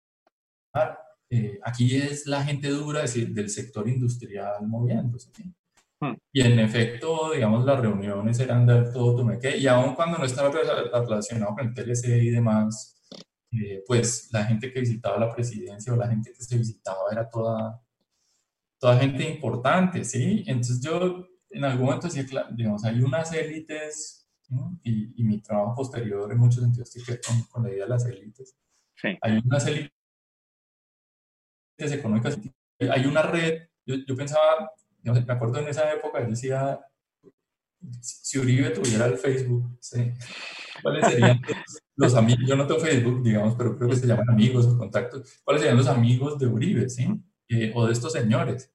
Eh, 1.30 1.60
aquí 1.62 1.96
es 1.96 2.26
la 2.26 2.42
gente 2.42 2.68
dura 2.68 3.02
decir, 3.02 3.32
del 3.32 3.48
sector 3.48 3.88
industrial 3.88 4.66
moviéndose. 4.66 5.30
Hmm. 6.00 6.14
Y 6.32 6.40
en 6.40 6.58
efecto, 6.58 7.32
digamos, 7.32 7.64
las 7.64 7.80
reuniones 7.80 8.40
eran 8.40 8.66
de 8.66 8.90
todo 8.92 9.16
tumeque, 9.16 9.56
y 9.56 9.66
aun 9.66 9.94
cuando 9.94 10.18
no 10.18 10.24
estaba 10.24 10.50
relacionado 10.50 11.54
con 11.54 11.68
el 11.68 11.74
TLC 11.74 12.08
y 12.22 12.30
demás, 12.30 12.96
eh, 13.52 13.82
pues 13.86 14.28
la 14.32 14.44
gente 14.44 14.72
que 14.72 14.80
visitaba 14.80 15.18
la 15.18 15.32
presidencia 15.32 15.92
o 15.92 15.96
la 15.96 16.08
gente 16.08 16.32
que 16.32 16.42
se 16.42 16.56
visitaba 16.56 17.00
era 17.12 17.28
toda, 17.28 17.80
toda 18.80 18.98
gente 18.98 19.28
importante, 19.28 20.04
¿sí? 20.04 20.42
Entonces 20.46 20.80
yo 20.80 21.28
en 21.50 21.64
algún 21.64 21.86
momento 21.86 22.08
decía, 22.08 22.46
digamos, 22.52 22.84
hay 22.84 23.02
unas 23.02 23.32
élites, 23.32 24.19
y, 24.82 25.22
mi 25.22 25.40
trabajo 25.40 25.76
posterior 25.76 26.30
en 26.30 26.38
muchos 26.38 26.62
sentidos 26.62 26.90
tiene 26.90 27.06
que 27.06 27.12
ver 27.12 27.20
con, 27.50 27.62
la 27.62 27.70
idea 27.70 27.84
de 27.84 27.90
las 27.90 28.06
élites. 28.06 28.56
Sí. 28.96 29.16
Hay 29.22 29.40
unas 29.44 29.66
élites 29.66 29.92
económicas, 31.78 32.38
hay 32.78 33.06
una 33.06 33.22
red, 33.22 33.68
yo, 33.86 33.96
yo 34.06 34.16
pensaba, 34.16 34.70
me 35.02 35.10
acuerdo 35.32 35.58
en 35.58 35.68
esa 35.68 35.92
época, 35.92 36.20
yo 36.20 36.30
decía, 36.30 36.80
si 38.00 38.38
Uribe 38.38 38.70
tuviera 38.70 39.06
el 39.06 39.16
Facebook, 39.16 39.78
¿sí? 39.80 40.12
¿cuáles 40.82 41.06
serían 41.06 41.40
los 41.96 42.14
amigos? 42.14 42.44
Yo 42.46 42.56
no 42.56 42.66
tengo 42.66 42.80
Facebook, 42.80 43.22
digamos, 43.22 43.54
pero 43.56 43.76
creo 43.76 43.90
que 43.90 43.96
se 43.96 44.06
llaman 44.06 44.30
amigos 44.30 44.66
o 44.66 44.78
contactos. 44.78 45.40
¿Cuáles 45.44 45.62
serían 45.62 45.78
los 45.78 45.88
amigos 45.88 46.38
de 46.38 46.46
Uribe, 46.46 46.88
sí? 46.88 47.08
Eh, 47.48 47.72
o 47.74 47.86
de 47.86 47.92
estos 47.92 48.12
señores. 48.12 48.72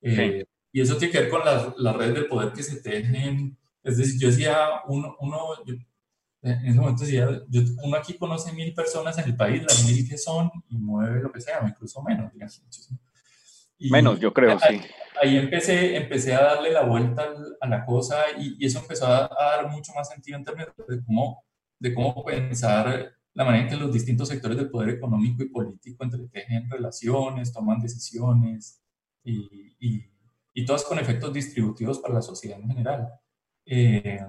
Eh, 0.00 0.44
y 0.72 0.80
eso 0.80 0.96
tiene 0.96 1.12
que 1.12 1.20
ver 1.20 1.30
con 1.30 1.44
las 1.44 1.76
la 1.78 1.92
redes 1.92 2.14
de 2.14 2.22
poder 2.24 2.52
que 2.52 2.62
se 2.62 2.80
tejen. 2.80 3.56
Es 3.84 3.98
decir, 3.98 4.20
yo 4.20 4.28
decía, 4.28 4.68
uno, 4.88 5.16
uno 5.20 5.38
en 6.42 6.66
ese 6.66 6.80
momento 6.80 7.04
decía, 7.04 7.28
yo, 7.48 7.60
uno 7.84 7.96
aquí 7.96 8.14
conoce 8.14 8.52
mil 8.52 8.74
personas 8.74 9.16
en 9.18 9.26
el 9.26 9.36
país, 9.36 9.62
las 9.62 9.84
mil 9.84 10.08
que 10.08 10.18
son, 10.18 10.50
y 10.68 10.76
mueve 10.76 11.22
lo 11.22 11.30
que 11.30 11.40
sea, 11.40 11.64
incluso 11.66 12.02
menos, 12.02 12.32
digamos. 12.32 12.60
menos, 13.78 14.18
yo 14.18 14.32
creo, 14.32 14.58
sí 14.58 14.80
ahí 15.20 15.36
empecé, 15.36 15.96
empecé 15.96 16.34
a 16.34 16.42
darle 16.42 16.72
la 16.72 16.82
vuelta 16.82 17.26
a 17.60 17.68
la 17.68 17.84
cosa 17.84 18.16
y, 18.38 18.64
eso 18.64 18.80
empezó 18.80 19.06
a, 19.06 19.28
dar 19.28 19.70
mucho 19.70 19.92
más 19.94 20.08
sentido 20.08 20.38
en 20.38 20.44
términos 20.44 20.72
de 20.88 21.04
cómo, 21.04 21.44
de 21.78 21.94
cómo 21.94 22.24
pensar 22.24 23.12
la 23.32 23.44
manera 23.44 23.64
en 23.64 23.70
que 23.70 23.76
los 23.76 23.92
distintos 23.92 24.28
sectores 24.28 24.56
del 24.56 24.70
poder 24.70 24.90
económico 24.90 25.42
y 25.42 25.48
político 25.48 26.04
entretejen 26.04 26.70
relaciones, 26.70 27.52
toman 27.52 27.80
decisiones 27.80 28.80
y, 29.24 29.74
y, 29.80 30.04
y 30.52 30.64
todas 30.64 30.84
con 30.84 30.98
efectos 30.98 31.32
distributivos 31.32 31.98
para 31.98 32.14
la 32.14 32.22
sociedad 32.22 32.60
en 32.60 32.68
general. 32.68 33.08
Eh, 33.66 34.20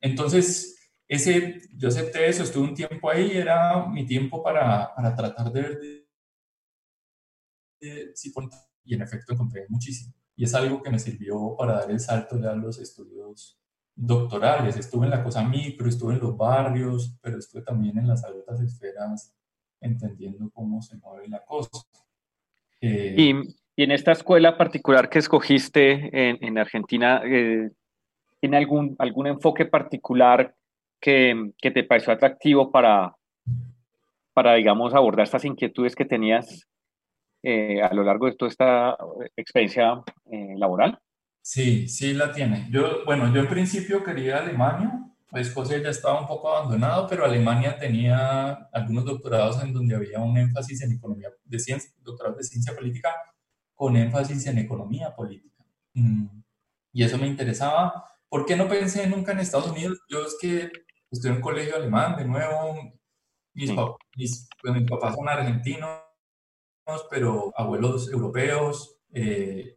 entonces, 0.00 0.90
ese, 1.08 1.60
yo 1.74 1.88
acepté 1.88 2.28
eso, 2.28 2.42
estuve 2.42 2.68
un 2.68 2.74
tiempo 2.74 3.10
ahí, 3.10 3.32
era 3.32 3.86
mi 3.86 4.06
tiempo 4.06 4.42
para, 4.42 4.94
para 4.94 5.14
tratar 5.14 5.52
de 5.52 5.62
ver 5.62 6.06
si 8.14 8.32
y 8.84 8.94
en 8.94 9.02
efecto 9.02 9.32
encontré 9.32 9.66
muchísimo 9.68 10.14
y 10.40 10.44
es 10.44 10.54
algo 10.54 10.82
que 10.82 10.88
me 10.88 10.98
sirvió 10.98 11.54
para 11.54 11.74
dar 11.74 11.90
el 11.90 12.00
salto 12.00 12.40
ya 12.40 12.52
a 12.52 12.56
los 12.56 12.78
estudios 12.78 13.60
doctorales. 13.94 14.74
Estuve 14.78 15.04
en 15.04 15.10
la 15.10 15.22
cosa 15.22 15.46
micro, 15.46 15.86
estuve 15.86 16.14
en 16.14 16.20
los 16.20 16.34
barrios, 16.34 17.18
pero 17.20 17.36
estuve 17.36 17.60
también 17.60 17.98
en 17.98 18.08
las 18.08 18.24
altas 18.24 18.58
esferas 18.62 19.36
entendiendo 19.82 20.50
cómo 20.50 20.80
se 20.80 20.96
mueve 20.96 21.28
la 21.28 21.44
cosa. 21.44 21.68
Eh, 22.80 23.14
y, 23.18 23.34
y, 23.76 23.82
en 23.82 23.90
esta 23.90 24.12
escuela 24.12 24.56
particular 24.56 25.10
que 25.10 25.18
escogiste 25.18 26.08
en, 26.10 26.38
en 26.40 26.56
Argentina, 26.56 27.20
eh, 27.22 27.70
¿tiene 28.40 28.56
algún, 28.56 28.96
algún 28.98 29.26
enfoque 29.26 29.66
particular 29.66 30.54
que, 31.00 31.52
que, 31.58 31.70
te 31.70 31.84
pareció 31.84 32.12
atractivo 32.12 32.70
para, 32.70 33.14
para, 34.32 34.54
digamos, 34.54 34.94
abordar 34.94 35.24
estas 35.24 35.44
inquietudes 35.44 35.94
que 35.94 36.04
tenías 36.04 36.66
eh, 37.42 37.80
a 37.80 37.94
lo 37.94 38.02
largo 38.02 38.26
de 38.26 38.34
toda 38.34 38.50
esta 38.50 38.96
experiencia 39.36 40.02
eh, 40.30 40.54
laboral? 40.56 40.98
Sí, 41.42 41.88
sí 41.88 42.12
la 42.12 42.32
tiene. 42.32 42.68
Yo, 42.70 43.04
bueno, 43.06 43.32
yo 43.32 43.40
en 43.40 43.48
principio 43.48 44.04
quería 44.04 44.38
Alemania. 44.38 45.06
Escocia 45.32 45.78
ya 45.78 45.90
estaba 45.90 46.20
un 46.20 46.26
poco 46.26 46.52
abandonado, 46.52 47.06
pero 47.08 47.24
Alemania 47.24 47.78
tenía 47.78 48.68
algunos 48.72 49.04
doctorados 49.04 49.62
en 49.62 49.72
donde 49.72 49.94
había 49.94 50.18
un 50.18 50.36
énfasis 50.36 50.82
en 50.82 50.92
economía 50.92 51.28
de 51.44 51.58
ciencia, 51.58 51.90
doctorado 52.02 52.36
de 52.36 52.42
ciencia 52.42 52.74
política 52.74 53.14
con 53.74 53.96
énfasis 53.96 54.46
en 54.48 54.58
economía 54.58 55.14
política. 55.14 55.64
Mm, 55.94 56.26
y 56.92 57.04
eso 57.04 57.16
me 57.16 57.28
interesaba. 57.28 58.04
¿Por 58.30 58.46
qué 58.46 58.54
no 58.54 58.68
pensé 58.68 59.08
nunca 59.08 59.32
en 59.32 59.40
Estados 59.40 59.72
Unidos? 59.72 60.00
Yo 60.08 60.24
es 60.24 60.36
que 60.40 60.70
estoy 61.10 61.30
en 61.30 61.36
un 61.38 61.42
colegio 61.42 61.74
alemán, 61.74 62.16
de 62.16 62.24
nuevo, 62.24 62.74
mis, 63.52 63.72
mis, 64.16 64.48
pues, 64.62 64.74
mis 64.74 64.88
papás 64.88 65.16
son 65.16 65.28
argentinos, 65.28 65.98
pero 67.10 67.52
abuelos 67.56 68.08
europeos. 68.10 68.98
Eh, 69.12 69.76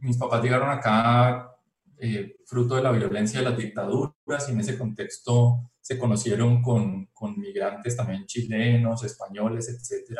mis 0.00 0.16
papás 0.16 0.42
llegaron 0.42 0.70
acá 0.70 1.54
eh, 1.98 2.36
fruto 2.46 2.76
de 2.76 2.82
la 2.82 2.92
violencia 2.92 3.40
de 3.40 3.50
las 3.50 3.58
dictaduras 3.58 4.48
y 4.48 4.52
en 4.52 4.60
ese 4.60 4.78
contexto 4.78 5.70
se 5.78 5.98
conocieron 5.98 6.62
con, 6.62 7.06
con 7.12 7.38
migrantes 7.38 7.94
también 7.94 8.24
chilenos, 8.24 9.04
españoles, 9.04 9.68
etc. 9.68 10.18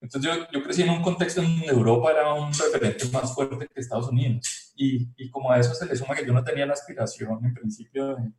Entonces 0.00 0.30
yo, 0.30 0.46
yo, 0.52 0.62
crecí 0.62 0.82
en 0.82 0.90
un 0.90 1.02
contexto 1.02 1.40
en 1.40 1.58
donde 1.58 1.66
Europa 1.66 2.10
era 2.10 2.34
un 2.34 2.52
referente 2.52 3.08
más 3.12 3.32
fuerte 3.32 3.68
que 3.68 3.80
Estados 3.80 4.08
Unidos. 4.08 4.67
Y, 4.80 5.10
y, 5.16 5.28
como 5.28 5.50
a 5.50 5.58
eso 5.58 5.74
se 5.74 5.86
le 5.86 5.96
suma 5.96 6.14
que 6.14 6.24
yo 6.24 6.32
no 6.32 6.44
tenía 6.44 6.64
la 6.64 6.74
aspiración 6.74 7.44
en 7.44 7.52
principio 7.52 8.14
de, 8.14 8.32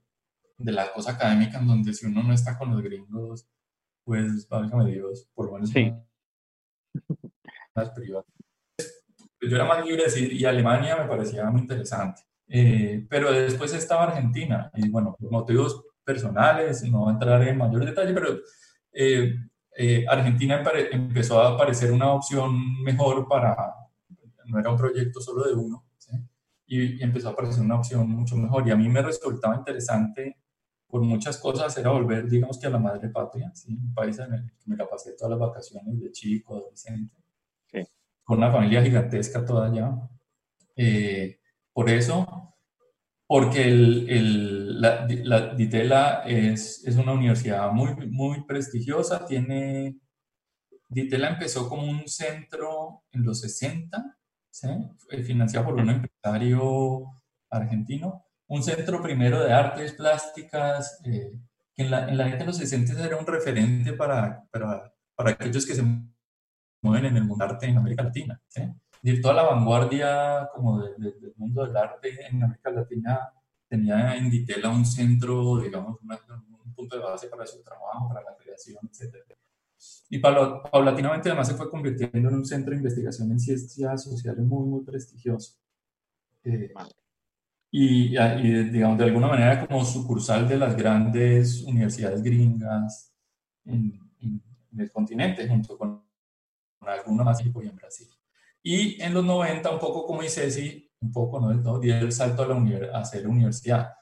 de, 0.57 0.71
la 0.71 0.91
cosa 0.93 1.11
académica 1.11 1.59
en 1.59 1.67
donde 1.67 1.93
si 1.93 2.05
uno 2.05 2.23
no 2.23 2.33
está 2.33 2.57
con 2.57 2.71
los 2.71 2.81
gringos, 2.81 3.45
pues 4.05 4.47
válgame 4.47 4.89
Dios, 4.89 5.27
por 5.35 5.47
lo 5.47 5.53
menos 5.53 5.69
sí 5.69 5.93
privadas. 7.95 8.25
Yo 9.41 9.55
era 9.55 9.65
más 9.65 9.85
libre 9.85 10.03
de 10.03 10.09
decir, 10.09 10.33
y 10.33 10.45
Alemania 10.45 10.97
me 10.97 11.07
parecía 11.07 11.49
muy 11.49 11.61
interesante. 11.61 12.21
Eh, 12.47 13.05
pero 13.09 13.31
después 13.31 13.73
estaba 13.73 14.05
Argentina, 14.05 14.71
y 14.75 14.89
bueno, 14.89 15.15
por 15.19 15.31
motivos 15.31 15.85
personales, 16.03 16.83
no 16.89 16.99
voy 16.99 17.09
a 17.09 17.13
entrar 17.13 17.47
en 17.47 17.57
mayor 17.57 17.85
detalle, 17.85 18.13
pero 18.13 18.39
eh, 18.91 19.35
eh, 19.77 20.05
Argentina 20.09 20.63
empezó 20.91 21.41
a 21.41 21.57
parecer 21.57 21.91
una 21.91 22.11
opción 22.11 22.81
mejor 22.81 23.27
para, 23.27 23.55
no 24.45 24.59
era 24.59 24.71
un 24.71 24.77
proyecto 24.77 25.21
solo 25.21 25.43
de 25.43 25.53
uno, 25.53 25.85
y, 26.69 26.99
y, 26.99 27.03
empezó 27.03 27.29
a 27.29 27.35
parecer 27.35 27.63
una 27.63 27.75
opción 27.75 28.09
mucho 28.09 28.37
mejor. 28.37 28.67
Y 28.67 28.71
a 28.71 28.75
mí 28.77 28.87
me 28.87 29.01
resultaba 29.01 29.55
interesante 29.55 30.37
por 30.87 31.01
muchas 31.01 31.37
cosas, 31.37 31.77
era 31.77 31.91
volver, 31.91 32.29
digamos 32.29 32.57
que 32.57 32.67
a 32.67 32.71
la 32.71 32.79
madre 32.79 33.09
patria, 33.09 33.51
¿sí? 33.53 33.73
un 33.75 33.93
país 33.93 34.17
en 34.19 34.33
el 34.33 34.45
que 34.45 34.55
me 34.65 34.77
la 34.77 34.89
pasé 34.89 35.13
todas 35.13 35.31
las 35.31 35.39
vacaciones 35.39 35.99
de 35.99 36.11
chico, 36.11 36.55
adolescente 36.55 37.19
con 38.29 38.37
una 38.37 38.51
familia 38.51 38.83
gigantesca 38.83 39.43
toda 39.43 39.71
allá. 39.71 39.91
Eh, 40.75 41.39
por 41.73 41.89
eso, 41.89 42.53
porque 43.25 43.63
el, 43.63 44.07
el, 44.07 44.79
la, 44.79 45.07
la, 45.09 45.55
Ditela 45.55 46.21
es, 46.27 46.85
es, 46.85 46.95
una 46.95 47.13
universidad 47.13 47.71
muy, 47.71 47.95
muy 48.07 48.45
prestigiosa, 48.45 49.25
tiene... 49.25 49.97
Ditela 50.87 51.29
empezó 51.29 51.67
como 51.67 51.89
un 51.89 52.07
centro 52.07 53.01
en 53.11 53.25
los 53.25 53.41
60, 53.41 54.18
¿sí? 54.49 54.67
financiado 55.23 55.65
por 55.67 55.75
un 55.75 55.89
empresario 55.89 57.21
argentino, 57.49 58.25
un 58.47 58.63
centro 58.63 59.01
primero 59.01 59.43
de 59.43 59.53
artes 59.53 59.93
plásticas, 59.93 60.99
eh, 61.05 61.39
que 61.75 61.83
en 61.83 61.91
la, 61.91 62.07
en 62.09 62.17
la 62.17 62.25
década 62.25 62.39
de 62.41 62.47
los 62.47 62.57
60 62.57 63.05
era 63.05 63.17
un 63.17 63.27
referente 63.27 63.93
para, 63.93 64.43
para, 64.51 64.93
para 65.15 65.31
aquellos 65.31 65.65
que 65.65 65.75
se 65.75 65.83
mueven 66.81 67.05
en 67.05 67.17
el 67.17 67.25
mundo 67.25 67.45
arte 67.45 67.67
en 67.67 67.77
América 67.77 68.03
Latina. 68.03 68.41
¿sí? 68.47 68.63
Y 69.01 69.21
toda 69.21 69.33
la 69.33 69.43
vanguardia 69.43 70.49
como 70.53 70.81
del 70.81 71.33
mundo 71.37 71.65
del 71.65 71.77
arte 71.77 72.27
en 72.27 72.43
América 72.43 72.71
Latina 72.71 73.33
tenía 73.67 74.15
en 74.15 74.29
Ditela 74.29 74.69
un 74.69 74.85
centro, 74.85 75.59
digamos, 75.59 75.97
un 76.01 76.73
punto 76.73 76.97
de 76.97 77.03
base 77.03 77.27
para 77.27 77.45
su 77.45 77.63
trabajo, 77.63 78.09
para 78.09 78.21
la 78.21 78.35
creación, 78.35 78.79
etc. 78.91 79.15
Y 80.09 80.19
paulatinamente 80.19 81.29
además 81.29 81.47
se 81.47 81.53
fue 81.53 81.69
convirtiendo 81.69 82.29
en 82.29 82.35
un 82.35 82.45
centro 82.45 82.71
de 82.71 82.77
investigación 82.77 83.31
en 83.31 83.39
ciencias 83.39 84.03
sociales 84.03 84.43
muy, 84.43 84.67
muy 84.67 84.83
prestigioso. 84.83 85.53
Eh, 86.43 86.73
y, 87.71 88.17
y, 88.17 88.63
digamos, 88.69 88.97
de 88.97 89.05
alguna 89.05 89.27
manera 89.27 89.67
como 89.67 89.85
sucursal 89.85 90.47
de 90.47 90.57
las 90.57 90.75
grandes 90.75 91.61
universidades 91.63 92.23
gringas 92.23 93.13
en, 93.65 93.99
en 94.21 94.79
el 94.79 94.91
continente, 94.91 95.47
junto 95.47 95.77
con 95.77 96.03
algunos 96.81 97.25
más 97.25 97.41
y 97.43 97.47
en 97.47 97.75
Brasil. 97.75 98.07
Y 98.61 99.01
en 99.01 99.13
los 99.13 99.23
90, 99.23 99.71
un 99.71 99.79
poco 99.79 100.05
como 100.05 100.21
dice 100.21 100.41
Ceci, 100.49 100.89
un 101.01 101.11
poco, 101.11 101.39
no 101.39 101.49
del 101.49 101.63
todo, 101.63 101.79
dio 101.79 101.95
el 101.97 102.11
salto 102.11 102.43
a, 102.43 102.47
la 102.47 102.55
a 102.93 103.01
hacer 103.01 103.27
universidad. 103.27 103.93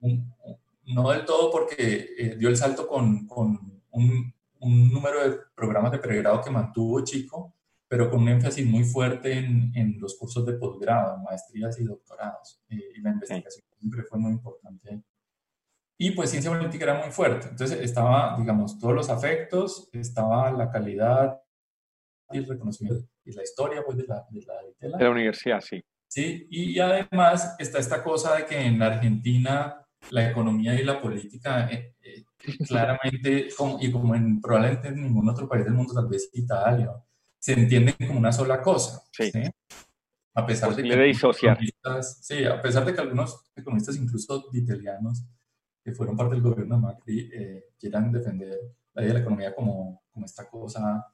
no 0.00 1.10
del 1.10 1.24
todo 1.24 1.50
porque 1.50 2.14
eh, 2.18 2.36
dio 2.36 2.48
el 2.48 2.56
salto 2.56 2.86
con, 2.86 3.26
con 3.26 3.82
un, 3.92 4.34
un, 4.62 4.90
número 4.92 5.28
de 5.28 5.38
programas 5.54 5.92
de 5.92 5.98
pregrado 5.98 6.40
que 6.40 6.50
mantuvo 6.50 7.02
chico, 7.04 7.54
pero 7.88 8.10
con 8.10 8.22
un 8.22 8.28
énfasis 8.28 8.66
muy 8.66 8.84
fuerte 8.84 9.32
en, 9.32 9.72
en 9.74 10.00
los 10.00 10.16
cursos 10.16 10.46
de 10.46 10.54
posgrado, 10.54 11.18
maestrías 11.18 11.78
y 11.78 11.84
doctorados. 11.84 12.62
y 12.68 13.00
la 13.00 13.10
investigación 13.10 13.64
siempre 13.78 14.02
fue 14.04 14.18
muy 14.18 14.32
importante. 14.32 15.02
Y 15.98 16.10
pues 16.12 16.30
ciencia 16.30 16.50
política 16.50 16.84
era 16.84 17.00
muy 17.00 17.12
fuerte. 17.12 17.48
Entonces 17.48 17.78
estaba, 17.80 18.36
digamos, 18.38 18.78
todos 18.78 18.94
los 18.94 19.08
afectos, 19.08 19.88
estaba 19.92 20.50
la 20.50 20.70
calidad 20.70 21.40
y 22.30 22.38
el 22.38 22.46
reconocimiento 22.46 23.06
y 23.24 23.32
la 23.32 23.42
historia 23.42 23.82
pues, 23.84 23.98
de, 23.98 24.06
la, 24.06 24.26
de, 24.30 24.42
la, 24.42 24.96
de 24.96 25.04
la 25.04 25.10
universidad, 25.10 25.60
sí. 25.60 25.84
Sí, 26.08 26.46
y 26.50 26.78
además 26.78 27.56
está 27.58 27.78
esta 27.78 28.02
cosa 28.02 28.36
de 28.36 28.46
que 28.46 28.60
en 28.60 28.78
la 28.78 28.86
Argentina 28.86 29.86
la 30.10 30.28
economía 30.28 30.74
y 30.74 30.84
la 30.84 31.00
política 31.00 31.68
eh, 31.70 31.94
eh, 32.02 32.24
claramente, 32.68 33.48
y 33.80 33.92
como 33.92 34.14
en 34.14 34.40
probablemente 34.40 34.88
en 34.88 35.02
ningún 35.02 35.28
otro 35.28 35.48
país 35.48 35.64
del 35.64 35.74
mundo, 35.74 35.94
tal 35.94 36.08
vez 36.08 36.30
Italia, 36.32 36.92
se 37.38 37.52
entienden 37.52 37.94
como 38.06 38.18
una 38.18 38.32
sola 38.32 38.62
cosa. 38.62 39.02
Sí. 39.10 39.30
A 40.34 40.46
pesar 40.46 40.74
de 40.74 40.82
que 40.82 41.14
sí, 42.02 42.44
a 42.44 42.62
pesar 42.62 42.84
de 42.84 42.94
que 42.94 43.00
algunos 43.00 43.44
economistas, 43.54 43.96
incluso 43.96 44.48
italianos, 44.52 45.24
que 45.84 45.92
fueron 45.92 46.16
parte 46.16 46.34
del 46.34 46.42
gobierno 46.42 46.76
de 46.76 46.80
Macri, 46.80 47.30
eh, 47.32 47.64
quieran 47.78 48.12
defender 48.12 48.58
la 48.94 49.02
idea 49.02 49.12
de 49.12 49.18
la 49.18 49.20
economía 49.20 49.54
como, 49.54 50.02
como 50.10 50.24
esta 50.24 50.48
cosa, 50.48 51.06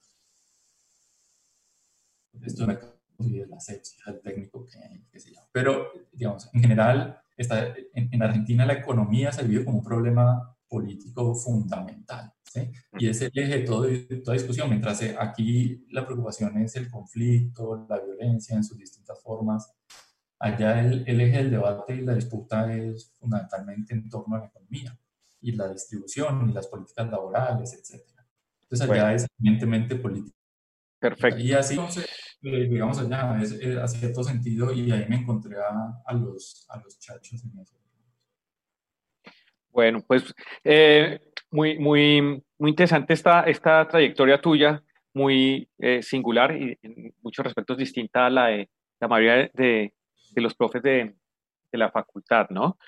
esto 2.44 2.66
de 2.66 3.46
la 3.46 3.56
asepsia, 3.56 4.04
el 4.06 4.20
técnico, 4.20 4.64
que, 4.64 4.78
qué 5.10 5.20
sé 5.20 5.32
yo. 5.32 5.40
Pero, 5.52 5.90
digamos, 6.12 6.48
en 6.52 6.60
general, 6.60 7.20
está, 7.36 7.74
en, 7.94 8.22
Argentina 8.22 8.66
la 8.66 8.74
economía 8.74 9.32
se 9.32 9.44
vive 9.44 9.64
como 9.64 9.78
un 9.78 9.84
problema 9.84 10.56
político 10.68 11.34
fundamental. 11.34 12.32
¿sí? 12.42 12.70
Y 12.98 13.08
es 13.08 13.20
el 13.22 13.32
eje 13.34 13.58
de, 13.58 13.64
todo, 13.64 13.82
de 13.82 14.20
toda 14.24 14.34
discusión, 14.34 14.68
mientras 14.68 15.02
eh, 15.02 15.16
aquí 15.18 15.86
la 15.90 16.04
preocupación 16.04 16.56
es 16.62 16.76
el 16.76 16.90
conflicto, 16.90 17.86
la 17.88 17.98
violencia 18.00 18.56
en 18.56 18.64
sus 18.64 18.78
distintas 18.78 19.20
formas. 19.22 19.72
Allá 20.38 20.80
el, 20.80 21.04
el 21.06 21.20
eje 21.20 21.38
del 21.38 21.50
debate 21.50 21.96
y 21.96 22.00
la 22.02 22.14
disputa 22.14 22.72
es 22.72 23.12
fundamentalmente 23.18 23.94
en 23.94 24.08
torno 24.08 24.36
a 24.36 24.40
la 24.40 24.46
economía 24.46 24.96
y 25.40 25.52
la 25.52 25.72
distribución 25.72 26.50
y 26.50 26.52
las 26.52 26.66
políticas 26.66 27.10
laborales, 27.10 27.72
etc. 27.74 28.02
Entonces 28.62 28.88
allá 28.88 29.14
es 29.14 29.26
evidentemente 29.38 29.96
política. 29.96 30.36
Perfecto. 31.00 31.40
Y 31.40 31.52
así 31.52 31.78
eh, 32.42 32.68
digamos 32.68 32.98
allá, 32.98 33.40
es, 33.42 33.52
eh, 33.52 33.80
hacía 33.80 34.12
todo 34.12 34.24
sentido 34.24 34.72
y 34.72 34.90
ahí 34.92 35.06
me 35.08 35.16
encontré 35.16 35.56
a, 35.58 36.12
los, 36.12 36.66
a 36.68 36.78
los 36.78 36.98
chachos 36.98 37.44
en 37.44 37.58
eso. 37.58 37.74
Bueno, 39.70 40.02
pues 40.06 40.34
eh, 40.64 41.20
muy, 41.50 41.78
muy, 41.78 42.42
muy 42.58 42.70
interesante 42.70 43.12
esta, 43.12 43.42
esta 43.42 43.86
trayectoria 43.86 44.40
tuya, 44.40 44.82
muy 45.14 45.68
singular 46.02 46.56
y 46.56 46.78
en 46.82 47.14
muchos 47.22 47.44
respectos 47.44 47.76
distinta 47.76 48.26
a 48.26 48.30
la 48.30 48.46
de 48.48 48.68
la 49.00 49.08
mayoría 49.08 49.50
de, 49.54 49.92
los 50.36 50.54
profes 50.54 50.82
de, 50.82 51.14
la 51.72 51.90
facultad, 51.90 52.48
¿no? 52.50 52.78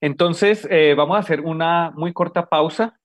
Entonces, 0.00 0.68
vamos 0.96 1.16
a 1.16 1.20
hacer 1.20 1.40
una 1.40 1.90
muy 1.92 2.12
corta 2.12 2.46
pausa 2.46 2.98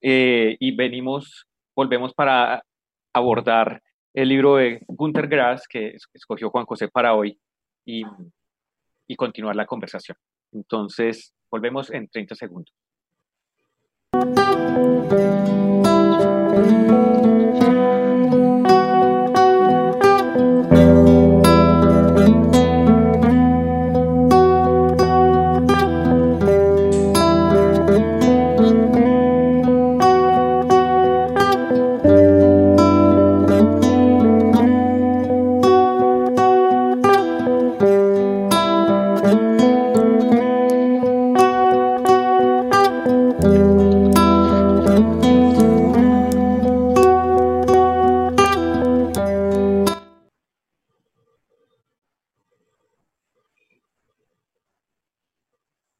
y 0.00 0.76
venimos, 0.76 1.46
volvemos 1.74 2.14
para 2.14 2.62
abordar 3.12 3.82
el 4.14 4.28
libro 4.28 4.56
de 4.56 4.80
Gunther 4.86 5.28
Grass 5.28 5.66
que 5.68 5.96
escogió 6.14 6.50
Juan 6.50 6.66
José 6.66 6.88
para 6.88 7.14
hoy 7.14 7.38
y, 7.84 8.02
y 9.06 9.16
continuar 9.16 9.56
la 9.56 9.66
conversación. 9.66 10.16
Entonces, 10.52 11.34
volvemos 11.52 11.90
en 11.90 12.08
30 12.08 12.34
segundos. 12.34 12.74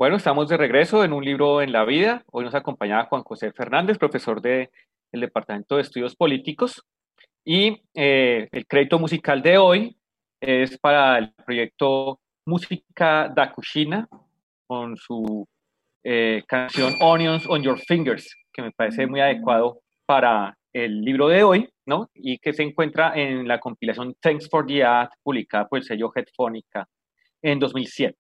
Bueno, 0.03 0.17
estamos 0.17 0.49
de 0.49 0.57
regreso 0.57 1.05
en 1.05 1.13
un 1.13 1.25
libro 1.25 1.63
en 1.63 1.71
la 1.71 1.85
vida. 1.85 2.25
Hoy 2.33 2.45
nos 2.45 2.57
acompaña 2.57 3.05
Juan 3.05 3.23
José 3.23 3.53
Fernández, 3.53 3.99
profesor 3.99 4.43
del 4.43 4.69
Departamento 5.13 5.77
de 5.77 5.83
Estudios 5.83 6.17
Políticos. 6.17 6.85
Y 7.45 7.81
eh, 7.95 8.49
el 8.51 8.67
crédito 8.67 8.99
musical 8.99 9.43
de 9.43 9.59
hoy 9.59 9.97
es 10.41 10.77
para 10.77 11.19
el 11.19 11.33
proyecto 11.35 12.19
Música 12.45 13.33
da 13.33 13.53
Cucina, 13.53 14.09
con 14.67 14.97
su 14.97 15.47
eh, 16.03 16.43
canción 16.49 16.95
Onions 17.01 17.47
on 17.49 17.63
Your 17.63 17.79
Fingers, 17.79 18.29
que 18.53 18.63
me 18.63 18.73
parece 18.73 19.07
muy 19.07 19.21
adecuado 19.21 19.83
para 20.05 20.59
el 20.73 21.01
libro 21.03 21.29
de 21.29 21.45
hoy, 21.45 21.69
¿no? 21.87 22.11
Y 22.13 22.39
que 22.39 22.53
se 22.53 22.65
encuentra 22.65 23.13
en 23.15 23.47
la 23.47 23.61
compilación 23.61 24.17
Thanks 24.21 24.51
for 24.51 24.67
the 24.67 24.83
Ad, 24.83 25.11
publicada 25.23 25.69
por 25.69 25.79
el 25.79 25.85
sello 25.85 26.11
Headphonica 26.13 26.89
en 27.41 27.61
2007. 27.61 28.17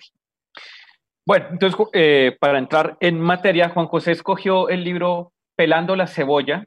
Bueno, 1.25 1.47
entonces, 1.53 1.79
eh, 1.93 2.37
para 2.41 2.59
entrar 2.59 2.97
en 2.99 3.21
materia, 3.21 3.69
Juan 3.69 3.87
José 3.87 4.11
escogió 4.11 4.69
el 4.69 4.83
libro 4.83 5.33
Pelando 5.57 5.95
la 5.95 6.09
cebolla, 6.09 6.65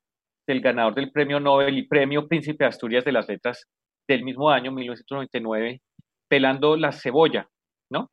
del 0.47 0.61
ganador 0.61 0.95
del 0.95 1.11
Premio 1.11 1.41
Nobel 1.41 1.77
y 1.77 1.87
Premio 1.87 2.27
Príncipe 2.27 2.63
de 2.63 2.69
Asturias 2.69 3.03
de 3.03 3.11
las 3.11 3.27
Letras 3.27 3.67
del 4.07 4.23
mismo 4.23 4.49
año, 4.49 4.71
1999, 4.71 5.81
Pelando 6.29 6.77
la 6.77 6.93
cebolla, 6.93 7.49
¿no? 7.91 8.11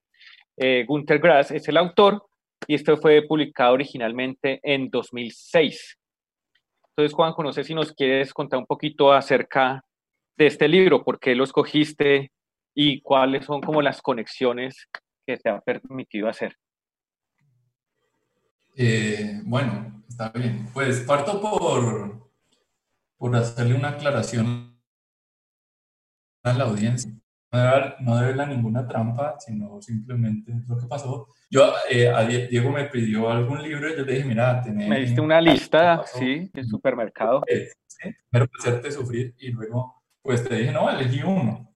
Eh, 0.56 0.84
Gunther 0.86 1.20
Grass 1.20 1.52
es 1.52 1.68
el 1.68 1.76
autor 1.76 2.26
y 2.66 2.74
esto 2.74 2.96
fue 2.96 3.22
publicado 3.22 3.74
originalmente 3.74 4.58
en 4.64 4.90
2006. 4.90 5.96
Entonces, 6.88 7.14
Juan, 7.14 7.34
no 7.38 7.52
sé 7.52 7.62
si 7.62 7.74
nos 7.74 7.92
quieres 7.92 8.34
contar 8.34 8.58
un 8.58 8.66
poquito 8.66 9.12
acerca 9.12 9.84
de 10.36 10.46
este 10.46 10.66
libro, 10.66 11.04
por 11.04 11.20
qué 11.20 11.36
lo 11.36 11.44
escogiste 11.44 12.32
y 12.74 13.00
cuáles 13.00 13.46
son 13.46 13.60
como 13.60 13.80
las 13.80 14.02
conexiones 14.02 14.88
que 15.26 15.36
te 15.36 15.50
ha 15.50 15.60
permitido 15.60 16.28
hacer? 16.28 16.56
Eh, 18.76 19.40
bueno, 19.44 20.02
está 20.08 20.30
bien. 20.30 20.66
Pues 20.72 21.00
parto 21.00 21.40
por, 21.40 22.30
por 23.16 23.36
hacerle 23.36 23.74
una 23.74 23.90
aclaración 23.90 24.80
a 26.42 26.52
la 26.52 26.64
audiencia. 26.64 27.12
No 28.00 28.16
debe, 28.18 28.34
no 28.34 28.46
ninguna 28.46 28.88
trampa, 28.88 29.38
sino 29.38 29.80
simplemente 29.82 30.54
lo 30.66 30.78
que 30.78 30.86
pasó. 30.86 31.28
Yo, 31.50 31.70
eh, 31.90 32.08
a 32.08 32.24
Diego 32.24 32.70
me 32.70 32.84
pidió 32.84 33.30
algún 33.30 33.62
libro 33.62 33.90
y 33.90 33.96
yo 33.98 34.04
le 34.04 34.14
dije, 34.14 34.24
mira, 34.26 34.62
tenés... 34.62 34.88
Me 34.88 35.00
diste 35.00 35.20
una 35.20 35.38
lista, 35.38 36.02
sí, 36.06 36.50
en 36.54 36.66
supermercado. 36.66 37.42
¿sí? 37.86 38.10
Primero 38.30 38.50
hacerte 38.58 38.90
sufrir 38.90 39.34
y 39.38 39.50
luego, 39.50 40.02
pues 40.22 40.48
te 40.48 40.54
dije, 40.56 40.72
no, 40.72 40.88
elegí 40.88 41.22
uno. 41.22 41.71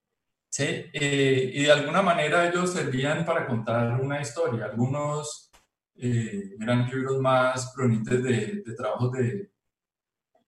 ¿Sí? 0.56 0.64
Eh, 0.90 1.50
y 1.52 1.64
de 1.64 1.72
alguna 1.72 2.00
manera 2.00 2.48
ellos 2.48 2.72
servían 2.72 3.26
para 3.26 3.46
contar 3.46 4.00
una 4.00 4.22
historia. 4.22 4.64
Algunos 4.64 5.50
eh, 5.96 6.54
eran 6.58 6.88
libros 6.88 7.20
más 7.20 7.74
provenientes 7.74 8.22
de, 8.22 8.74
trabajos 8.74 9.12
de, 9.12 9.50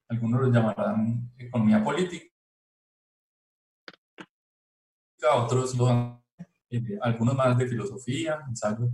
algunos 0.09 0.41
los 0.41 0.55
llamarán 0.55 1.31
economía 1.37 1.85
política, 1.85 2.25
otros 5.35 5.77
eh, 6.71 6.99
algunos 7.03 7.35
más 7.35 7.59
de 7.59 7.69
filosofía, 7.69 8.39
ensayo, 8.49 8.89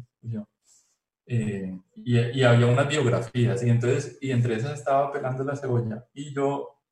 y, 1.26 1.80
y, 1.96 2.42
había 2.42 2.66
unas 2.66 2.88
biografías, 2.88 3.62
y, 3.62 3.70
entonces, 3.70 4.18
y 4.20 4.32
entre 4.32 4.56
esas 4.56 4.80
estaba 4.80 5.12
pelando 5.12 5.44
la 5.44 5.54
cebolla, 5.54 6.04
y 6.12 6.34
yo, 6.34 6.82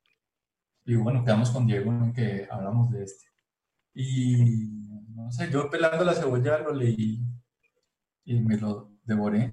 y 0.85 0.95
bueno, 0.95 1.25
quedamos 1.25 1.51
con 1.51 1.67
Diego 1.67 1.91
en 1.91 2.13
que 2.13 2.47
hablamos 2.49 2.89
de 2.89 3.03
este. 3.03 3.32
Y 3.93 4.69
no 5.15 5.31
sé, 5.31 5.49
yo 5.51 5.69
pelando 5.69 6.03
la 6.03 6.13
cebolla 6.13 6.57
lo 6.59 6.73
leí 6.73 7.21
y 8.25 8.39
me 8.39 8.57
lo 8.57 8.91
devoré. 9.03 9.51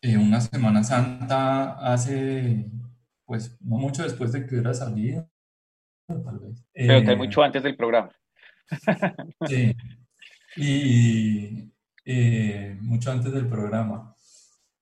Eh, 0.00 0.16
una 0.16 0.40
Semana 0.40 0.84
Santa 0.84 1.72
hace, 1.92 2.70
pues, 3.24 3.56
no 3.62 3.76
mucho 3.76 4.02
después 4.02 4.32
de 4.32 4.46
que 4.46 4.54
hubiera 4.54 4.74
salido, 4.74 5.28
tal 6.06 6.38
vez. 6.38 6.64
Pero 6.72 7.12
eh, 7.12 7.16
mucho 7.16 7.42
antes 7.42 7.62
del 7.62 7.76
programa. 7.76 8.10
sí. 9.46 9.74
Y 10.56 11.72
eh, 12.04 12.76
mucho 12.80 13.10
antes 13.10 13.32
del 13.32 13.48
programa. 13.48 14.14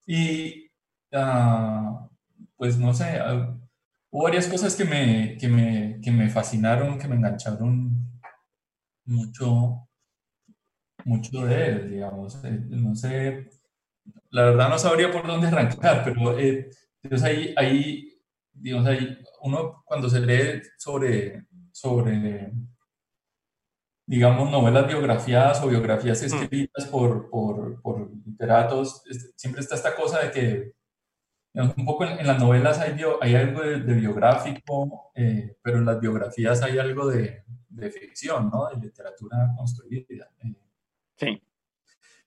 Y, 0.05 0.69
ah, 1.13 2.09
pues, 2.57 2.77
no 2.77 2.93
sé, 2.93 3.17
hubo 4.13 4.23
varias 4.25 4.47
cosas 4.47 4.75
que 4.75 4.85
me, 4.85 5.37
que 5.39 5.47
me, 5.47 5.99
que 6.01 6.11
me 6.11 6.29
fascinaron, 6.29 6.99
que 6.99 7.07
me 7.07 7.15
engancharon 7.15 8.21
mucho, 9.05 9.89
mucho 11.03 11.45
de 11.45 11.67
él, 11.67 11.89
digamos. 11.89 12.35
Eh, 12.45 12.61
no 12.69 12.95
sé, 12.95 13.49
la 14.29 14.43
verdad 14.45 14.69
no 14.69 14.77
sabría 14.77 15.11
por 15.11 15.25
dónde 15.25 15.47
arrancar, 15.49 16.03
pero 16.03 16.37
eh, 16.37 16.69
ahí, 17.23 17.55
ahí, 17.57 18.21
digamos, 18.53 18.87
ahí, 18.87 19.17
uno 19.41 19.83
cuando 19.83 20.07
se 20.07 20.19
lee 20.19 20.61
sobre, 20.77 21.47
sobre 21.71 22.51
digamos, 24.05 24.51
novelas 24.51 24.87
biografiadas 24.87 25.59
o 25.63 25.69
biografías 25.69 26.21
mm. 26.21 26.25
escritas 26.25 26.85
por, 26.85 27.31
por, 27.31 27.81
por 27.81 28.11
literatos, 28.27 29.01
siempre 29.35 29.61
está 29.61 29.73
esta 29.73 29.95
cosa 29.95 30.19
de 30.19 30.31
que 30.31 30.82
un 31.53 31.85
poco 31.85 32.05
en, 32.05 32.25
las 32.25 32.39
novelas 32.39 32.79
hay, 32.79 32.99
hay 33.21 33.35
algo 33.35 33.61
de, 33.61 33.93
biográfico, 33.93 35.11
eh, 35.15 35.57
pero 35.61 35.77
en 35.77 35.85
las 35.85 35.99
biografías 35.99 36.61
hay 36.63 36.79
algo 36.79 37.07
de, 37.07 37.43
de 37.69 37.91
ficción, 37.91 38.49
¿no? 38.49 38.69
De 38.69 38.77
literatura 38.77 39.51
construida. 39.55 40.29
Eh. 40.43 40.55
Sí. 41.17 41.43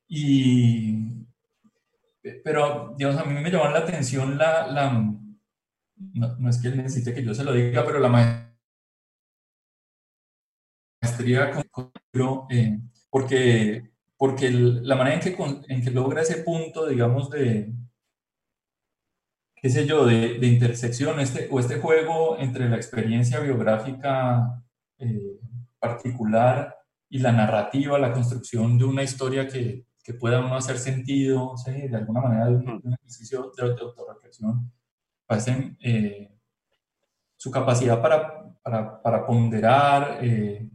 Y, 0.09 1.27
pero, 2.45 2.95
digamos, 2.97 3.21
a 3.21 3.25
mí 3.25 3.35
me 3.41 3.51
llamó 3.51 3.69
la 3.69 3.81
atención 3.81 4.39
la, 4.39 4.67
la 4.69 5.17
no, 5.97 6.51
es 6.51 6.61
que 6.61 6.69
él 6.69 6.77
necesite 6.77 7.15
que 7.15 7.25
yo 7.25 7.35
se 7.35 7.45
lo 7.45 7.53
diga, 7.53 7.85
pero 7.85 7.99
la 7.99 8.09
maestría 11.03 11.51
con, 11.71 11.93
eh, 12.51 12.79
porque, 13.11 13.91
porque 14.17 14.51
la 14.51 14.97
manera 14.97 15.17
en 15.17 15.23
que, 15.23 15.37
en 15.69 15.83
que 15.83 15.91
logra 15.91 16.23
ese 16.23 16.43
punto, 16.43 16.87
digamos, 16.87 17.31
de, 17.31 17.73
qué 19.67 19.71
sé 19.73 19.85
yo, 19.85 20.07
de, 20.07 20.39
de 20.39 20.47
intersección 20.47 21.19
este, 21.19 21.49
o 21.51 21.59
este 21.59 21.81
juego 21.81 22.39
entre 22.39 22.69
la 22.69 22.77
experiencia 22.77 23.41
biográfica 23.41 24.63
eh, 24.97 25.41
particular 25.81 26.77
y 27.09 27.19
la 27.19 27.33
narrativa, 27.33 27.99
la 27.99 28.13
construcción 28.13 28.79
de 28.79 28.85
una 28.85 29.03
historia 29.03 29.49
que, 29.49 29.85
que 30.05 30.15
pueda 30.15 30.39
uno 30.39 30.55
hacer 30.55 30.79
sentido, 30.79 31.57
de 31.67 31.97
alguna 31.97 32.21
manera 32.21 32.47
de 32.47 32.55
un, 32.55 32.95
ejercicio 32.95 33.51
de, 33.57 33.81
autorreflexión, 33.81 34.71
parecen 35.27 35.77
eh, 35.81 36.31
su 37.37 37.51
capacidad 37.51 38.01
para, 38.01 38.57
para, 38.63 39.03
para 39.03 39.27
ponderar, 39.27 40.21
eh, 40.23 40.71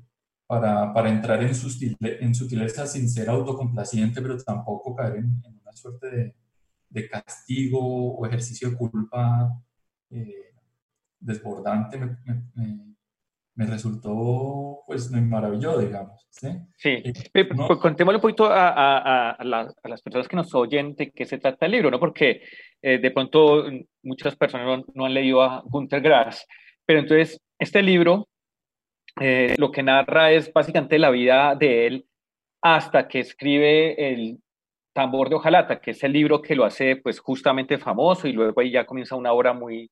para, 0.45 0.93
para, 0.93 1.09
entrar 1.09 1.41
en, 1.41 1.51
en 2.01 2.35
sutileza 2.35 2.85
sin 2.85 3.09
ser 3.09 3.29
autocomplaciente, 3.29 4.21
pero 4.21 4.37
tampoco 4.43 4.93
caer 4.93 5.15
en, 5.15 5.41
una 5.61 5.71
suerte 5.71 6.09
de, 6.09 6.40
de, 6.91 7.09
castigo 7.09 8.17
o 8.17 8.25
ejercicio 8.25 8.69
de 8.69 8.77
culpa 8.77 9.49
eh, 10.09 10.53
desbordante, 11.19 11.97
me, 11.97 12.91
me 13.55 13.65
resultó, 13.65 14.79
pues, 14.87 15.11
me 15.11 15.21
maravilló, 15.21 15.77
digamos. 15.77 16.25
Sí, 16.29 16.49
sí. 16.77 17.03
Eh, 17.33 17.45
pues, 17.45 17.79
contémosle 17.79 18.17
un 18.17 18.21
poquito 18.21 18.45
a, 18.45 19.31
a, 19.31 19.43
las 19.43 20.01
personas 20.01 20.27
que 20.27 20.35
nos 20.35 20.53
oyen 20.55 20.95
de 20.95 21.11
qué 21.11 21.25
se 21.25 21.37
trata 21.37 21.65
el 21.65 21.73
libro, 21.73 21.91
¿no? 21.91 21.99
Porque 21.99 22.43
eh, 22.81 22.97
de 22.97 23.11
pronto 23.11 23.65
muchas 24.03 24.35
personas 24.35 24.83
no, 24.93 25.05
han 25.05 25.13
leído 25.13 25.41
a 25.41 25.61
Gunter 25.65 26.01
Grass, 26.01 26.47
pero 26.85 26.99
entonces 26.99 27.39
este 27.59 27.81
libro 27.81 28.27
eh, 29.19 29.55
lo 29.57 29.71
que 29.71 29.83
narra 29.83 30.31
es 30.31 30.51
básicamente 30.53 30.97
la 30.97 31.09
vida 31.09 31.55
de 31.55 31.87
él 31.87 32.05
hasta 32.61 33.07
que 33.07 33.19
escribe 33.19 34.11
el 34.11 34.39
Tambor 34.93 35.29
de 35.29 35.35
Ojalata, 35.35 35.79
que 35.79 35.91
es 35.91 36.03
el 36.03 36.13
libro 36.13 36.41
que 36.41 36.55
lo 36.55 36.65
hace 36.65 36.97
pues 36.97 37.19
justamente 37.19 37.77
famoso 37.77 38.27
y 38.27 38.33
luego 38.33 38.59
ahí 38.61 38.71
ya 38.71 38.85
comienza 38.85 39.15
una 39.15 39.33
obra 39.33 39.53
muy, 39.53 39.89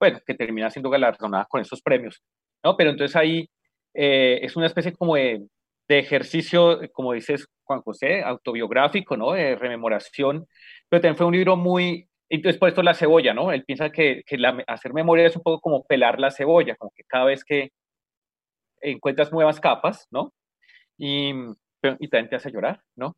bueno, 0.00 0.20
que 0.26 0.34
termina 0.34 0.70
siendo 0.70 0.90
galardonada 0.90 1.46
con 1.46 1.60
esos 1.60 1.82
premios. 1.82 2.22
¿no? 2.64 2.76
Pero 2.76 2.90
entonces 2.90 3.16
ahí 3.16 3.48
eh, 3.94 4.40
es 4.42 4.56
una 4.56 4.66
especie 4.66 4.92
como 4.94 5.16
de, 5.16 5.46
ejercicio, 5.88 6.80
como 6.92 7.14
dices 7.14 7.46
Juan 7.64 7.80
José, 7.80 8.22
autobiográfico, 8.22 9.16
¿no? 9.16 9.32
De 9.32 9.56
rememoración, 9.56 10.46
pero 10.88 11.00
también 11.00 11.16
fue 11.16 11.26
un 11.26 11.32
libro 11.32 11.56
muy, 11.56 12.06
entonces 12.28 12.58
por 12.58 12.68
esto 12.68 12.82
la 12.82 12.92
cebolla, 12.94 13.32
¿no? 13.32 13.52
Él 13.52 13.64
piensa 13.64 13.90
que, 13.90 14.22
hacer 14.66 14.92
memoria 14.92 15.26
es 15.26 15.36
un 15.36 15.42
poco 15.42 15.60
como 15.60 15.84
pelar 15.84 16.20
la 16.20 16.30
cebolla, 16.30 16.76
como 16.76 16.92
que 16.94 17.04
cada 17.04 17.24
vez 17.24 17.42
que 17.42 17.70
encuentras 18.82 19.32
nuevas 19.32 19.60
capas, 19.60 20.06
¿no? 20.10 20.32
Y, 20.98 21.32
y 22.00 22.08
también 22.08 22.28
te 22.28 22.36
hace 22.36 22.50
llorar, 22.52 22.82
¿no? 22.96 23.16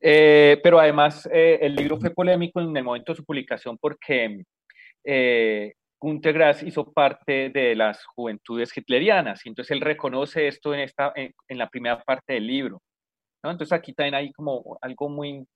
Eh, 0.00 0.60
pero 0.62 0.78
además 0.78 1.28
eh, 1.32 1.58
el 1.62 1.74
libro 1.74 1.98
fue 1.98 2.10
polémico 2.10 2.60
en 2.60 2.76
el 2.76 2.84
momento 2.84 3.12
de 3.12 3.16
su 3.16 3.24
publicación 3.24 3.78
porque 3.78 4.44
Günter 6.00 6.34
Grass 6.34 6.62
hizo 6.62 6.92
parte 6.92 7.48
de 7.48 7.74
las 7.74 8.04
juventudes 8.04 8.76
hitlerianas, 8.76 9.44
y 9.44 9.48
entonces 9.48 9.70
él 9.70 9.80
reconoce 9.80 10.48
esto 10.48 10.74
en, 10.74 10.80
esta, 10.80 11.12
en, 11.14 11.58
la 11.58 11.68
primera 11.68 12.02
parte 12.02 12.34
del 12.34 12.46
libro. 12.46 12.82
¿no? 13.42 13.50
Entonces 13.50 13.72
aquí 13.72 13.94
también 13.94 14.14
hay 14.14 14.32
como 14.32 14.78
algo 14.82 15.08
muy, 15.08 15.46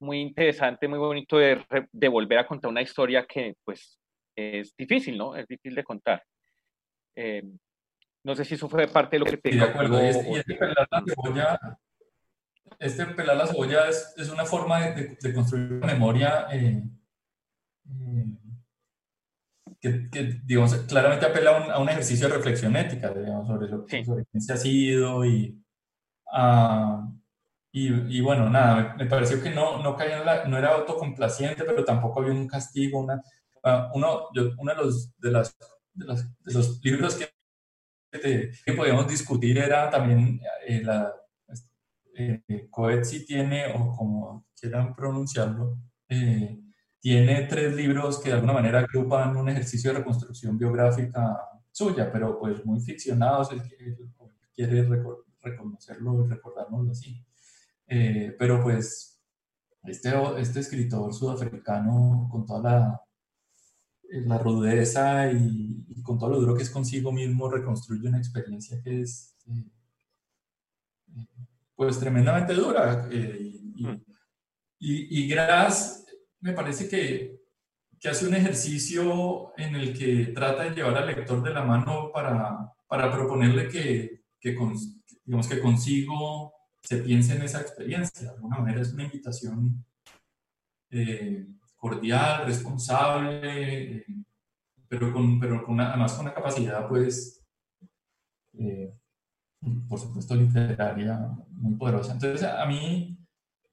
muy 0.00 0.20
interesante, 0.20 0.88
muy 0.88 0.98
bonito 0.98 1.38
de, 1.38 1.64
de, 1.90 2.08
volver 2.08 2.38
a 2.38 2.46
contar 2.46 2.70
una 2.70 2.82
historia 2.82 3.26
que 3.26 3.54
pues 3.64 3.98
es 4.36 4.74
difícil, 4.76 5.16
¿no? 5.16 5.36
Es 5.36 5.46
difícil 5.46 5.74
de 5.74 5.84
contar. 5.84 6.22
Eh, 7.16 7.42
no 8.24 8.34
sé 8.34 8.44
si 8.44 8.54
eso 8.54 8.68
fue 8.68 8.86
parte 8.88 9.16
de 9.16 9.20
lo 9.20 9.26
que 9.26 9.36
te... 9.36 9.52
Sí, 9.52 9.58
de 9.58 9.64
acuerdo. 9.64 10.02
Y 10.02 10.06
este, 10.06 10.32
este, 10.32 10.54
pelar 10.54 10.88
la 10.90 11.02
cebolla, 11.06 11.60
este 12.78 13.06
pelar 13.06 13.36
la 13.36 13.46
cebolla 13.46 13.88
es, 13.88 14.14
es 14.16 14.28
una 14.30 14.44
forma 14.44 14.80
de, 14.80 15.16
de, 15.20 15.34
construir 15.34 15.70
memoria 15.84 16.46
eh, 16.52 16.82
eh, 19.82 20.08
que, 20.10 20.40
digamos, 20.44 20.74
claramente 20.88 21.26
apela 21.26 21.72
a 21.72 21.78
un, 21.78 21.88
ejercicio 21.88 22.28
de 22.28 22.34
reflexión 22.34 22.74
ética, 22.76 23.12
digamos, 23.12 23.46
sobre 23.46 23.68
lo 23.68 23.84
que 23.84 24.40
se 24.40 24.52
ha 24.52 24.56
sido 24.56 25.24
y, 25.24 25.62
uh, 26.32 27.12
y, 27.70 28.16
y, 28.16 28.20
bueno, 28.22 28.48
nada, 28.48 28.94
me, 28.96 29.06
pareció 29.06 29.42
que 29.42 29.50
no, 29.50 29.82
no, 29.82 29.96
caía 29.96 30.24
la, 30.24 30.46
no 30.46 30.56
era 30.56 30.74
autocomplaciente, 30.74 31.64
pero 31.64 31.84
tampoco 31.84 32.20
había 32.20 32.32
un 32.32 32.48
castigo, 32.48 33.00
una, 33.00 33.16
uh, 33.64 33.90
uno, 33.94 34.28
yo, 34.34 34.52
uno 34.56 34.74
de 34.74 34.82
los, 34.82 35.18
de, 35.18 35.30
las, 35.30 35.56
de, 35.92 36.04
los, 36.06 36.42
de 36.42 36.54
los 36.54 36.82
libros 36.82 37.16
que, 37.16 37.30
que 38.64 38.72
podíamos 38.72 39.06
discutir 39.08 39.58
era 39.58 39.90
también 39.90 40.40
eh, 40.66 40.80
la, 40.82 41.12
eh, 42.16 42.68
Coetzee 42.70 43.24
tiene, 43.24 43.66
o 43.74 43.96
como 43.96 44.46
quieran 44.58 44.94
pronunciarlo, 44.94 45.78
eh, 46.08 46.60
tiene 47.00 47.42
tres 47.42 47.74
libros 47.74 48.18
que 48.18 48.30
de 48.30 48.36
alguna 48.36 48.54
manera 48.54 48.80
agrupan 48.80 49.36
un 49.36 49.48
ejercicio 49.48 49.92
de 49.92 49.98
reconstrucción 49.98 50.56
biográfica 50.56 51.36
suya, 51.70 52.10
pero 52.10 52.38
pues 52.38 52.64
muy 52.64 52.80
ficcionados, 52.80 53.52
él 53.52 53.62
quiere, 54.54 54.88
reconocerlo 55.42 56.24
y 56.24 56.28
recordárnoslo 56.28 56.92
así. 56.92 57.22
Eh, 57.86 58.34
pero 58.38 58.62
pues 58.62 59.20
este, 59.82 60.10
este 60.38 60.60
escritor 60.60 61.12
sudafricano 61.12 62.28
con 62.30 62.46
toda 62.46 62.62
la, 62.62 63.02
la 64.08 64.38
rudeza 64.38 65.30
y, 65.30 66.02
con 66.02 66.18
todo 66.18 66.30
lo 66.30 66.40
duro 66.40 66.54
que 66.54 66.62
es 66.62 66.70
consigo 66.70 67.12
mismo 67.12 67.50
reconstruye 67.50 68.08
una 68.08 68.18
experiencia 68.18 68.80
que 68.82 69.00
es 69.02 69.34
eh, 69.46 69.64
pues 71.74 71.98
tremendamente 71.98 72.54
dura. 72.54 73.08
Eh, 73.10 73.60
y, 73.76 73.86
mm. 73.86 74.04
y, 74.80 75.24
y 75.24 75.28
Gras 75.28 76.06
me 76.40 76.52
parece 76.52 76.88
que, 76.88 77.40
que, 77.98 78.08
hace 78.08 78.26
un 78.26 78.34
ejercicio 78.34 79.52
en 79.56 79.74
el 79.74 79.96
que 79.96 80.32
trata 80.32 80.64
de 80.64 80.74
llevar 80.74 80.98
al 80.98 81.06
lector 81.06 81.42
de 81.42 81.54
la 81.54 81.64
mano 81.64 82.10
para, 82.12 82.72
para 82.86 83.10
proponerle 83.10 83.68
que, 83.68 84.24
que, 84.40 84.56
digamos, 85.24 85.48
que 85.48 85.60
consigo 85.60 86.52
se 86.82 86.98
piense 86.98 87.34
en 87.34 87.42
esa 87.42 87.60
experiencia. 87.62 88.28
De 88.28 88.34
alguna 88.34 88.58
manera 88.58 88.82
es 88.82 88.92
una 88.92 89.04
invitación 89.04 89.84
eh, 90.90 91.46
cordial, 91.76 92.46
responsable, 92.46 93.96
eh, 93.96 94.06
pero, 94.86 95.12
con, 95.12 95.40
pero 95.40 95.64
con 95.64 95.80
además 95.80 96.12
con 96.12 96.26
una 96.26 96.34
capacidad, 96.34 96.86
pues, 96.86 97.42
eh, 98.58 98.92
por 99.88 99.98
supuesto, 99.98 100.34
literaria 100.34 101.30
muy 101.50 101.74
poderosa. 101.74 102.12
Entonces, 102.12 102.42
a 102.42 102.64
mí, 102.66 103.18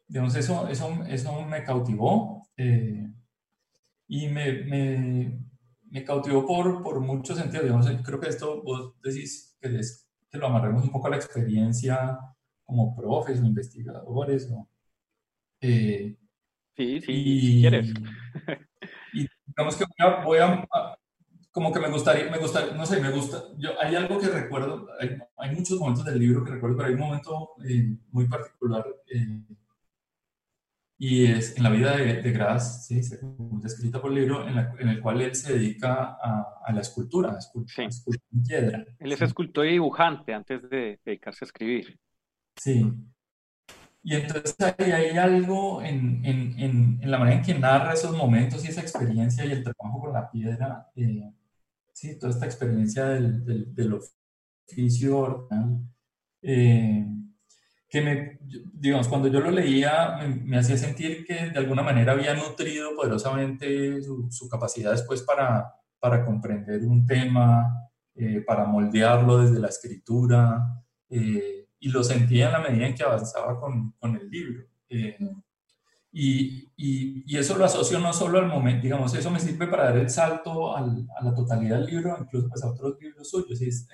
digamos, 0.08 0.36
eso, 0.36 0.68
eso, 0.68 1.04
eso 1.08 1.46
me 1.46 1.64
cautivó. 1.64 2.48
Eh, 2.58 3.08
y 4.08 4.28
me, 4.28 4.64
me, 4.64 5.40
me, 5.90 6.04
cautivó 6.04 6.46
por, 6.46 6.84
por 6.84 7.00
muchos 7.00 7.38
sentidos. 7.38 7.64
Digamos, 7.64 7.88
creo 8.04 8.20
que 8.20 8.30
esto 8.30 8.62
vos 8.62 8.96
decís 9.02 9.58
que, 9.62 9.80
que 10.30 10.38
lo 10.38 10.48
amarremos 10.48 10.84
un 10.84 10.92
poco 10.92 11.08
a 11.08 11.12
la 11.12 11.16
experiencia 11.16 12.20
como 12.64 12.96
profes 12.96 13.40
o 13.40 13.46
investigadores. 13.46 14.50
¿no? 14.50 14.70
Eh, 15.62 16.18
sí, 16.76 17.02
sí, 17.02 17.12
y, 17.12 17.42
si 17.42 17.62
quieres. 17.62 17.94
y 19.14 19.28
digamos 19.46 19.78
que 19.78 19.86
voy 20.26 20.40
a, 20.40 20.68
como 21.52 21.74
que 21.74 21.80
me 21.80 21.90
gustaría, 21.90 22.32
me 22.32 22.38
gusta, 22.38 22.74
no 22.76 22.86
sé, 22.86 23.02
me 23.02 23.12
gusta, 23.12 23.44
yo, 23.58 23.72
hay 23.82 23.96
algo 23.96 24.20
que 24.20 24.28
recuerdo, 24.28 24.88
hay, 25.00 25.18
hay, 25.38 25.56
muchos 25.56 25.78
momentos 25.80 26.06
del 26.06 26.20
libro 26.20 26.44
que 26.44 26.52
recuerdo, 26.52 26.78
pero 26.78 26.88
hay 26.88 26.96
un 26.96 27.02
momento 27.02 27.50
eh, 27.66 27.98
muy 28.12 28.28
particular 28.28 28.86
y 31.04 31.26
es 31.26 31.58
en 31.58 31.64
la 31.64 31.72
vida 31.72 31.98
de, 31.98 32.22
de 32.22 32.32
Gras, 32.32 32.86
¿sí? 32.86 33.02
descrita 33.60 34.00
por 34.00 34.12
el 34.12 34.20
libro, 34.20 34.48
en, 34.48 34.56
en, 34.60 34.88
el 34.88 35.02
cual 35.02 35.20
él 35.22 35.34
se 35.34 35.54
dedica 35.54 36.16
a, 36.22 36.60
a 36.64 36.72
la 36.72 36.82
escultura, 36.82 37.34
a 37.34 37.40
escultura, 37.40 37.90
en 38.32 38.44
piedra. 38.44 38.86
Él 39.00 39.12
es 39.12 39.20
escultor 39.24 39.66
y 39.66 39.72
dibujante 39.72 40.32
antes 40.32 40.70
de 40.70 41.00
dedicarse 41.04 41.44
a 41.44 41.48
escribir. 41.48 42.00
Sí. 42.56 42.94
Y 44.04 44.16
entonces 44.16 44.56
ahí 44.60 44.92
hay 44.92 45.18
algo 45.18 45.82
en, 45.82 46.24
en, 46.24 46.60
en, 46.60 47.12
la 47.12 47.18
manera 47.18 47.38
en 47.38 47.44
que 47.46 47.56
narra 47.56 47.94
esos 47.94 48.16
momentos 48.16 48.64
y 48.64 48.68
esa 48.68 48.82
experiencia 48.82 49.44
y 49.44 49.54
el 49.54 49.64
trabajo 49.64 50.02
con 50.02 50.14
la 50.14 50.30
piedra, 50.30 50.88
eh, 50.96 51.34
sí, 52.02 52.18
toda 52.18 52.34
esta 52.34 52.46
experiencia 52.48 53.06
del, 53.10 53.46
del, 53.46 53.76
del 53.76 53.94
oficio 53.94 55.48
eh, 56.42 57.06
que 57.88 58.02
me, 58.02 58.40
digamos, 58.74 59.08
cuando 59.08 59.28
yo 59.28 59.40
lo 59.40 59.52
leía 59.52 60.18
me, 60.44 60.58
hacía 60.58 60.78
sentir 60.78 61.24
que 61.26 61.52
de 61.52 61.60
alguna 61.60 61.84
manera 61.84 62.14
había 62.14 62.34
nutrido 62.34 62.96
poderosamente 62.96 64.02
su, 64.02 64.50
capacidad 64.50 64.92
después 64.92 65.22
para, 65.22 65.76
para 66.00 66.26
comprender 66.26 66.82
un 66.86 67.06
tema, 67.06 67.92
eh, 68.16 68.42
para 68.48 68.66
moldearlo 68.66 69.38
desde 69.40 69.60
la 69.60 69.68
escritura, 69.68 70.84
eh, 71.10 71.68
y 71.80 71.90
lo 71.90 72.04
sentía 72.04 72.48
en 72.48 72.54
la 72.54 72.62
medida 72.62 72.88
en 72.88 72.96
que 72.96 73.04
avanzaba 73.04 73.60
con, 73.60 73.92
con 74.00 74.16
el 74.16 74.28
libro. 74.30 74.64
Eh, 74.90 75.18
y, 76.12 76.70
y, 76.76 77.24
y, 77.26 77.38
eso 77.38 77.58
lo 77.58 77.64
asocio 77.64 77.98
no 78.00 78.12
solo 78.12 78.40
al 78.40 78.48
momento, 78.48 78.84
digamos, 78.84 79.14
eso 79.16 79.32
me 79.32 79.40
sirve 79.40 79.68
para 79.68 79.86
dar 79.86 79.98
el 79.98 80.10
salto 80.10 80.76
al, 80.76 81.08
a 81.18 81.24
la 81.24 81.34
totalidad 81.34 81.78
del 81.78 81.88
libro, 81.88 82.18
incluso 82.20 82.50
pues, 82.50 82.64
a 82.64 82.70
otros 82.70 82.98
libros 83.00 83.30
suyos. 83.30 83.62
Es, 83.62 83.88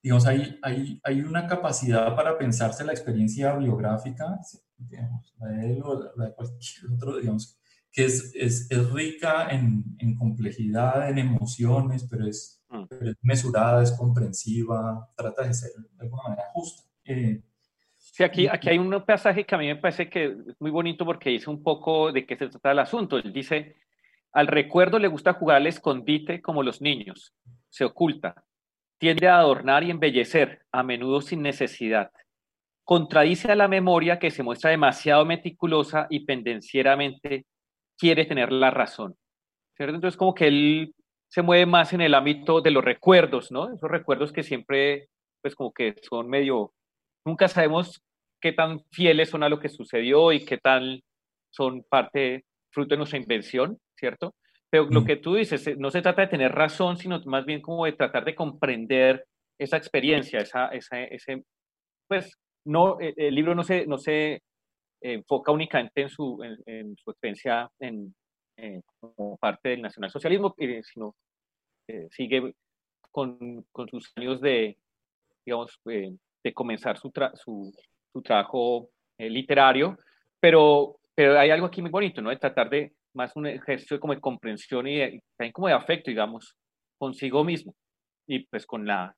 digamos, 0.00 0.24
hay, 0.26 0.56
hay, 0.62 1.00
hay 1.02 1.20
una 1.20 1.48
capacidad 1.48 2.14
para 2.14 2.38
pensarse 2.38 2.84
la 2.84 2.92
experiencia 2.92 3.56
biográfica, 3.56 4.38
digamos, 4.76 5.34
la 5.40 5.48
de 5.48 5.72
él 5.72 5.82
o 5.82 6.12
la 6.16 6.26
de 6.26 6.34
cualquier 6.34 6.92
otro, 6.92 7.18
digamos, 7.18 7.58
que 7.90 8.04
es, 8.04 8.32
es, 8.36 8.70
es 8.70 8.90
rica 8.90 9.48
en, 9.50 9.96
en, 9.98 10.14
complejidad, 10.14 11.08
en 11.08 11.18
emociones, 11.18 12.06
pero 12.08 12.26
es, 12.26 12.62
mm. 12.68 12.84
pero 12.88 13.10
es, 13.10 13.16
mesurada, 13.22 13.82
es 13.82 13.90
comprensiva, 13.92 15.10
trata 15.16 15.44
de 15.44 15.54
ser 15.54 15.72
de 15.74 16.04
alguna 16.04 16.22
manera 16.22 16.44
justa. 16.52 16.84
Eh, 17.04 17.42
sí, 18.18 18.24
aquí, 18.24 18.48
aquí 18.48 18.68
hay 18.68 18.78
un 18.78 19.04
pasaje 19.04 19.44
que 19.44 19.54
a 19.54 19.58
mí 19.58 19.68
me 19.68 19.76
parece 19.76 20.10
que 20.10 20.24
es 20.24 20.60
muy 20.60 20.72
bonito 20.72 21.04
porque 21.04 21.30
dice 21.30 21.48
un 21.48 21.62
poco 21.62 22.10
de 22.10 22.26
qué 22.26 22.36
se 22.36 22.48
trata 22.48 22.72
el 22.72 22.80
asunto. 22.80 23.16
Él 23.16 23.32
dice, 23.32 23.76
al 24.32 24.48
recuerdo 24.48 24.98
le 24.98 25.06
gusta 25.06 25.34
jugar 25.34 25.58
al 25.58 25.68
escondite 25.68 26.42
como 26.42 26.64
los 26.64 26.82
niños, 26.82 27.32
se 27.68 27.84
oculta, 27.84 28.34
tiende 28.98 29.28
a 29.28 29.38
adornar 29.38 29.84
y 29.84 29.92
embellecer, 29.92 30.64
a 30.72 30.82
menudo 30.82 31.20
sin 31.20 31.42
necesidad. 31.42 32.10
Contradice 32.82 33.52
a 33.52 33.54
la 33.54 33.68
memoria 33.68 34.18
que 34.18 34.32
se 34.32 34.42
muestra 34.42 34.70
demasiado 34.70 35.24
meticulosa 35.24 36.08
y 36.10 36.24
pendencieramente 36.24 37.46
quiere 37.96 38.24
tener 38.24 38.50
la 38.50 38.72
razón. 38.72 39.14
¿cierto? 39.76 39.94
Entonces, 39.94 40.18
como 40.18 40.34
que 40.34 40.48
él 40.48 40.94
se 41.28 41.42
mueve 41.42 41.66
más 41.66 41.92
en 41.92 42.00
el 42.00 42.14
ámbito 42.14 42.60
de 42.60 42.72
los 42.72 42.84
recuerdos, 42.84 43.52
¿no? 43.52 43.72
Esos 43.72 43.88
recuerdos 43.88 44.32
que 44.32 44.42
siempre, 44.42 45.08
pues 45.40 45.54
como 45.54 45.72
que 45.72 45.94
son 46.02 46.28
medio, 46.28 46.72
nunca 47.24 47.46
sabemos 47.46 48.02
qué 48.40 48.52
tan 48.52 48.80
fieles 48.90 49.30
son 49.30 49.42
a 49.42 49.48
lo 49.48 49.58
que 49.58 49.68
sucedió 49.68 50.32
y 50.32 50.44
qué 50.44 50.58
tal 50.58 51.02
son 51.50 51.82
parte, 51.88 52.44
fruto 52.70 52.94
de 52.94 52.98
nuestra 52.98 53.18
invención, 53.18 53.78
¿cierto? 53.96 54.34
Pero 54.70 54.86
lo 54.90 55.00
mm. 55.00 55.04
que 55.04 55.16
tú 55.16 55.34
dices, 55.34 55.66
eh, 55.66 55.76
no 55.78 55.90
se 55.90 56.02
trata 56.02 56.22
de 56.22 56.28
tener 56.28 56.52
razón, 56.52 56.96
sino 56.98 57.20
más 57.24 57.44
bien 57.44 57.60
como 57.60 57.86
de 57.86 57.92
tratar 57.92 58.24
de 58.24 58.34
comprender 58.34 59.24
esa 59.58 59.76
experiencia, 59.76 60.40
esa, 60.40 60.68
esa 60.68 61.02
ese, 61.02 61.42
pues, 62.06 62.38
no, 62.64 63.00
eh, 63.00 63.14
el 63.16 63.34
libro 63.34 63.54
no 63.54 63.64
se, 63.64 63.86
no 63.86 63.98
se 63.98 64.42
enfoca 65.00 65.52
únicamente 65.52 66.02
en 66.02 66.08
su, 66.08 66.42
en, 66.66 66.96
su 66.96 67.10
experiencia 67.10 67.70
en, 67.78 68.14
como 69.00 69.36
parte 69.36 69.70
del 69.70 69.82
nacionalsocialismo, 69.82 70.54
eh, 70.58 70.82
sino 70.82 71.14
sigue 72.10 72.52
con, 73.10 73.64
con, 73.72 73.88
sus 73.88 74.12
años 74.16 74.40
de, 74.40 74.76
digamos, 75.46 75.80
de 75.84 76.52
comenzar 76.52 76.98
su, 76.98 77.10
su, 77.34 77.72
su 78.12 78.22
trabajo 78.22 78.90
literario, 79.18 79.98
pero, 80.40 81.00
pero 81.14 81.38
hay 81.38 81.50
algo 81.50 81.66
aquí 81.66 81.82
muy 81.82 81.90
bonito, 81.90 82.20
¿no? 82.20 82.30
De 82.30 82.36
tratar 82.36 82.70
de 82.70 82.94
más 83.14 83.34
un 83.36 83.46
ejercicio 83.46 83.98
como 83.98 84.14
de 84.14 84.20
comprensión 84.20 84.86
y, 84.86 85.20
también 85.36 85.52
como 85.52 85.68
de 85.68 85.74
afecto, 85.74 86.10
digamos, 86.10 86.56
consigo 86.98 87.44
mismo 87.44 87.74
y 88.26 88.46
pues 88.46 88.66
con 88.66 88.86
la, 88.86 89.14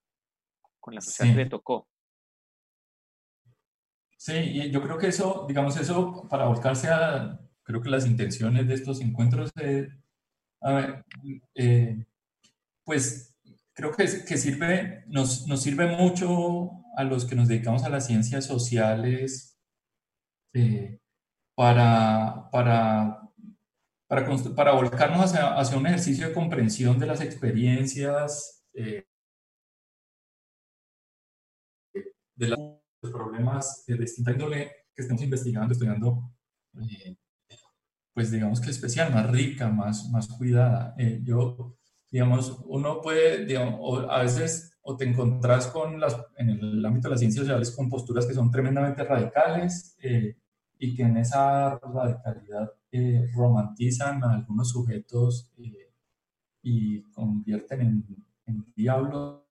con 0.78 0.94
la 0.94 1.00
sociedad 1.00 1.34
que 1.34 1.44
le 1.44 1.50
tocó. 1.50 1.88
Sí, 4.16 4.34
y 4.34 4.70
yo 4.70 4.82
creo 4.82 4.98
que 4.98 5.08
eso, 5.08 5.46
digamos, 5.48 5.76
eso 5.78 6.26
para 6.28 6.46
volcarse 6.46 6.88
a, 6.88 7.40
creo 7.62 7.80
que 7.80 7.88
las 7.88 8.06
intenciones 8.06 8.68
de 8.68 8.74
estos 8.74 9.00
encuentros, 9.00 9.50
a 10.60 10.72
ver, 10.72 11.04
eh, 11.54 12.04
pues 12.84 13.34
creo 13.74 13.92
que, 13.92 14.04
que 14.26 14.36
sirve, 14.36 15.04
nos, 15.06 15.46
nos, 15.46 15.62
sirve 15.62 15.86
mucho 15.96 16.70
a 16.96 17.04
los 17.04 17.24
que 17.24 17.36
nos 17.36 17.48
dedicamos 17.48 17.84
a 17.84 17.88
las 17.88 18.06
ciencias 18.06 18.44
sociales 18.44 19.58
eh, 20.54 20.98
para, 21.54 22.48
para 22.50 23.20
para, 24.10 24.26
para 24.56 24.72
volcarnos 24.72 25.20
hacia, 25.20 25.56
hacia, 25.56 25.78
un 25.78 25.86
ejercicio 25.86 26.26
de 26.26 26.34
comprensión 26.34 26.98
de 26.98 27.06
las 27.06 27.20
experiencias, 27.20 28.66
eh, 28.74 29.06
de 32.34 32.48
los 32.48 32.58
problemas 33.02 33.84
de 33.86 33.96
distinta 33.98 34.32
índole 34.32 34.72
que 34.96 35.02
estemos 35.02 35.22
investigando, 35.22 35.72
estudiando, 35.72 36.32
eh, 36.74 37.16
pues 38.12 38.32
digamos 38.32 38.60
que 38.60 38.70
especial, 38.70 39.12
más 39.12 39.30
rica, 39.30 39.68
más, 39.68 40.10
más 40.10 40.26
cuidada. 40.26 40.92
Eh, 40.98 41.20
yo, 41.22 41.78
digamos, 42.10 42.60
uno 42.66 43.00
puede, 43.00 43.46
digamos, 43.46 44.04
a 44.08 44.22
veces 44.22 44.76
o 44.82 44.96
te 44.96 45.04
encontrás 45.04 45.68
con 45.68 46.00
las, 46.00 46.16
en 46.36 46.50
el 46.50 46.84
ámbito 46.84 47.08
de 47.08 47.12
las 47.12 47.20
ciencias 47.20 47.44
sociales 47.44 47.70
con 47.70 47.88
posturas 47.88 48.26
que 48.26 48.34
son 48.34 48.50
tremendamente 48.50 49.04
radicales 49.04 49.96
y 50.78 50.94
que 50.94 51.02
en 51.02 51.18
esa 51.18 51.78
radicalidad 51.78 52.72
eh, 52.92 53.30
romantizan 53.36 54.24
a 54.24 54.34
algunos 54.34 54.70
sujetos 54.70 55.52
eh, 55.58 55.92
y 56.62 57.02
convierten 57.12 57.80
en, 57.82 58.26
en, 58.46 58.72
diablos 58.74 59.44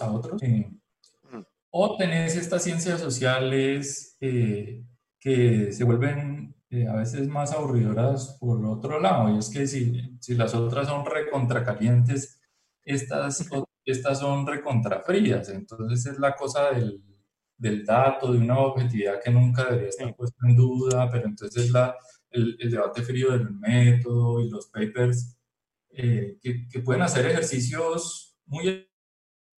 a 0.00 0.10
otros. 0.10 0.42
Eh, 0.42 0.72
o 1.70 1.96
tenés 1.98 2.36
estas 2.36 2.62
ciencias 2.62 3.00
sociales 3.00 4.16
que 4.18 5.72
se 5.72 5.84
vuelven 5.84 6.55
a 6.84 6.94
veces 6.94 7.28
más 7.28 7.52
aburridoras 7.52 8.36
por 8.40 8.64
otro 8.64 9.00
lado, 9.00 9.34
y 9.34 9.38
es 9.38 9.48
que 9.48 9.66
si, 9.66 10.16
si 10.20 10.34
las 10.34 10.54
otras 10.54 10.88
son 10.88 11.04
recontracalientes, 11.06 12.40
estas, 12.84 13.48
estas 13.84 14.20
son 14.20 14.46
recontrafrías, 14.46 15.48
entonces 15.48 16.06
es 16.06 16.18
la 16.18 16.34
cosa 16.34 16.70
del, 16.70 17.02
del 17.56 17.84
dato, 17.84 18.32
de 18.32 18.38
una 18.38 18.58
objetividad 18.58 19.22
que 19.22 19.30
nunca 19.30 19.64
debería 19.64 19.88
estar 19.88 20.14
puesta 20.14 20.38
en 20.46 20.56
duda, 20.56 21.10
pero 21.10 21.26
entonces 21.26 21.70
la, 21.70 21.96
el, 22.30 22.56
debate 22.70 23.02
frío 23.02 23.32
del 23.32 23.50
método 23.50 24.40
y 24.40 24.50
los 24.50 24.66
papers, 24.66 25.36
eh, 25.90 26.38
que, 26.40 26.68
que, 26.68 26.80
pueden 26.80 27.02
hacer 27.02 27.26
ejercicios 27.26 28.36
muy 28.44 28.86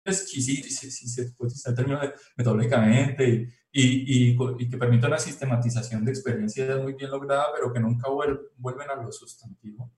exquisitos, 0.04 0.72
si, 0.72 1.08
se 1.08 1.32
puede 1.32 1.52
el 1.66 1.74
término 1.74 2.00
metodológicamente, 2.36 3.48
y, 3.70 4.32
y, 4.32 4.38
y, 4.58 4.68
que 4.68 4.78
permiten 4.78 5.08
una 5.08 5.18
sistematización 5.18 6.04
de 6.04 6.12
experiencias 6.12 6.82
muy 6.82 6.94
bien 6.94 7.10
lograda, 7.10 7.46
pero 7.54 7.72
que 7.72 7.80
nunca 7.80 8.08
vuelven 8.08 8.90
a 8.90 8.94
lo 8.96 9.12
sustantivo. 9.12 9.90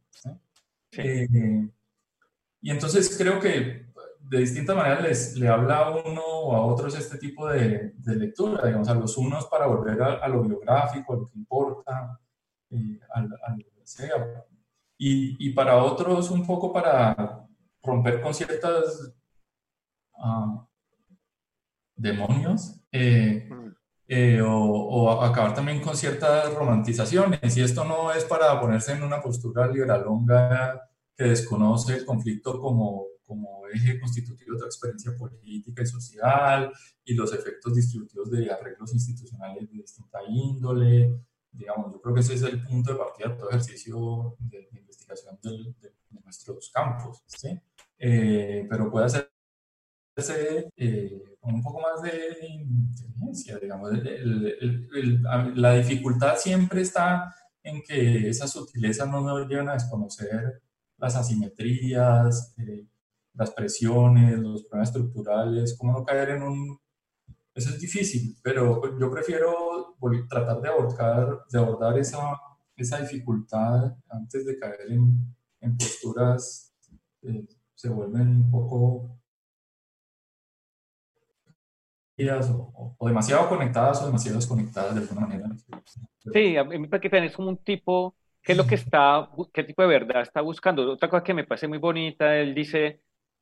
Eh, 0.92 1.68
y 2.62 2.70
entonces 2.70 3.16
creo 3.16 3.38
que 3.38 3.86
de 4.20 4.38
distintas 4.38 4.76
maneras 4.76 5.02
les, 5.02 5.36
le 5.36 5.48
habla 5.48 5.78
a 5.78 5.90
uno 5.90 6.22
o 6.22 6.54
a 6.54 6.66
otros 6.66 6.96
este 6.96 7.18
tipo 7.18 7.48
de, 7.48 7.92
de 7.96 8.16
lectura, 8.16 8.66
digamos, 8.66 8.88
a 8.88 8.94
los 8.94 9.16
unos 9.16 9.46
para 9.46 9.66
volver 9.66 10.00
a, 10.02 10.14
a, 10.14 10.28
lo 10.28 10.42
biográfico, 10.42 11.12
a 11.12 11.16
lo 11.16 11.26
que 11.26 11.38
importa, 11.38 12.20
eh, 12.70 13.00
y, 14.98 15.48
y, 15.48 15.52
para 15.52 15.82
otros 15.82 16.30
un 16.30 16.46
poco 16.46 16.72
para 16.72 17.46
romper 17.82 18.20
con 18.20 18.34
ciertas 18.34 19.12
uh, 20.18 20.69
demonios 22.00 22.80
eh, 22.92 23.48
eh, 24.08 24.40
o, 24.42 24.50
o, 24.50 25.22
acabar 25.22 25.54
también 25.54 25.80
con 25.80 25.96
ciertas 25.96 26.52
romantizaciones. 26.54 27.56
Y 27.56 27.62
esto 27.62 27.84
no 27.84 28.12
es 28.12 28.24
para 28.24 28.60
ponerse 28.60 28.92
en 28.92 29.02
una 29.02 29.22
postura 29.22 29.66
liberalonga 29.68 30.88
que 31.16 31.24
desconoce 31.24 31.98
el 31.98 32.04
conflicto 32.04 32.60
como, 32.60 33.06
como 33.24 33.66
eje 33.68 34.00
constitutivo 34.00 34.54
de 34.54 34.62
la 34.62 34.66
experiencia 34.66 35.16
política 35.16 35.82
y 35.82 35.86
social 35.86 36.72
y 37.04 37.14
los 37.14 37.32
efectos 37.32 37.74
distributivos 37.74 38.30
de 38.30 38.50
arreglos 38.50 38.92
institucionales 38.92 39.70
de 39.70 39.78
distinta 39.78 40.18
índole 40.28 41.20
digamos, 41.52 41.92
yo 41.92 42.00
creo 42.00 42.14
que 42.14 42.20
ese 42.20 42.34
es 42.34 42.42
el 42.42 42.62
punto 42.62 42.92
de 42.92 42.98
partida 42.98 43.28
de 43.28 43.34
todo 43.34 43.50
ejercicio 43.50 44.36
de, 44.38 44.68
investigación 44.72 45.38
de, 45.42 45.74
nuestros 46.24 46.70
campos, 46.72 47.22
¿sí? 47.26 47.60
Eh, 47.98 48.66
pero 48.70 48.90
puede 48.90 49.06
hacerse 49.06 49.30
eh, 50.76 51.36
con 51.40 51.54
un 51.54 51.62
poco 51.62 51.80
más 51.80 52.02
de 52.02 52.46
inteligencia, 52.46 53.58
digamos. 53.58 53.90
la 55.54 55.74
dificultad 55.74 56.36
siempre 56.36 56.82
está 56.82 57.34
en 57.62 57.82
que 57.82 58.28
esas 58.28 58.50
sutilezas 58.50 59.08
no 59.08 59.20
nos 59.20 59.48
llevan 59.48 59.68
a 59.68 59.74
desconocer 59.74 60.62
las 60.98 61.16
asimetrías, 61.16 62.54
eh, 62.58 62.86
las 63.34 63.50
presiones, 63.52 64.38
los 64.38 64.64
problemas 64.64 64.88
estructurales, 64.88 65.76
cómo 65.78 65.92
no 65.92 66.04
caer 66.04 66.30
en 66.30 66.42
un... 66.42 66.78
Eso 67.54 67.70
es 67.70 67.80
difícil, 67.80 68.36
pero 68.42 68.98
yo 68.98 69.10
prefiero 69.10 69.96
tratar 70.28 70.60
de 70.60 70.68
abordar, 70.68 71.40
de 71.50 71.58
abordar 71.58 71.98
esa, 71.98 72.38
esa 72.76 73.00
dificultad 73.00 73.96
antes 74.08 74.46
de 74.46 74.58
caer 74.58 74.92
en, 74.92 75.34
en 75.60 75.76
posturas 75.76 76.72
que 77.20 77.30
eh, 77.30 77.48
se 77.74 77.88
vuelven 77.88 78.28
un 78.28 78.50
poco 78.50 79.19
o, 82.28 82.94
o, 82.98 83.08
demasiado 83.08 83.48
conectadas 83.48 84.02
o 84.02 84.06
demasiado 84.06 84.36
desconectadas 84.36 84.94
de 84.94 85.00
alguna 85.00 85.26
manera. 85.26 85.48
Sí, 86.32 86.56
a 86.56 86.64
mí 86.64 86.78
me 86.78 86.88
parece 86.88 87.02
que 87.02 87.10
tenés 87.10 87.34
como 87.34 87.48
un 87.48 87.58
tipo, 87.58 88.14
¿qué 88.42 88.52
es 88.52 88.58
lo 88.58 88.66
que 88.66 88.74
está, 88.74 89.30
qué 89.52 89.64
tipo 89.64 89.82
de 89.82 89.88
verdad 89.88 90.22
está 90.22 90.40
buscando? 90.40 90.90
Otra 90.92 91.08
cosa 91.08 91.24
que 91.24 91.34
me 91.34 91.44
parece 91.44 91.68
muy 91.68 91.78
bonita, 91.78 92.36
él 92.36 92.54
dice 92.54 93.00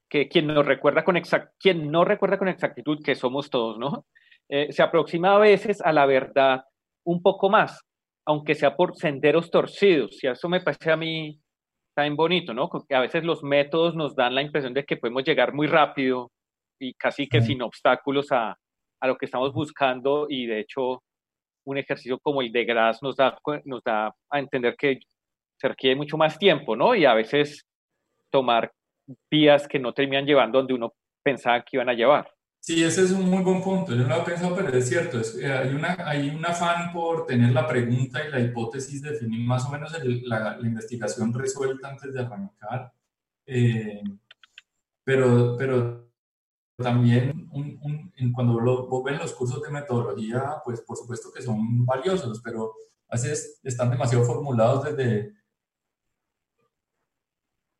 que 0.08 0.28
quien 0.28 0.46
no 0.46 0.62
recuerda 0.62 1.04
con, 1.04 1.16
exact, 1.16 1.54
quien 1.58 1.90
no 1.90 2.04
recuerda 2.04 2.38
con 2.38 2.48
exactitud, 2.48 3.02
que 3.04 3.14
somos 3.14 3.50
todos, 3.50 3.78
¿no? 3.78 4.06
Eh, 4.50 4.72
se 4.72 4.82
aproxima 4.82 5.36
a 5.36 5.38
veces 5.38 5.82
a 5.82 5.92
la 5.92 6.06
verdad 6.06 6.64
un 7.04 7.20
poco 7.20 7.50
más, 7.50 7.82
aunque 8.24 8.54
sea 8.54 8.74
por 8.74 8.96
senderos 8.96 9.50
torcidos, 9.50 10.24
y 10.24 10.26
eso 10.26 10.48
me 10.48 10.62
parece 10.62 10.90
a 10.90 10.96
mí 10.96 11.38
tan 11.94 12.16
bonito, 12.16 12.54
¿no? 12.54 12.70
Porque 12.70 12.94
a 12.94 13.00
veces 13.00 13.24
los 13.24 13.42
métodos 13.42 13.94
nos 13.94 14.16
dan 14.16 14.34
la 14.34 14.40
impresión 14.40 14.72
de 14.72 14.86
que 14.86 14.96
podemos 14.96 15.22
llegar 15.22 15.52
muy 15.52 15.66
rápido 15.66 16.32
y 16.78 16.94
casi 16.94 17.28
que 17.28 17.42
sin 17.42 17.60
obstáculos 17.60 18.32
a, 18.32 18.56
a 19.00 19.06
lo 19.06 19.16
que 19.16 19.26
estamos 19.26 19.52
buscando 19.52 20.26
y 20.28 20.46
de 20.46 20.60
hecho 20.60 21.02
un 21.64 21.78
ejercicio 21.78 22.18
como 22.18 22.40
el 22.40 22.50
de 22.50 22.64
Gras 22.64 23.02
nos 23.02 23.16
da, 23.16 23.38
nos 23.64 23.82
da 23.82 24.14
a 24.30 24.38
entender 24.38 24.74
que 24.76 25.00
se 25.58 25.68
requiere 25.68 25.96
mucho 25.96 26.16
más 26.16 26.38
tiempo, 26.38 26.76
¿no? 26.76 26.94
Y 26.94 27.04
a 27.04 27.14
veces 27.14 27.66
tomar 28.30 28.72
vías 29.30 29.66
que 29.68 29.78
no 29.78 29.92
terminan 29.92 30.26
llevando 30.26 30.58
donde 30.58 30.74
uno 30.74 30.94
pensaba 31.22 31.62
que 31.62 31.76
iban 31.76 31.88
a 31.88 31.94
llevar. 31.94 32.30
Sí, 32.60 32.82
ese 32.82 33.02
es 33.02 33.12
un 33.12 33.30
muy 33.30 33.42
buen 33.42 33.62
punto. 33.62 33.94
Yo 33.94 34.02
no 34.02 34.16
lo 34.16 34.22
he 34.22 34.24
pensado, 34.24 34.54
pero 34.54 34.68
es 34.76 34.88
cierto. 34.88 35.20
Es, 35.20 35.36
eh, 35.38 35.50
hay, 35.50 35.74
una, 35.74 35.96
hay 36.04 36.28
un 36.28 36.44
afán 36.44 36.92
por 36.92 37.26
tener 37.26 37.52
la 37.52 37.66
pregunta 37.66 38.24
y 38.24 38.30
la 38.30 38.40
hipótesis, 38.40 39.02
definir 39.02 39.46
más 39.46 39.64
o 39.66 39.70
menos 39.70 39.92
la, 40.24 40.56
la, 40.58 40.66
investigación 40.66 41.32
resuelta 41.32 41.88
antes 41.88 42.12
de 42.12 42.20
arrancar. 42.20 42.92
Eh, 43.46 44.02
pero, 45.04 45.56
pero 45.56 46.07
también 46.82 47.50
cuando 48.32 48.60
lo, 48.60 48.86
vos 48.86 49.02
ven 49.04 49.18
los 49.18 49.32
cursos 49.32 49.60
de 49.62 49.70
metodología, 49.70 50.62
pues 50.64 50.80
por 50.82 50.96
supuesto 50.96 51.30
que 51.32 51.42
son 51.42 51.84
valiosos, 51.84 52.40
pero 52.42 52.72
a 53.08 53.16
veces 53.16 53.58
están 53.64 53.90
demasiado 53.90 54.24
formulados 54.24 54.84
desde, 54.84 55.34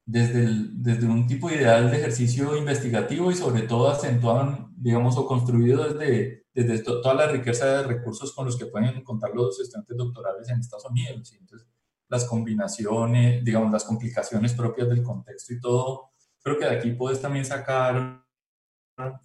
desde, 0.04 0.48
desde 0.72 1.06
un 1.06 1.26
tipo 1.26 1.50
ideal 1.50 1.90
de 1.90 1.98
ejercicio 1.98 2.56
investigativo 2.56 3.30
y 3.30 3.34
sobre 3.34 3.62
todo 3.62 3.88
acentuaban, 3.88 4.74
digamos, 4.76 5.16
o 5.16 5.26
construido 5.26 5.92
desde, 5.92 6.46
desde 6.52 6.82
toda 6.82 7.14
la 7.14 7.28
riqueza 7.28 7.66
de 7.66 7.82
recursos 7.84 8.34
con 8.34 8.46
los 8.46 8.56
que 8.56 8.66
pueden 8.66 9.04
contar 9.04 9.30
los 9.32 9.60
estudiantes 9.60 9.96
doctorales 9.96 10.48
en 10.48 10.58
Estados 10.58 10.86
Unidos. 10.86 11.32
Entonces, 11.38 11.68
las 12.08 12.24
combinaciones, 12.24 13.44
digamos, 13.44 13.70
las 13.70 13.84
complicaciones 13.84 14.54
propias 14.54 14.88
del 14.88 15.02
contexto 15.02 15.52
y 15.52 15.60
todo, 15.60 16.10
creo 16.42 16.58
que 16.58 16.64
de 16.64 16.76
aquí 16.76 16.90
puedes 16.92 17.20
también 17.20 17.44
sacar 17.44 18.27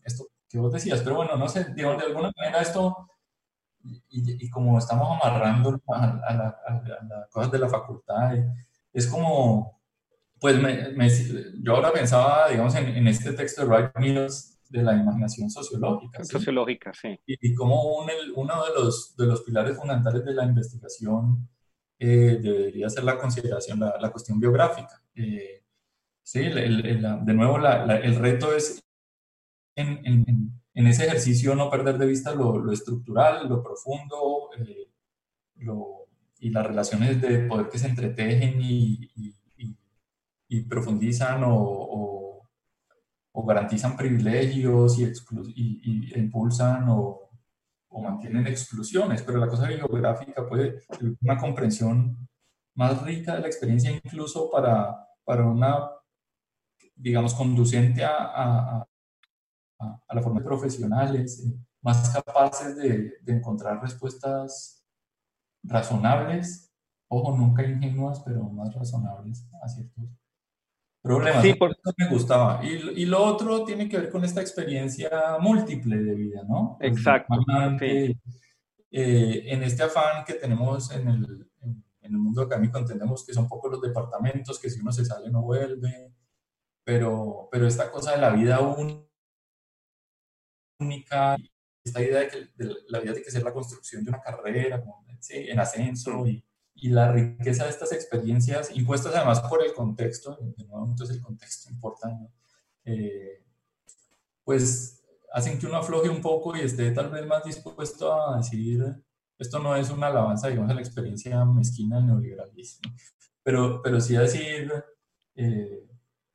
esto 0.04 0.28
que 0.54 0.60
vos 0.60 0.72
decías, 0.72 1.02
pero 1.02 1.16
bueno, 1.16 1.36
no 1.36 1.50
sé, 1.50 1.66
de 1.74 1.84
alguna 1.84 2.32
manera 2.38 2.62
esto, 2.62 3.10
y, 4.10 4.50
como 4.50 4.78
estamos 4.78 5.20
amarrando 5.20 5.82
a, 5.88 6.56
las 7.10 7.30
cosas 7.30 7.52
de 7.52 7.60
la 7.60 7.68
facultad, 7.68 8.36
es 8.94 9.08
como, 9.08 9.82
pues 10.40 10.62
me, 10.62 11.10
yo 11.62 11.76
ahora 11.76 11.92
pensaba, 11.92 12.50
digamos, 12.50 12.76
en, 12.76 13.08
este 13.08 13.34
texto 13.34 13.64
de 13.64 13.68
Wright 13.68 13.98
Mills 13.98 14.60
de 14.70 14.84
la 14.84 14.94
imaginación 14.94 15.50
sociológica. 15.50 16.24
Sociológica, 16.24 16.94
sí. 16.94 17.20
Y, 17.26 17.56
como 17.56 17.98
uno 18.36 18.66
de 18.66 18.74
los, 18.76 19.16
de 19.18 19.26
los 19.26 19.42
pilares 19.42 19.76
fundamentales 19.76 20.24
de 20.24 20.34
la 20.34 20.46
investigación 20.46 21.50
eh, 21.98 22.38
debería 22.42 22.90
ser 22.90 23.06
la 23.06 23.18
consideración, 23.18 23.80
la, 23.80 23.96
la 24.00 24.12
cuestión 24.12 24.40
biográfica. 24.40 25.02
Eh, 25.16 25.64
sí, 26.22 26.42
de 26.42 27.34
nuevo, 27.34 27.58
el 27.58 28.16
reto 28.16 28.54
es 28.56 28.83
en, 29.76 30.54
en, 30.74 30.88
ese 30.88 31.06
ejercicio 31.06 31.56
no 31.56 31.70
perder 31.70 31.98
de 31.98 32.08
vista 32.08 32.34
lo, 32.34 32.58
lo 32.58 32.72
estructural, 32.72 33.48
lo 33.48 33.64
profundo 33.64 34.50
eh, 34.58 34.90
lo, 35.58 36.08
y 36.40 36.50
las 36.50 36.66
relaciones 36.66 37.22
de 37.22 37.40
poder 37.48 37.70
que 37.70 37.80
se 37.80 37.88
entretejen 37.88 38.62
y, 38.62 39.10
y, 39.16 39.78
y, 40.50 40.62
profundizan 40.64 41.44
o, 41.44 41.56
o, 41.56 42.50
o, 43.32 43.46
garantizan 43.46 43.96
privilegios 43.98 45.00
y, 45.00 45.12
y 45.56 46.20
impulsan 46.20 46.90
o, 46.90 47.30
o, 47.90 48.02
mantienen 48.02 48.46
exclusiones, 48.48 49.22
pero 49.22 49.40
la 49.40 49.48
cosa 49.48 49.68
bibliográfica 49.68 50.48
puede 50.48 50.82
una 51.22 51.38
comprensión 51.38 52.28
más 52.76 53.02
rica 53.04 53.36
de 53.36 53.42
la 53.42 53.48
experiencia 53.48 53.92
incluso 53.92 54.50
para, 54.52 55.08
para 55.24 55.46
una, 55.46 55.90
digamos, 56.96 57.34
conducente 57.34 58.04
a, 58.04 58.18
a, 58.18 58.88
la 60.10 60.22
forma 60.22 60.40
de 60.40 60.46
profesionales, 60.46 61.44
eh, 61.46 61.58
más 61.82 62.10
capaces 62.10 62.76
de, 62.76 63.14
de, 63.22 63.34
encontrar 63.34 63.82
respuestas 63.82 64.86
razonables, 65.64 66.72
ojo, 67.08 67.36
nunca 67.36 67.64
ingenuas, 67.64 68.22
pero 68.22 68.44
más 68.50 68.74
razonables 68.74 69.48
a 69.62 69.68
ciertos 69.68 70.06
problemas. 71.02 71.42
Sí, 71.44 71.54
por... 71.56 71.72
Eso 71.72 71.94
me 71.98 72.10
gustaba. 72.10 72.64
Y, 72.64 73.02
y, 73.02 73.06
lo 73.06 73.24
otro 73.24 73.64
tiene 73.66 73.90
que 73.90 73.98
ver 73.98 74.10
con 74.10 74.24
esta 74.24 74.42
experiencia 74.42 75.10
múltiple 75.40 75.98
de 75.98 76.16
vida, 76.16 76.44
¿no? 76.48 76.78
Pues, 76.80 76.92
Exacto. 76.92 77.36
Sí. 77.80 78.18
Eh, 78.96 79.52
en 79.52 79.64
este 79.64 79.84
afán 79.84 80.24
que 80.24 80.36
tenemos 80.36 80.92
en 80.92 81.08
el, 81.08 81.52
en, 81.62 81.84
en 82.02 82.12
el 82.14 82.20
mundo 82.20 82.44
académico 82.44 82.78
entendemos 82.78 83.26
que 83.26 83.34
son 83.34 83.48
pocos 83.48 83.72
los 83.72 83.82
departamentos, 83.82 84.60
que 84.60 84.70
si 84.70 84.80
uno 84.80 84.92
se 84.92 85.04
sale 85.04 85.32
no 85.32 85.42
vuelve, 85.42 86.14
pero, 86.84 87.50
pero 87.52 87.66
esta 87.66 87.90
cosa 87.90 88.12
de 88.12 88.22
la 88.22 88.30
vida 88.30 88.60
uno 88.60 89.08
única, 90.84 91.38
esta 91.84 92.02
idea 92.02 92.20
de 92.22 92.28
que 92.28 92.50
la 92.90 93.00
vida 93.00 93.14
tiene 93.14 93.26
que 93.26 93.32
ser 93.32 93.44
la 93.44 93.54
construcción 93.54 94.04
de 94.04 94.10
una 94.10 94.22
carrera 94.22 94.84
en 95.30 95.60
ascenso 95.60 96.28
y, 96.28 96.44
y, 96.76 96.90
la 96.90 97.12
riqueza 97.12 97.64
de 97.64 97.70
estas 97.70 97.92
experiencias 97.92 98.76
impuestas 98.76 99.16
además 99.16 99.42
por 99.42 99.64
el 99.64 99.74
contexto, 99.74 100.38
de 100.58 100.66
nuevo 100.66 100.88
entonces 100.90 101.18
el 101.18 101.22
contexto 101.22 101.70
importa, 101.72 102.10
eh, 102.86 103.44
pues 104.44 105.04
hacen 105.34 105.58
que 105.58 105.66
uno 105.66 105.78
afloje 105.78 106.10
un 106.10 106.22
poco 106.22 106.56
y 106.56 106.62
esté 106.62 106.92
tal 106.92 107.10
vez 107.10 107.26
más 107.26 107.44
dispuesto 107.44 108.14
a 108.14 108.38
decir, 108.38 108.84
esto 109.40 109.60
no 109.60 109.76
es 109.76 109.90
una 109.90 110.08
alabanza, 110.08 110.48
digamos, 110.48 110.72
a 110.72 110.76
la 110.76 110.82
experiencia 110.82 111.44
mezquina 111.46 111.98
del 111.98 112.08
neoliberalismo, 112.08 112.94
pero, 113.42 113.82
pero 113.82 114.00
sí 114.00 114.16
a 114.16 114.22
decir 114.22 114.72
eh, 115.36 115.88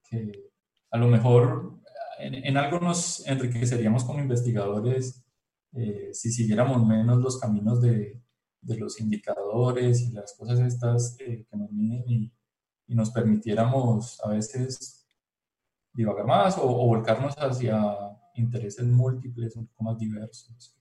que 0.08 0.50
a 0.90 0.98
lo 0.98 1.06
mejor 1.06 1.77
en, 2.18 2.56
algo 2.56 2.80
nos 2.80 3.26
enriqueceríamos 3.26 4.04
como 4.04 4.20
investigadores 4.20 5.24
eh, 5.74 6.10
si 6.12 6.30
siguiéramos 6.30 6.84
menos 6.86 7.18
los 7.18 7.38
caminos 7.38 7.82
de, 7.82 8.20
de, 8.62 8.78
los 8.78 9.00
indicadores 9.00 10.00
y 10.00 10.12
las 10.12 10.34
cosas 10.36 10.60
estas 10.60 11.16
eh, 11.20 11.44
que 11.48 11.56
nos 11.56 11.70
miden 11.70 12.04
y, 12.06 12.32
y, 12.86 12.94
nos 12.94 13.10
permitiéramos 13.10 14.18
a 14.24 14.30
veces 14.30 15.06
divagar 15.92 16.26
más 16.26 16.56
o, 16.58 16.66
volcarnos 16.66 17.34
hacia 17.36 17.78
intereses 18.34 18.86
múltiples, 18.86 19.56
un 19.56 19.66
poco 19.66 19.84
más 19.84 19.98
diversos. 19.98 20.74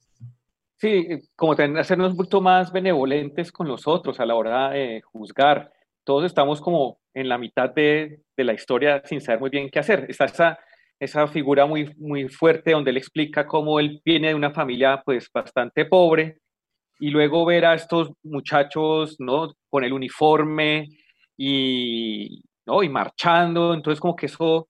Sí, 0.77 1.07
como 1.35 1.55
tener, 1.55 1.79
hacernos 1.79 2.11
un 2.11 2.17
poquito 2.17 2.39
más 2.39 2.71
benevolentes 2.71 3.51
con 3.51 3.67
los 3.67 3.87
otros 3.87 4.19
a 4.19 4.25
la 4.25 4.35
hora 4.35 4.69
de 4.69 5.01
juzgar. 5.01 5.73
Todos 6.03 6.25
estamos 6.25 6.61
como 6.61 6.99
en 7.13 7.27
la 7.27 7.39
mitad 7.39 7.73
de, 7.73 8.21
de 8.37 8.43
la 8.43 8.53
historia 8.53 9.01
sin 9.03 9.19
saber 9.19 9.41
muy 9.41 9.49
bien 9.49 9.69
qué 9.71 9.79
hacer. 9.79 10.05
Está 10.07 10.25
esa 10.25 10.59
esa 10.99 11.27
figura 11.27 11.65
muy, 11.65 11.93
muy 11.97 12.27
fuerte 12.29 12.71
donde 12.71 12.91
él 12.91 12.97
explica 12.97 13.45
cómo 13.45 13.79
él 13.79 14.01
viene 14.03 14.29
de 14.29 14.35
una 14.35 14.51
familia 14.51 15.01
pues 15.05 15.29
bastante 15.31 15.85
pobre 15.85 16.39
y 16.99 17.09
luego 17.09 17.45
ver 17.45 17.65
a 17.65 17.75
estos 17.75 18.11
muchachos, 18.23 19.17
¿no? 19.19 19.53
Con 19.69 19.83
el 19.83 19.93
uniforme 19.93 20.87
y, 21.37 22.41
¿no? 22.65 22.81
y 22.81 22.89
marchando, 22.89 23.73
entonces 23.73 23.99
como 23.99 24.15
que 24.15 24.25
eso 24.25 24.67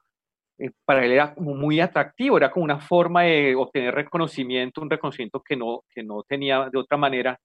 eh, 0.60 0.72
para 0.86 1.06
él 1.06 1.12
era 1.12 1.34
muy 1.38 1.80
atractivo, 1.80 2.38
era 2.38 2.52
como 2.52 2.66
una 2.66 2.80
forma 2.80 3.24
de 3.24 3.56
obtener 3.56 3.96
reconocimiento, 3.96 4.82
un 4.82 4.90
reconocimiento 4.90 5.42
que 5.42 5.56
no, 5.56 5.84
que 5.94 6.04
no 6.04 6.24
tenía 6.24 6.70
de 6.72 6.80
otra 6.80 6.98
manera 6.98 7.40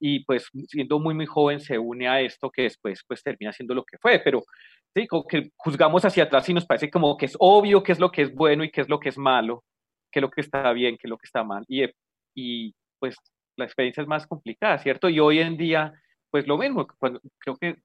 y 0.00 0.24
pues 0.24 0.48
siendo 0.68 0.98
muy 0.98 1.14
muy 1.14 1.26
joven 1.26 1.60
se 1.60 1.78
une 1.78 2.08
a 2.08 2.20
esto 2.20 2.50
que 2.50 2.62
después 2.62 3.02
pues 3.06 3.22
termina 3.22 3.52
siendo 3.52 3.74
lo 3.74 3.84
que 3.84 3.98
fue, 3.98 4.18
pero 4.18 4.44
¿sí? 4.94 5.06
Como 5.06 5.26
que 5.26 5.50
juzgamos 5.56 6.04
hacia 6.04 6.24
atrás 6.24 6.48
y 6.48 6.54
nos 6.54 6.66
parece 6.66 6.90
como 6.90 7.16
que 7.16 7.26
es 7.26 7.36
obvio 7.38 7.82
qué 7.82 7.92
es 7.92 8.00
lo 8.00 8.10
que 8.10 8.22
es 8.22 8.34
bueno 8.34 8.64
y 8.64 8.70
qué 8.70 8.80
es 8.82 8.88
lo 8.88 9.00
que 9.00 9.08
es 9.10 9.18
malo. 9.18 9.64
qué 10.14 10.20
es 10.20 10.22
lo 10.22 10.30
que 10.30 10.42
está 10.42 10.72
bien, 10.72 10.96
qué 10.96 11.08
es 11.08 11.10
lo 11.10 11.18
que 11.18 11.26
está 11.26 11.42
mal. 11.42 11.64
Y, 11.68 11.84
y 12.36 12.74
pues 13.00 13.16
la 13.56 13.64
experiencia 13.64 14.02
es 14.02 14.08
más 14.08 14.26
complicada, 14.26 14.78
¿cierto? 14.78 15.08
Y 15.08 15.18
hoy 15.18 15.40
en 15.40 15.56
día, 15.56 15.92
pues 16.30 16.46
lo 16.46 16.56
mismo, 16.56 16.86
creo 16.86 17.56
que 17.56 17.76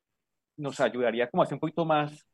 nos 0.58 0.80
ayudaría 0.80 1.28
como 1.30 1.42
a 1.44 1.48
ser 1.48 1.56
un 1.56 1.60
poquito 1.62 1.86
más, 1.86 2.26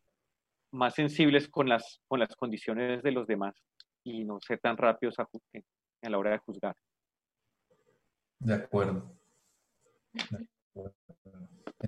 más 0.71 0.93
sensibles 0.95 1.47
con 1.47 1.69
las, 1.69 2.01
con 2.07 2.19
las 2.19 2.35
condiciones 2.35 3.03
de 3.03 3.11
los 3.11 3.25
demás 3.25 3.55
y 4.03 4.25
no 4.25 4.39
ser 4.41 4.59
tan 4.59 4.75
rápidos 4.75 5.17
a 5.19 5.27
la 6.09 6.17
hora 6.17 6.31
de 6.31 6.39
juzgar. 6.39 6.75
De 8.39 8.53
acuerdo. 8.53 9.14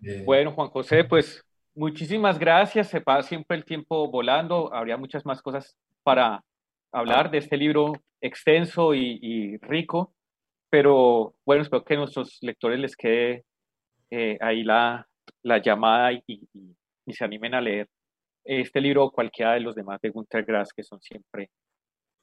Eh, 0.04 0.24
bueno, 0.26 0.52
Juan 0.52 0.70
José, 0.70 1.04
pues 1.04 1.44
muchísimas 1.76 2.40
gracias. 2.40 2.90
Se 2.90 3.02
pasa 3.02 3.28
siempre 3.28 3.58
el 3.58 3.66
tiempo 3.66 4.10
volando. 4.10 4.74
Habría 4.74 4.98
muchas 4.98 5.26
más 5.26 5.42
cosas 5.42 5.76
para 6.04 6.44
hablar 6.92 7.30
de 7.32 7.40
este 7.40 7.58
libro 7.58 7.94
extenso 8.22 8.96
y, 8.96 9.58
rico, 9.58 10.14
pero 10.70 11.36
bueno, 11.46 11.62
espero 11.62 11.84
que 11.84 11.94
a 11.94 11.98
nuestros 11.98 12.38
lectores 12.42 12.80
les 12.80 12.96
quede 12.96 13.46
eh, 14.10 14.38
ahí 14.42 14.64
la, 14.64 15.08
la 15.44 15.60
llamada 15.60 16.12
y, 16.14 16.48
se 17.10 17.24
animen 17.24 17.54
a 17.54 17.62
leer 17.62 17.88
este 18.44 18.82
libro 18.82 19.06
o 19.06 19.12
cualquiera 19.12 19.54
de 19.54 19.62
los 19.62 19.76
demás 19.76 20.02
de 20.02 20.10
Gunter 20.10 20.44
Grass 20.44 20.74
que 20.74 20.84
son 20.84 21.00
siempre 21.02 21.50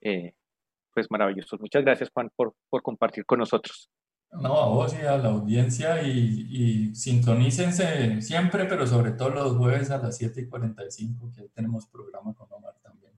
eh, 0.02 0.34
pues 0.92 1.10
maravillosos. 1.10 1.58
Muchas 1.60 1.84
gracias 1.84 2.10
Juan 2.12 2.30
por 2.36 2.54
compartir 2.82 3.24
con 3.24 3.38
nosotros. 3.38 3.88
No, 4.40 4.60
a 4.60 4.68
vos 4.68 4.94
y 5.00 5.06
a 5.06 5.16
la 5.16 5.28
audiencia 5.28 6.02
y, 6.02 6.46
y 6.50 6.94
sintonícense 6.94 8.20
siempre, 8.20 8.64
pero 8.64 8.86
sobre 8.86 9.12
todo 9.12 9.30
los 9.30 9.56
jueves 9.56 9.90
a 9.90 9.98
las 9.98 10.16
7 10.16 10.40
y 10.40 10.48
45, 10.48 11.30
que 11.34 11.42
tenemos 11.54 11.86
programa 11.86 12.34
con 12.34 12.52
Omar 12.52 12.74
también. 12.82 13.12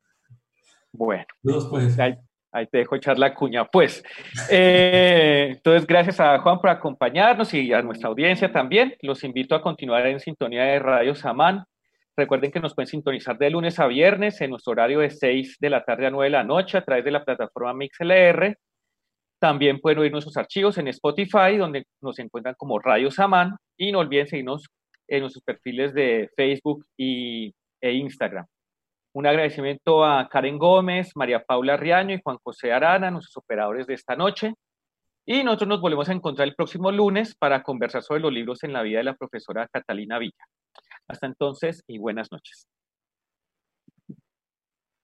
Bueno, 0.93 1.25
pues. 1.71 1.99
ahí, 1.99 2.67
te 2.71 2.79
dejo 2.79 2.97
echar 2.97 3.19
la 3.19 3.35
cuña. 3.35 3.65
Pues, 3.67 4.03
eh, 4.51 5.53
entonces, 5.53 5.87
gracias 5.87 6.21
a 6.21 6.39
Juan 6.39 6.59
por 6.59 6.71
acompañarnos 6.71 7.53
y 7.55 7.73
a 7.73 7.83
nuestra 7.83 8.09
audiencia 8.09 8.53
también. 8.53 8.95
Los 9.01 9.25
invito 9.25 9.55
a 9.55 9.63
continuar 9.63 10.07
en 10.07 10.21
sintonía 10.21 10.65
de 10.65 10.79
Radio 10.79 11.15
Samán. 11.15 11.65
Recuerden 12.17 12.51
que 12.51 12.61
nos 12.61 12.75
pueden 12.75 12.89
sintonizar 12.89 13.37
de 13.37 13.51
lunes 13.51 13.79
a 13.79 13.87
viernes 13.87 14.41
en 14.41 14.51
nuestro 14.51 14.73
horario 14.73 15.01
de 15.01 15.11
6 15.11 15.59
de 15.61 15.71
la 15.71 15.85
tarde 15.85 16.07
a 16.07 16.11
9 16.11 16.25
de 16.25 16.31
la 16.31 16.45
noche 16.45 16.79
a 16.79 16.85
través 16.85 17.05
de 17.05 17.11
la 17.11 17.25
plataforma 17.25 17.75
MixLR 17.75 18.57
también 19.39 19.81
pueden 19.81 19.99
oír 19.99 20.13
nuestros 20.13 20.37
archivos 20.37 20.79
en 20.79 20.89
Spotify, 20.89 21.57
donde 21.59 21.87
nos 22.01 22.19
encuentran 22.19 22.55
como 22.57 22.79
Radio 22.79 23.11
Samán. 23.11 23.57
Y 23.77 23.93
no 23.93 23.99
olviden 23.99 24.27
seguirnos 24.27 24.67
en 25.09 25.21
nuestros 25.21 25.45
perfiles 25.45 25.93
de 25.95 26.31
Facebook 26.37 26.85
y, 26.97 27.55
e 27.81 27.93
Instagram. 27.93 28.47
Un 29.13 29.27
agradecimiento 29.27 30.05
a 30.05 30.29
Karen 30.29 30.59
Gómez, 30.59 31.13
María 31.15 31.43
Paula 31.43 31.77
Riaño 31.77 32.15
y 32.15 32.21
Juan 32.23 32.39
José 32.43 32.73
Arana, 32.73 33.11
nuestros 33.11 33.37
operadores 33.37 33.87
de 33.87 33.95
esta 33.95 34.17
noche. 34.17 34.55
Y 35.25 35.43
nosotros 35.43 35.69
nos 35.69 35.81
volvemos 35.81 36.09
a 36.09 36.13
encontrar 36.13 36.47
el 36.49 36.55
próximo 36.55 36.93
lunes 36.93 37.35
para 37.35 37.63
conversar 37.63 38.03
sobre 38.03 38.21
los 38.21 38.33
libros 38.33 38.63
en 38.63 38.73
la 38.73 38.83
vida 38.83 38.99
de 38.99 39.05
la 39.05 39.15
profesora 39.15 39.69
Catalina 39.69 40.19
Villa. 40.19 40.45
Hasta 41.09 41.27
entonces 41.27 41.83
y 41.87 41.99
buenas 41.99 42.31
noches. 42.31 42.69